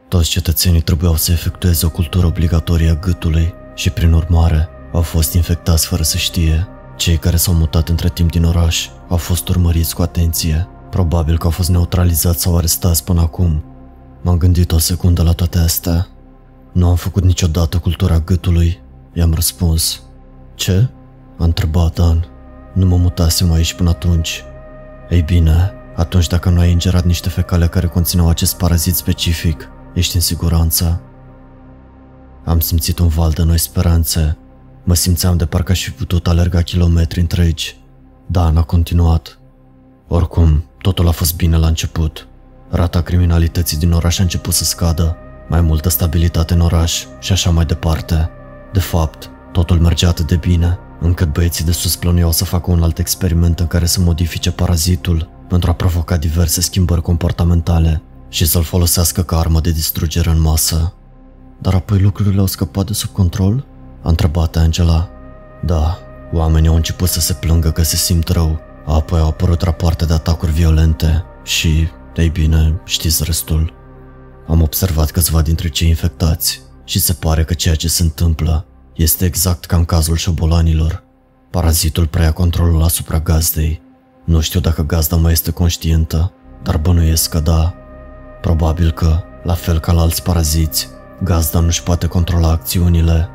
Toți 0.09 0.29
cetățenii 0.29 0.81
trebuiau 0.81 1.17
să 1.17 1.33
efectueze 1.33 1.87
o 1.87 1.89
cultură 1.89 2.27
obligatorie 2.27 2.91
a 2.91 2.95
gâtului 2.95 3.53
și, 3.75 3.91
prin 3.91 4.13
urmare, 4.13 4.69
au 4.93 5.01
fost 5.01 5.35
infectați 5.35 5.87
fără 5.87 6.03
să 6.03 6.17
știe. 6.17 6.69
Cei 6.97 7.17
care 7.17 7.37
s-au 7.37 7.55
mutat 7.55 7.89
între 7.89 8.09
timp 8.09 8.31
din 8.31 8.45
oraș 8.45 8.89
au 9.09 9.17
fost 9.17 9.49
urmăriți 9.49 9.95
cu 9.95 10.03
atenție. 10.03 10.69
Probabil 10.91 11.39
că 11.39 11.45
au 11.45 11.51
fost 11.51 11.69
neutralizați 11.69 12.41
sau 12.41 12.57
arestați 12.57 13.05
până 13.05 13.21
acum. 13.21 13.65
M-am 14.23 14.39
gândit 14.39 14.73
o 14.73 14.79
secundă 14.79 15.23
la 15.23 15.33
toate 15.33 15.59
astea. 15.59 16.09
Nu 16.73 16.89
am 16.89 16.97
făcut 16.97 17.25
niciodată 17.25 17.79
cultura 17.79 18.19
gâtului, 18.19 18.81
i-am 19.13 19.35
răspuns. 19.35 20.03
Ce? 20.55 20.89
A 21.39 21.45
întrebat 21.45 21.95
Dan. 21.95 22.29
Nu 22.73 22.87
mă 22.87 22.97
mutasem 22.97 23.53
aici 23.53 23.75
până 23.75 23.89
atunci. 23.89 24.45
Ei 25.09 25.23
bine, 25.23 25.73
atunci 25.97 26.27
dacă 26.27 26.51
nu 26.51 26.61
ai 26.61 26.71
ingerat 26.71 27.05
niște 27.05 27.29
fecale 27.29 27.67
care 27.67 27.87
conțineau 27.87 28.29
acest 28.29 28.57
parazit 28.57 28.95
specific, 28.95 29.69
ești 29.95 30.15
în 30.15 30.21
siguranță. 30.21 31.01
Am 32.45 32.61
simțit 32.61 32.99
un 32.99 33.09
val 33.09 33.31
de 33.31 33.43
noi 33.43 33.59
speranțe. 33.59 34.37
Mă 34.85 34.95
simțeam 34.95 35.37
de 35.37 35.47
parcă 35.47 35.73
aș 35.73 35.83
fi 35.83 35.91
putut 35.91 36.27
alerga 36.27 36.63
kilometri 36.63 37.21
întregi. 37.21 37.77
Dan 38.27 38.57
a 38.57 38.63
continuat. 38.63 39.39
Oricum, 40.09 40.65
totul 40.79 41.09
a 41.09 41.11
fost 41.11 41.37
bine 41.37 41.57
la 41.57 41.67
început. 41.67 42.29
Rata 42.71 43.03
criminalității 43.03 43.79
din 43.79 43.93
oraș 43.93 44.19
a 44.19 44.23
început 44.23 44.55
să 44.55 44.65
scadă, 44.65 45.17
mai 45.49 45.61
multă 45.61 45.89
stabilitate 45.89 46.55
în 46.55 46.61
oraș 46.61 47.05
și 47.21 47.33
așa 47.33 47.51
mai 47.51 47.65
departe. 47.65 48.31
De 48.73 48.81
fapt, 48.81 49.31
totul 49.53 49.79
mergea 49.79 50.09
atât 50.09 50.27
de 50.27 50.37
bine, 50.37 50.79
încât 51.01 51.33
băieții 51.33 51.65
de 51.65 51.73
sus 51.73 51.97
plănuiau 51.97 52.33
să 52.33 52.45
facă 52.45 52.71
un 52.71 52.83
alt 52.83 52.99
experiment 52.99 53.61
în 53.61 53.67
care 53.67 53.87
să 53.87 54.01
modifice 54.01 54.51
parazitul 54.51 55.29
pentru 55.49 55.71
a 55.71 55.75
provoca 55.75 56.17
diverse 56.17 56.61
schimbări 56.61 57.03
comportamentale 57.03 58.03
și 58.29 58.47
să-l 58.47 58.63
folosească 58.63 59.23
ca 59.23 59.39
armă 59.39 59.61
de 59.61 59.71
distrugere 59.71 60.31
în 60.31 60.41
masă. 60.41 60.95
Dar 61.59 61.75
apoi 61.75 61.99
lucrurile 62.01 62.41
au 62.41 62.47
scăpat 62.47 62.87
de 62.87 62.93
sub 62.93 63.11
control? 63.11 63.67
A 64.03 64.09
întrebat 64.09 64.57
Angela. 64.57 65.09
Da, 65.65 65.99
oamenii 66.33 66.69
au 66.69 66.75
început 66.75 67.09
să 67.09 67.21
se 67.21 67.33
plângă 67.33 67.71
că 67.71 67.83
se 67.83 67.97
simt 67.97 68.29
rău, 68.29 68.61
apoi 68.87 69.21
au 69.21 69.27
apărut 69.27 69.63
rapoarte 69.63 70.05
de 70.05 70.13
atacuri 70.13 70.53
violente 70.53 71.25
și, 71.43 71.89
ei 72.17 72.29
bine, 72.29 72.81
știți 72.85 73.25
restul. 73.25 73.75
Am 74.49 74.63
observat 74.63 75.11
câțiva 75.11 75.43
dintre 75.43 75.69
cei 75.69 75.89
infectați 75.89 76.61
și 76.85 77.01
se 77.01 77.13
pare 77.13 77.45
că 77.45 77.55
ceea 77.55 77.75
ce 77.75 77.89
se 77.89 78.03
întâmplă 78.03 78.67
este 78.95 79.25
exact 79.25 79.65
ca 79.65 79.77
în 79.77 79.85
cazul 79.85 80.17
șobolanilor. 80.17 81.03
Parazitul 81.51 82.07
preia 82.07 82.33
controlul 82.33 82.83
asupra 82.83 83.19
gazdei. 83.19 83.83
Nu 84.25 84.41
știu 84.41 84.61
dacă 84.61 84.83
gazda 84.83 85.17
mai 85.17 85.33
este 85.33 85.51
conștientă, 85.51 86.33
dar 86.63 86.77
bănuiesc 86.77 87.31
că 87.31 87.41
da. 87.41 87.75
Probabil 88.41 88.91
că, 88.91 89.23
la 89.43 89.55
fel 89.55 89.79
ca 89.79 89.93
la 89.93 90.01
alți 90.01 90.23
paraziți, 90.23 90.89
gazda 91.23 91.61
nu-și 91.61 91.83
poate 91.83 92.07
controla 92.07 92.51
acțiunile. 92.51 93.29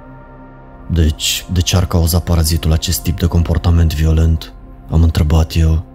Deci, 0.92 1.46
de 1.54 1.62
ce 1.62 1.76
ar 1.76 1.86
cauza 1.86 2.20
parazitul 2.20 2.72
acest 2.72 3.02
tip 3.02 3.20
de 3.20 3.26
comportament 3.26 3.94
violent? 3.94 4.54
Am 4.90 5.04
întrebat 5.04 5.56
eu. 5.56 5.86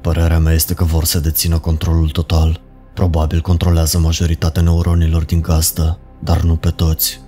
Părerea 0.00 0.38
mea 0.38 0.52
este 0.52 0.74
că 0.74 0.84
vor 0.84 1.04
să 1.04 1.20
dețină 1.20 1.58
controlul 1.58 2.10
total. 2.10 2.60
Probabil 2.94 3.40
controlează 3.40 3.98
majoritatea 3.98 4.62
neuronilor 4.62 5.24
din 5.24 5.40
gazdă, 5.40 5.98
dar 6.18 6.40
nu 6.40 6.56
pe 6.56 6.70
toți. 6.70 7.20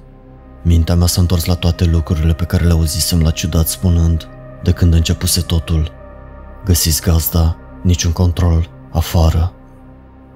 Mintea 0.66 0.94
mea 0.94 1.06
s-a 1.06 1.20
întors 1.20 1.44
la 1.44 1.54
toate 1.54 1.84
lucrurile 1.84 2.32
pe 2.32 2.44
care 2.44 2.64
le 2.64 2.72
auzisem 2.72 3.22
la 3.22 3.30
ciudat 3.30 3.68
spunând, 3.68 4.28
de 4.62 4.72
când 4.72 4.94
începuse 4.94 5.40
totul. 5.40 5.90
Găsiți 6.64 7.02
gazda, 7.02 7.56
niciun 7.82 8.12
control, 8.12 8.70
afară. 8.92 9.52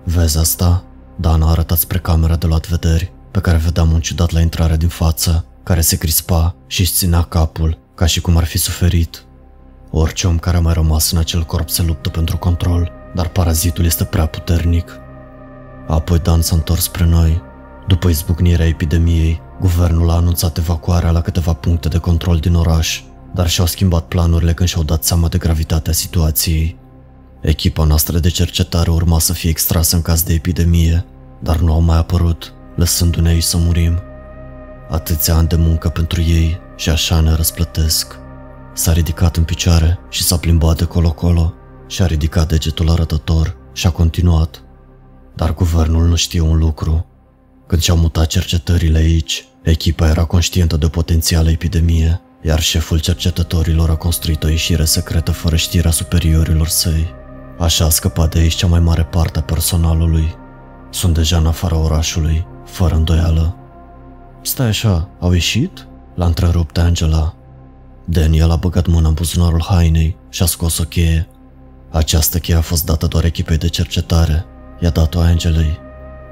Vezi 0.05 0.39
asta? 0.39 0.85
Dana 1.16 1.47
a 1.47 1.51
arătat 1.51 1.79
spre 1.79 1.99
camera 1.99 2.37
de 2.37 2.47
luat 2.47 2.68
vederi, 2.68 3.12
pe 3.31 3.41
care 3.41 3.57
vedeam 3.57 3.93
un 3.93 4.01
ciudat 4.01 4.31
la 4.31 4.41
intrarea 4.41 4.76
din 4.76 4.89
față, 4.89 5.45
care 5.62 5.81
se 5.81 5.97
crispa 5.97 6.55
și 6.66 6.81
își 6.81 6.93
ținea 6.93 7.22
capul, 7.22 7.79
ca 7.95 8.07
și 8.07 8.20
cum 8.20 8.37
ar 8.37 8.45
fi 8.45 8.59
suferit. 8.59 9.24
Orice 9.91 10.26
om 10.26 10.39
care 10.39 10.57
a 10.57 10.61
mai 10.61 10.72
rămas 10.72 11.11
în 11.11 11.18
acel 11.18 11.43
corp 11.43 11.68
se 11.68 11.83
luptă 11.83 12.09
pentru 12.09 12.37
control, 12.37 12.93
dar 13.14 13.29
parazitul 13.29 13.85
este 13.85 14.05
prea 14.05 14.26
puternic. 14.26 14.99
Apoi 15.87 16.18
Dan 16.18 16.43
s-a 16.43 16.55
întors 16.55 16.83
spre 16.83 17.05
noi. 17.05 17.43
După 17.87 18.09
izbucnirea 18.09 18.66
epidemiei, 18.66 19.43
guvernul 19.61 20.11
a 20.11 20.15
anunțat 20.15 20.57
evacuarea 20.57 21.11
la 21.11 21.21
câteva 21.21 21.53
puncte 21.53 21.89
de 21.89 21.99
control 21.99 22.37
din 22.37 22.55
oraș, 22.55 23.03
dar 23.35 23.49
și-au 23.49 23.67
schimbat 23.67 24.05
planurile 24.05 24.55
când 24.55 24.69
și-au 24.69 24.83
dat 24.83 25.05
seama 25.05 25.29
de 25.29 25.39
gravitatea 25.39 25.93
situației. 25.93 26.77
Echipa 27.41 27.85
noastră 27.85 28.19
de 28.19 28.29
cercetare 28.29 28.91
urma 28.91 29.19
să 29.19 29.33
fie 29.33 29.51
extrasă 29.51 29.97
în 29.97 30.03
caz 30.03 30.23
de 30.23 30.33
epidemie, 30.33 31.05
dar 31.43 31.57
nu 31.57 31.73
au 31.73 31.81
mai 31.81 31.97
apărut, 31.97 32.53
lăsându-ne 32.77 33.29
aici 33.29 33.43
să 33.43 33.57
murim. 33.57 33.99
Atâția 34.91 35.35
ani 35.35 35.49
de 35.49 35.57
muncă 35.57 35.89
pentru 35.89 36.21
ei 36.21 36.61
și 36.77 36.91
așa 36.91 37.21
ne 37.21 37.35
răsplătesc. 37.35 38.19
S-a 38.75 38.93
ridicat 38.93 39.37
în 39.37 39.45
picioare 39.45 39.99
și 40.11 40.23
s-a 40.23 40.37
plimbat 40.37 40.77
de 40.77 40.85
colo-colo 40.85 41.55
și 41.87 42.03
a 42.03 42.07
ridicat 42.07 42.49
degetul 42.49 42.91
arătător 42.91 43.57
și 43.73 43.87
a 43.87 43.91
continuat. 43.91 44.63
Dar 45.35 45.55
guvernul 45.55 46.07
nu 46.07 46.15
știe 46.15 46.41
un 46.41 46.59
lucru. 46.59 47.07
Când 47.69 47.83
și-au 47.83 47.97
mutat 47.97 48.27
cercetările 48.27 48.99
aici, 48.99 49.45
echipa 49.62 50.09
era 50.09 50.25
conștientă 50.25 50.77
de 50.77 50.89
potențială 50.89 51.51
epidemie, 51.51 52.21
iar 52.43 52.61
șeful 52.61 52.99
cercetătorilor 52.99 53.91
a 53.91 53.97
construit 53.97 54.45
o 54.45 54.49
ieșire 54.49 54.85
secretă 54.85 55.33
fără 55.33 55.57
știrea 55.57 55.91
superiorilor 55.91 56.69
săi. 56.69 57.07
Așa 57.59 57.85
a 57.85 57.89
scăpat 57.89 58.33
de 58.35 58.39
aici 58.39 58.55
cea 58.55 58.66
mai 58.66 58.81
mare 58.81 59.05
parte 59.05 59.39
a 59.39 59.43
personalului. 59.43 60.35
Sunt 60.91 61.14
deja 61.14 61.37
în 61.37 61.47
afara 61.47 61.77
orașului, 61.77 62.47
fără 62.66 62.95
îndoială. 62.95 63.57
Stai 64.43 64.66
așa, 64.66 65.09
au 65.21 65.33
ieșit? 65.33 65.87
L-a 66.14 66.27
întrerupt 66.27 66.79
Angela. 66.79 67.35
Daniel 68.05 68.51
a 68.51 68.57
băgat 68.57 68.87
mâna 68.87 69.09
în 69.09 69.14
buzunarul 69.14 69.64
hainei 69.69 70.16
și 70.29 70.43
a 70.43 70.47
scos 70.47 70.79
o 70.79 70.85
cheie. 70.85 71.29
Această 71.91 72.39
cheie 72.39 72.59
a 72.59 72.61
fost 72.61 72.85
dată 72.85 73.07
doar 73.07 73.25
echipei 73.25 73.59
de 73.59 73.69
cercetare. 73.69 74.45
I-a 74.81 74.91
dat-o 74.91 75.21
Angelei. 75.21 75.87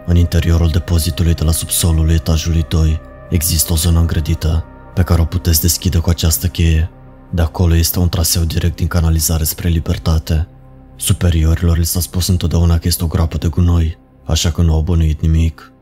În 0.06 0.16
interiorul 0.16 0.68
depozitului 0.68 1.34
de 1.34 1.44
la 1.44 1.52
subsolul 1.52 2.10
etajului 2.10 2.66
2 2.68 3.00
există 3.30 3.72
o 3.72 3.76
zonă 3.76 3.98
îngrădită 3.98 4.64
pe 4.94 5.02
care 5.02 5.20
o 5.20 5.24
puteți 5.24 5.60
deschide 5.60 5.98
cu 5.98 6.10
această 6.10 6.46
cheie. 6.46 6.90
De 7.30 7.42
acolo 7.42 7.74
este 7.74 7.98
un 7.98 8.08
traseu 8.08 8.44
direct 8.44 8.76
din 8.76 8.86
canalizare 8.86 9.44
spre 9.44 9.68
libertate. 9.68 10.48
Superiorilor 10.96 11.78
li 11.78 11.84
s-a 11.84 12.00
spus 12.00 12.26
întotdeauna 12.26 12.78
că 12.78 12.88
este 12.88 13.04
o 13.04 13.06
groapă 13.06 13.36
de 13.36 13.48
gunoi, 13.48 13.98
așa 14.24 14.50
că 14.50 14.62
nu 14.62 14.74
au 14.74 14.80
bănuit 14.80 15.20
nimic. 15.20 15.72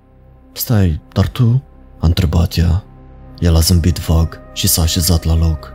Stai, 0.53 1.01
dar 1.12 1.29
tu? 1.29 1.62
A 1.99 2.07
întrebat 2.07 2.57
ea. 2.57 2.85
El 3.39 3.57
a 3.57 3.61
zâmbit 3.61 3.99
vag 3.99 4.41
și 4.53 4.68
s-a 4.68 4.83
așezat 4.83 5.25
la 5.25 5.37
loc. 5.37 5.72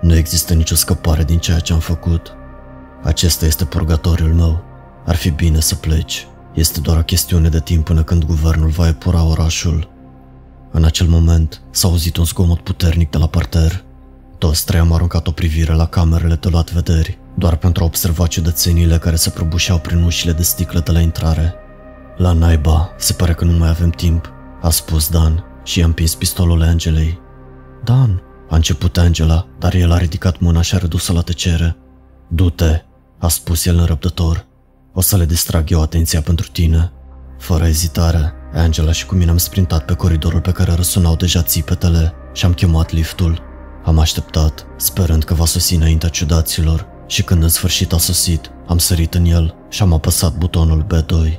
Nu 0.00 0.16
există 0.16 0.54
nicio 0.54 0.74
scăpare 0.74 1.24
din 1.24 1.38
ceea 1.38 1.58
ce 1.58 1.72
am 1.72 1.78
făcut. 1.78 2.32
Acesta 3.02 3.46
este 3.46 3.64
purgatoriul 3.64 4.34
meu. 4.34 4.64
Ar 5.06 5.16
fi 5.16 5.30
bine 5.30 5.60
să 5.60 5.74
pleci. 5.74 6.26
Este 6.54 6.80
doar 6.80 6.96
o 6.96 7.02
chestiune 7.02 7.48
de 7.48 7.60
timp 7.60 7.84
până 7.84 8.02
când 8.02 8.24
guvernul 8.24 8.68
va 8.68 8.88
epura 8.88 9.24
orașul. 9.24 9.88
În 10.72 10.84
acel 10.84 11.06
moment 11.06 11.62
s-a 11.70 11.88
auzit 11.88 12.16
un 12.16 12.24
zgomot 12.24 12.60
puternic 12.60 13.10
de 13.10 13.18
la 13.18 13.26
parter. 13.26 13.84
Toți 14.38 14.64
trei 14.64 14.80
am 14.80 14.92
aruncat 14.92 15.26
o 15.26 15.30
privire 15.30 15.74
la 15.74 15.86
camerele 15.86 16.34
de 16.34 16.48
luat 16.48 16.72
vederi, 16.72 17.18
doar 17.34 17.56
pentru 17.56 17.82
a 17.82 17.86
observa 17.86 18.26
ciudățenile 18.26 18.98
care 18.98 19.16
se 19.16 19.30
prăbușeau 19.30 19.78
prin 19.78 20.02
ușile 20.02 20.32
de 20.32 20.42
sticlă 20.42 20.80
de 20.80 20.92
la 20.92 21.00
intrare. 21.00 21.54
La 22.16 22.32
naiba, 22.32 22.90
se 22.98 23.12
pare 23.12 23.32
că 23.32 23.44
nu 23.44 23.58
mai 23.58 23.68
avem 23.68 23.90
timp, 23.90 24.32
a 24.62 24.70
spus 24.70 25.08
Dan 25.08 25.44
și 25.64 25.78
i-a 25.78 25.84
împins 25.84 26.14
pistolul 26.14 26.62
Angelei. 26.62 27.20
Dan, 27.84 28.22
a 28.48 28.54
început 28.56 28.96
Angela, 28.96 29.46
dar 29.58 29.74
el 29.74 29.92
a 29.92 29.98
ridicat 29.98 30.38
mâna 30.38 30.60
și 30.60 30.74
a 30.74 30.78
redus-o 30.78 31.12
la 31.12 31.20
tăcere. 31.20 31.76
Du-te, 32.28 32.82
a 33.18 33.28
spus 33.28 33.66
el 33.66 33.76
nerăbdător. 33.76 34.46
O 34.98 35.00
să 35.00 35.16
le 35.16 35.24
distrag 35.24 35.70
eu 35.70 35.82
atenția 35.82 36.20
pentru 36.20 36.48
tine. 36.52 36.92
Fără 37.38 37.66
ezitare, 37.66 38.32
Angela 38.54 38.92
și 38.92 39.06
cu 39.06 39.14
mine 39.14 39.30
am 39.30 39.36
sprintat 39.36 39.84
pe 39.84 39.94
coridorul 39.94 40.40
pe 40.40 40.52
care 40.52 40.72
răsunau 40.72 41.16
deja 41.16 41.42
țipetele 41.42 42.12
și 42.32 42.44
am 42.44 42.52
chemat 42.52 42.92
liftul. 42.92 43.42
Am 43.84 43.98
așteptat, 43.98 44.66
sperând 44.76 45.24
că 45.24 45.34
va 45.34 45.44
sosi 45.44 45.74
înaintea 45.74 46.08
ciudaților 46.08 46.86
și 47.06 47.22
când 47.22 47.42
în 47.42 47.48
sfârșit 47.48 47.92
a 47.92 47.98
sosit, 47.98 48.50
am 48.66 48.78
sărit 48.78 49.14
în 49.14 49.24
el 49.24 49.54
și 49.68 49.82
am 49.82 49.92
apăsat 49.92 50.38
butonul 50.38 50.86
B2. 50.94 51.38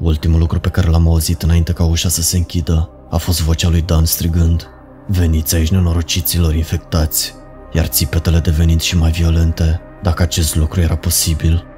Ultimul 0.00 0.38
lucru 0.38 0.60
pe 0.60 0.68
care 0.68 0.88
l-am 0.88 1.08
auzit 1.08 1.42
înainte 1.42 1.72
ca 1.72 1.84
ușa 1.84 2.08
să 2.08 2.22
se 2.22 2.36
închidă 2.36 2.90
A 3.10 3.16
fost 3.16 3.42
vocea 3.42 3.68
lui 3.68 3.82
Dan 3.82 4.04
strigând, 4.04 4.66
Veniți 5.06 5.54
aici 5.54 5.70
nenorociților 5.70 6.54
infectați, 6.54 7.34
iar 7.72 7.86
țipetele 7.86 8.38
devenind 8.38 8.80
și 8.80 8.96
mai 8.96 9.10
violente, 9.10 9.80
dacă 10.02 10.22
acest 10.22 10.54
lucru 10.54 10.80
era 10.80 10.96
posibil. 10.96 11.73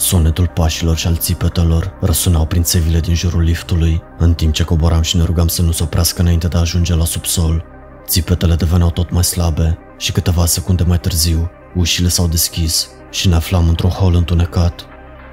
Sunetul 0.00 0.46
pașilor 0.46 0.96
și 0.96 1.06
al 1.06 1.16
țipetelor 1.16 1.92
răsunau 2.00 2.46
prin 2.46 2.62
țevile 2.62 3.00
din 3.00 3.14
jurul 3.14 3.40
liftului, 3.40 4.02
în 4.18 4.34
timp 4.34 4.52
ce 4.52 4.62
coboram 4.62 5.02
și 5.02 5.16
ne 5.16 5.24
rugam 5.24 5.48
să 5.48 5.62
nu 5.62 5.72
se 5.72 5.82
oprească 5.82 6.20
înainte 6.20 6.48
de 6.48 6.56
a 6.56 6.60
ajunge 6.60 6.94
la 6.94 7.04
subsol. 7.04 7.64
Țipetele 8.06 8.54
deveneau 8.54 8.90
tot 8.90 9.10
mai 9.10 9.24
slabe 9.24 9.78
și 9.98 10.12
câteva 10.12 10.46
secunde 10.46 10.82
mai 10.82 10.98
târziu, 10.98 11.50
ușile 11.74 12.08
s-au 12.08 12.26
deschis 12.26 12.88
și 13.10 13.28
ne 13.28 13.34
aflam 13.34 13.68
într-un 13.68 13.90
hol 13.90 14.14
întunecat. 14.14 14.86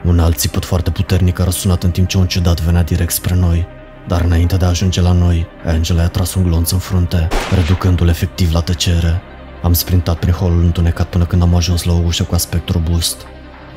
Un 0.05 0.19
alt 0.19 0.37
țipăt 0.37 0.65
foarte 0.65 0.91
puternic 0.91 1.39
a 1.39 1.43
răsunat 1.43 1.83
în 1.83 1.91
timp 1.91 2.07
ce 2.07 2.17
un 2.17 2.27
ciudat 2.27 2.61
venea 2.61 2.83
direct 2.83 3.11
spre 3.11 3.35
noi, 3.35 3.65
dar 4.07 4.21
înainte 4.21 4.57
de 4.57 4.65
a 4.65 4.67
ajunge 4.67 5.01
la 5.01 5.11
noi, 5.11 5.47
Angela 5.65 6.03
a 6.03 6.07
tras 6.07 6.33
un 6.33 6.43
glonț 6.43 6.71
în 6.71 6.79
frunte, 6.79 7.27
reducându-l 7.55 8.07
efectiv 8.07 8.53
la 8.53 8.59
tăcere. 8.59 9.21
Am 9.63 9.73
sprintat 9.73 10.19
prin 10.19 10.33
holul 10.33 10.63
întunecat 10.63 11.07
până 11.07 11.25
când 11.25 11.41
am 11.41 11.55
ajuns 11.55 11.83
la 11.83 11.93
o 11.93 12.01
ușă 12.05 12.23
cu 12.23 12.33
aspect 12.33 12.69
robust. 12.69 13.17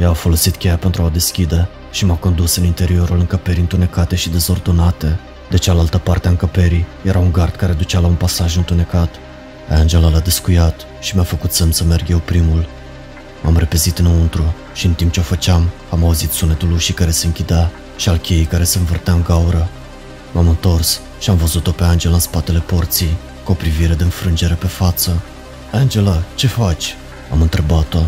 Ea 0.00 0.08
a 0.08 0.12
folosit 0.12 0.56
cheia 0.56 0.76
pentru 0.76 1.02
a 1.02 1.04
o 1.04 1.08
deschide 1.08 1.68
și 1.90 2.04
m-a 2.04 2.14
condus 2.14 2.56
în 2.56 2.64
interiorul 2.64 3.18
încăperii 3.18 3.60
întunecate 3.60 4.16
și 4.16 4.28
dezordonate. 4.28 5.18
De 5.50 5.56
cealaltă 5.56 5.98
parte 5.98 6.26
a 6.26 6.30
încăperii 6.30 6.86
era 7.02 7.18
un 7.18 7.32
gard 7.32 7.54
care 7.54 7.72
ducea 7.72 7.98
la 7.98 8.06
un 8.06 8.14
pasaj 8.14 8.56
întunecat. 8.56 9.14
Angela 9.68 10.08
l-a 10.08 10.18
descuiat 10.18 10.86
și 11.00 11.14
mi-a 11.14 11.24
făcut 11.24 11.52
semn 11.52 11.72
să 11.72 11.84
merg 11.84 12.08
eu 12.08 12.18
primul. 12.18 12.68
M-am 13.42 13.56
repezit 13.56 13.98
înăuntru 13.98 14.54
și 14.74 14.86
în 14.86 14.92
timp 14.92 15.12
ce 15.12 15.20
o 15.20 15.22
făceam, 15.22 15.70
am 15.90 16.04
auzit 16.04 16.30
sunetul 16.30 16.72
ușii 16.72 16.94
care 16.94 17.10
se 17.10 17.26
închidea 17.26 17.70
și 17.96 18.08
al 18.08 18.16
cheii 18.16 18.44
care 18.44 18.64
se 18.64 18.78
învârtea 18.78 19.12
în 19.12 19.22
gaură. 19.22 19.68
M-am 20.32 20.48
întors 20.48 21.00
și 21.18 21.30
am 21.30 21.36
văzut-o 21.36 21.70
pe 21.70 21.84
Angela 21.84 22.14
în 22.14 22.20
spatele 22.20 22.58
porții, 22.58 23.16
cu 23.44 23.50
o 23.50 23.54
privire 23.54 23.94
de 23.94 24.04
înfrângere 24.04 24.54
pe 24.54 24.66
față. 24.66 25.20
Angela, 25.72 26.22
ce 26.34 26.46
faci? 26.46 26.94
Am 27.32 27.40
întrebat-o. 27.40 28.00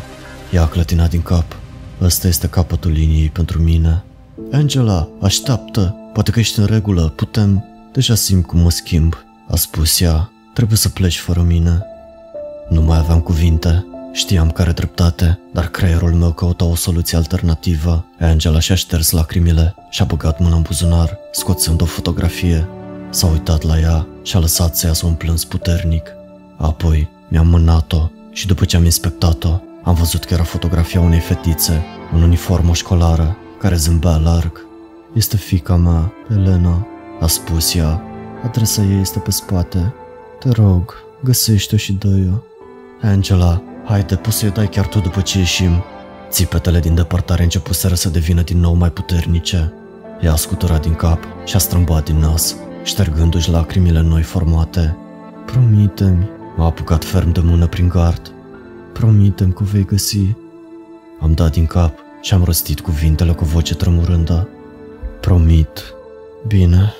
Ea 0.51 0.62
a 0.62 0.68
clătinat 0.68 1.11
din 1.11 1.22
cap. 1.22 1.57
Ăsta 2.03 2.28
este 2.28 2.46
capătul 2.46 2.90
liniei 2.90 3.28
pentru 3.28 3.62
mine. 3.62 4.05
Angela, 4.53 5.09
așteaptă, 5.20 5.96
poate 6.12 6.30
că 6.30 6.38
ești 6.38 6.59
în 6.59 6.64
regulă, 6.64 7.12
putem... 7.16 7.64
Deja 7.92 8.14
simt 8.14 8.46
cum 8.46 8.61
mă 8.61 8.70
schimb, 8.70 9.14
a 9.48 9.57
spus 9.57 10.00
ea. 10.00 10.30
Trebuie 10.55 10.76
să 10.76 10.88
pleci 10.88 11.18
fără 11.18 11.40
mine. 11.40 11.82
Nu 12.68 12.82
mai 12.82 12.98
aveam 12.98 13.20
cuvinte. 13.20 13.86
Știam 14.12 14.50
care 14.50 14.72
dreptate, 14.72 15.38
dar 15.53 15.68
creierul 15.68 16.12
meu 16.12 16.32
căuta 16.32 16.64
o 16.64 16.74
soluție 16.74 17.16
alternativă. 17.16 18.05
Angela 18.20 18.61
și-a 18.61 18.74
șters 18.74 19.11
lacrimile 19.11 19.74
și-a 19.90 20.05
băgat 20.05 20.38
mâna 20.40 20.57
în 20.57 20.62
buzunar, 20.62 21.18
scoțând 21.32 21.80
o 21.82 21.84
fotografie. 21.84 22.68
S-a 23.11 23.26
uitat 23.26 23.62
la 23.62 23.78
ea 23.78 24.07
și 24.22 24.36
a 24.36 24.38
lăsat 24.38 24.76
să 24.76 24.86
iasă 24.86 25.07
un 25.07 25.14
plâns 25.14 25.44
puternic. 25.44 26.09
Apoi 26.57 27.09
mi-am 27.28 27.46
mânat-o 27.46 28.11
și 28.30 28.46
după 28.46 28.64
ce 28.64 28.76
am 28.76 28.84
inspectat-o, 28.84 29.61
am 29.82 29.94
văzut 29.94 30.24
că 30.24 30.34
era 30.34 30.42
fotografia 30.42 31.00
unei 31.00 31.18
fetițe 31.18 31.82
în 32.12 32.22
uniformă 32.22 32.72
școlară 32.72 33.36
care 33.58 33.76
zâmbea 33.76 34.16
larg. 34.16 34.66
Este 35.14 35.36
fica 35.36 35.76
mea, 35.76 36.12
Elena, 36.30 36.86
a 37.20 37.26
spus 37.26 37.74
ea. 37.74 38.02
Adresa 38.44 38.82
ei 38.82 39.00
este 39.00 39.18
pe 39.18 39.30
spate. 39.30 39.94
Te 40.38 40.48
rog, 40.50 40.94
găsește-o 41.24 41.78
și 41.78 41.92
dă-o. 41.92 42.36
Angela, 43.08 43.62
haide, 43.84 44.16
poți 44.16 44.36
să-i 44.36 44.50
dai 44.50 44.68
chiar 44.68 44.86
tu 44.86 45.00
după 45.00 45.20
ce 45.20 45.38
ieșim. 45.38 45.82
Țipetele 46.30 46.80
din 46.80 46.94
depărtare 46.94 47.42
începuseră 47.42 47.94
să 47.94 48.08
devină 48.08 48.42
din 48.42 48.58
nou 48.60 48.74
mai 48.74 48.90
puternice. 48.90 49.72
Ea 50.20 50.32
a 50.32 50.36
scuturat 50.36 50.82
din 50.82 50.94
cap 50.94 51.18
și 51.44 51.56
a 51.56 51.58
strâmbat 51.58 52.04
din 52.04 52.16
nas, 52.16 52.56
ștergându-și 52.82 53.50
lacrimile 53.50 54.00
noi 54.00 54.22
formate. 54.22 54.96
Promite-mi, 55.46 56.28
m-a 56.56 56.64
apucat 56.64 57.04
ferm 57.04 57.32
de 57.32 57.40
mână 57.40 57.66
prin 57.66 57.88
gard. 57.88 58.32
Promitem 58.93 59.53
că 59.53 59.62
vei 59.62 59.84
găsi. 59.84 60.34
Am 61.20 61.32
dat 61.32 61.53
din 61.53 61.66
cap 61.66 61.99
și 62.20 62.34
am 62.34 62.45
răstit 62.45 62.80
cuvintele 62.80 63.32
cu 63.32 63.45
voce 63.45 63.74
tremurândă. 63.74 64.49
Promit. 65.20 65.95
Bine, 66.47 66.93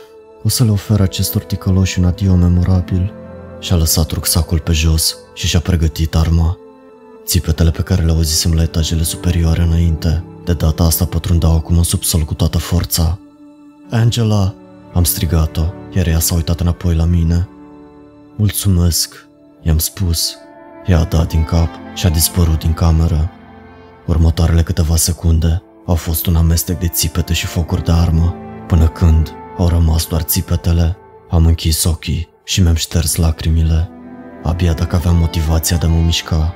o 0.43 0.49
să 0.49 0.65
le 0.65 0.71
ofer 0.71 1.01
acestor 1.01 1.43
ticăloși 1.43 1.99
un 1.99 2.05
adio 2.05 2.35
memorabil. 2.35 3.13
Și-a 3.61 3.77
lăsat 3.77 4.11
rucsacul 4.11 4.59
pe 4.59 4.73
jos 4.73 5.17
și 5.35 5.47
și-a 5.47 5.61
pregătit 5.61 6.15
arma. 6.15 6.57
Țipetele 7.25 7.71
pe 7.71 7.83
care 7.83 8.03
le 8.03 8.11
auzisem 8.11 8.53
la 8.55 8.63
etajele 8.63 9.03
superioare 9.03 9.63
înainte, 9.63 10.25
de 10.45 10.53
data 10.53 10.83
asta 10.85 11.05
pătrundeau 11.05 11.57
acum 11.57 11.77
în 11.77 11.83
subsol 11.83 12.21
cu 12.21 12.35
toată 12.35 12.59
forța. 12.59 13.19
Angela! 13.91 14.55
Am 14.93 15.05
strigat-o, 15.05 15.63
iar 15.95 16.07
ea 16.07 16.19
s-a 16.19 16.35
uitat 16.35 16.61
înapoi 16.61 16.95
la 16.95 17.05
mine. 17.05 17.49
Mulțumesc, 18.37 19.27
i-am 19.63 19.79
spus. 19.79 20.37
Ea 20.87 20.99
a 20.99 21.05
dat 21.05 21.29
din 21.29 21.45
cap 21.45 21.69
și 21.95 22.07
a 22.07 22.09
dispărut 22.09 22.59
din 22.59 22.73
cameră. 22.73 23.31
Următoarele 24.07 24.63
câteva 24.63 24.97
secunde 24.97 25.63
au 25.87 25.95
fost 25.95 26.27
un 26.27 26.37
amestec 26.37 26.79
de 26.79 26.89
țipete 26.89 27.33
și 27.33 27.47
focuri 27.47 27.85
de 27.85 27.93
armă, 27.93 28.35
până 28.67 28.89
când 28.89 29.33
au 29.59 29.69
rămas 29.69 30.07
doar 30.07 30.23
țipetele. 30.23 30.97
Am 31.31 31.47
închis 31.47 31.85
ochii 31.85 32.29
și 32.45 32.61
mi-am 32.63 32.75
șters 32.75 33.17
lacrimile. 33.17 33.91
Abia 34.43 34.73
dacă 34.73 34.97
aveam 34.97 35.17
motivația 35.17 35.77
de 35.77 35.87
a 35.87 35.89
mă 35.89 36.01
mișca, 36.05 36.55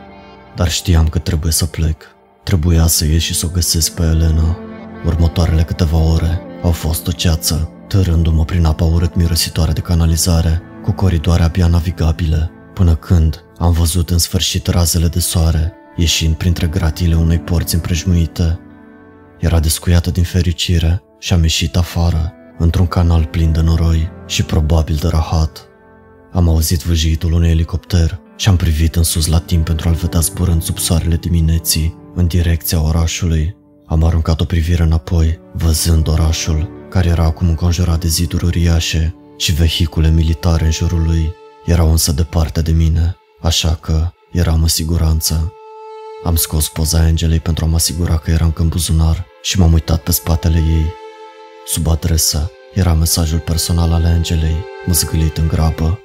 dar 0.54 0.68
știam 0.68 1.08
că 1.08 1.18
trebuie 1.18 1.52
să 1.52 1.66
plec. 1.66 2.02
Trebuia 2.42 2.86
să 2.86 3.04
ies 3.04 3.22
și 3.22 3.34
să 3.34 3.46
o 3.46 3.52
găsesc 3.52 3.94
pe 3.94 4.02
Elena. 4.02 4.58
Următoarele 5.04 5.62
câteva 5.62 5.98
ore 5.98 6.40
au 6.62 6.70
fost 6.70 7.06
o 7.06 7.10
ceață, 7.10 7.70
târându-mă 7.88 8.44
prin 8.44 8.64
apa 8.64 8.84
urât 8.84 9.14
mirositoare 9.14 9.72
de 9.72 9.80
canalizare, 9.80 10.62
cu 10.82 10.92
coridoare 10.92 11.42
abia 11.42 11.66
navigabile, 11.66 12.50
până 12.74 12.94
când 12.94 13.45
am 13.58 13.72
văzut 13.72 14.10
în 14.10 14.18
sfârșit 14.18 14.66
razele 14.66 15.08
de 15.08 15.20
soare, 15.20 15.72
ieșind 15.96 16.34
printre 16.34 16.66
gratiile 16.66 17.14
unei 17.14 17.38
porți 17.38 17.74
împrejmuite. 17.74 18.60
Era 19.38 19.60
descuiată 19.60 20.10
din 20.10 20.22
fericire 20.22 21.02
și 21.18 21.32
am 21.32 21.42
ieșit 21.42 21.76
afară, 21.76 22.32
într-un 22.58 22.86
canal 22.86 23.24
plin 23.24 23.52
de 23.52 23.60
noroi 23.60 24.10
și 24.26 24.42
probabil 24.42 24.94
de 25.00 25.08
rahat. 25.08 25.68
Am 26.32 26.48
auzit 26.48 26.82
vâjitul 26.82 27.32
unui 27.32 27.50
elicopter 27.50 28.20
și 28.36 28.48
am 28.48 28.56
privit 28.56 28.96
în 28.96 29.02
sus 29.02 29.26
la 29.26 29.38
timp 29.38 29.64
pentru 29.64 29.88
a-l 29.88 29.94
vedea 29.94 30.20
zburând 30.20 30.62
sub 30.62 30.78
soarele 30.78 31.16
dimineții, 31.16 31.96
în 32.14 32.26
direcția 32.26 32.82
orașului. 32.82 33.56
Am 33.86 34.04
aruncat 34.04 34.40
o 34.40 34.44
privire 34.44 34.82
înapoi, 34.82 35.40
văzând 35.52 36.08
orașul, 36.08 36.70
care 36.90 37.08
era 37.08 37.24
acum 37.24 37.48
înconjurat 37.48 38.00
de 38.00 38.08
ziduri 38.08 38.44
uriașe 38.44 39.14
și 39.36 39.52
vehicule 39.52 40.10
militare 40.10 40.64
în 40.64 40.70
jurul 40.70 41.02
lui. 41.02 41.32
Erau 41.66 41.90
însă 41.90 42.12
departe 42.12 42.60
de 42.60 42.72
mine, 42.72 43.16
așa 43.46 43.78
că 43.80 44.08
eram 44.32 44.62
în 44.62 44.68
siguranță. 44.68 45.52
Am 46.24 46.36
scos 46.36 46.68
poza 46.68 46.98
Angelei 46.98 47.40
pentru 47.40 47.64
a 47.64 47.68
mă 47.68 47.74
asigura 47.74 48.18
că 48.18 48.30
era 48.30 48.44
încă 48.44 48.62
în 48.62 48.68
buzunar 48.68 49.26
și 49.42 49.58
m-am 49.58 49.72
uitat 49.72 50.02
pe 50.02 50.12
spatele 50.12 50.58
ei. 50.58 50.92
Sub 51.66 51.86
adresă 51.86 52.50
era 52.74 52.92
mesajul 52.92 53.38
personal 53.38 53.92
al 53.92 54.04
Angelei, 54.04 54.56
măzgâlit 54.86 55.36
în 55.36 55.48
grabă. 55.48 55.98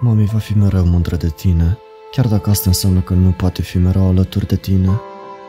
Mami 0.00 0.26
va 0.26 0.38
fi 0.38 0.56
mereu 0.56 0.84
mândră 0.84 1.16
de 1.16 1.28
tine, 1.28 1.78
chiar 2.10 2.26
dacă 2.26 2.50
asta 2.50 2.68
înseamnă 2.68 3.00
că 3.00 3.14
nu 3.14 3.30
poate 3.30 3.62
fi 3.62 3.78
mereu 3.78 4.08
alături 4.08 4.46
de 4.46 4.56
tine. 4.56 5.00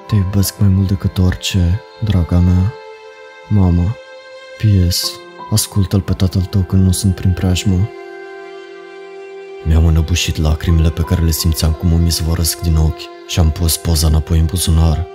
Te 0.07 0.15
iubesc 0.15 0.59
mai 0.59 0.69
mult 0.69 0.87
decât 0.87 1.17
orice, 1.17 1.81
draga 2.03 2.39
mea. 2.39 2.73
Mama, 3.49 3.95
P.S. 4.57 5.11
Ascultă-l 5.51 6.01
pe 6.01 6.13
tatăl 6.13 6.41
tău 6.41 6.61
când 6.61 6.83
nu 6.83 6.91
sunt 6.91 7.15
prin 7.15 7.31
preajmă. 7.31 7.89
Mi-am 9.67 9.85
înăbușit 9.85 10.37
lacrimile 10.37 10.89
pe 10.89 11.01
care 11.01 11.21
le 11.21 11.31
simțeam 11.31 11.71
cum 11.71 11.93
îmi 11.93 12.07
izvorăsc 12.07 12.59
din 12.59 12.75
ochi 12.75 13.01
și 13.27 13.39
am 13.39 13.51
pus 13.51 13.77
poza 13.77 14.07
înapoi 14.07 14.39
în 14.39 14.45
buzunar. 14.45 15.05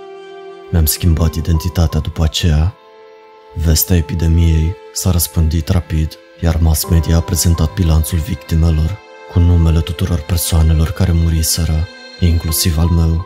Mi-am 0.71 0.85
schimbat 0.85 1.35
identitatea 1.35 1.99
după 1.99 2.23
aceea. 2.23 2.75
Vestea 3.63 3.95
epidemiei 3.95 4.75
s-a 4.93 5.11
răspândit 5.11 5.67
rapid, 5.67 6.17
iar 6.41 6.57
mass 6.61 6.89
media 6.89 7.15
a 7.15 7.21
prezentat 7.21 7.73
bilanțul 7.73 8.19
victimelor 8.19 8.97
cu 9.31 9.39
numele 9.39 9.79
tuturor 9.79 10.19
persoanelor 10.19 10.91
care 10.91 11.11
muriseră, 11.11 11.87
inclusiv 12.19 12.77
al 12.77 12.87
meu. 12.87 13.25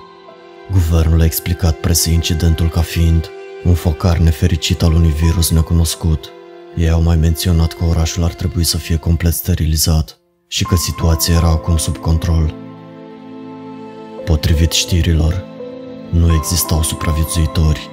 Guvernul 0.71 1.21
a 1.21 1.25
explicat 1.25 1.75
presei 1.75 2.13
incidentul 2.13 2.69
ca 2.69 2.81
fiind 2.81 3.29
un 3.63 3.73
focar 3.73 4.17
nefericit 4.17 4.81
al 4.81 4.93
unui 4.93 5.11
virus 5.11 5.49
necunoscut. 5.49 6.29
Ei 6.75 6.89
au 6.89 7.01
mai 7.01 7.15
menționat 7.15 7.73
că 7.73 7.83
orașul 7.83 8.23
ar 8.23 8.33
trebui 8.33 8.63
să 8.63 8.77
fie 8.77 8.95
complet 8.95 9.33
sterilizat 9.33 10.19
și 10.47 10.63
că 10.63 10.75
situația 10.75 11.35
era 11.35 11.47
acum 11.47 11.77
sub 11.77 11.97
control. 11.97 12.53
Potrivit 14.25 14.71
știrilor, 14.71 15.45
nu 16.09 16.33
existau 16.33 16.83
supraviețuitori 16.83 17.89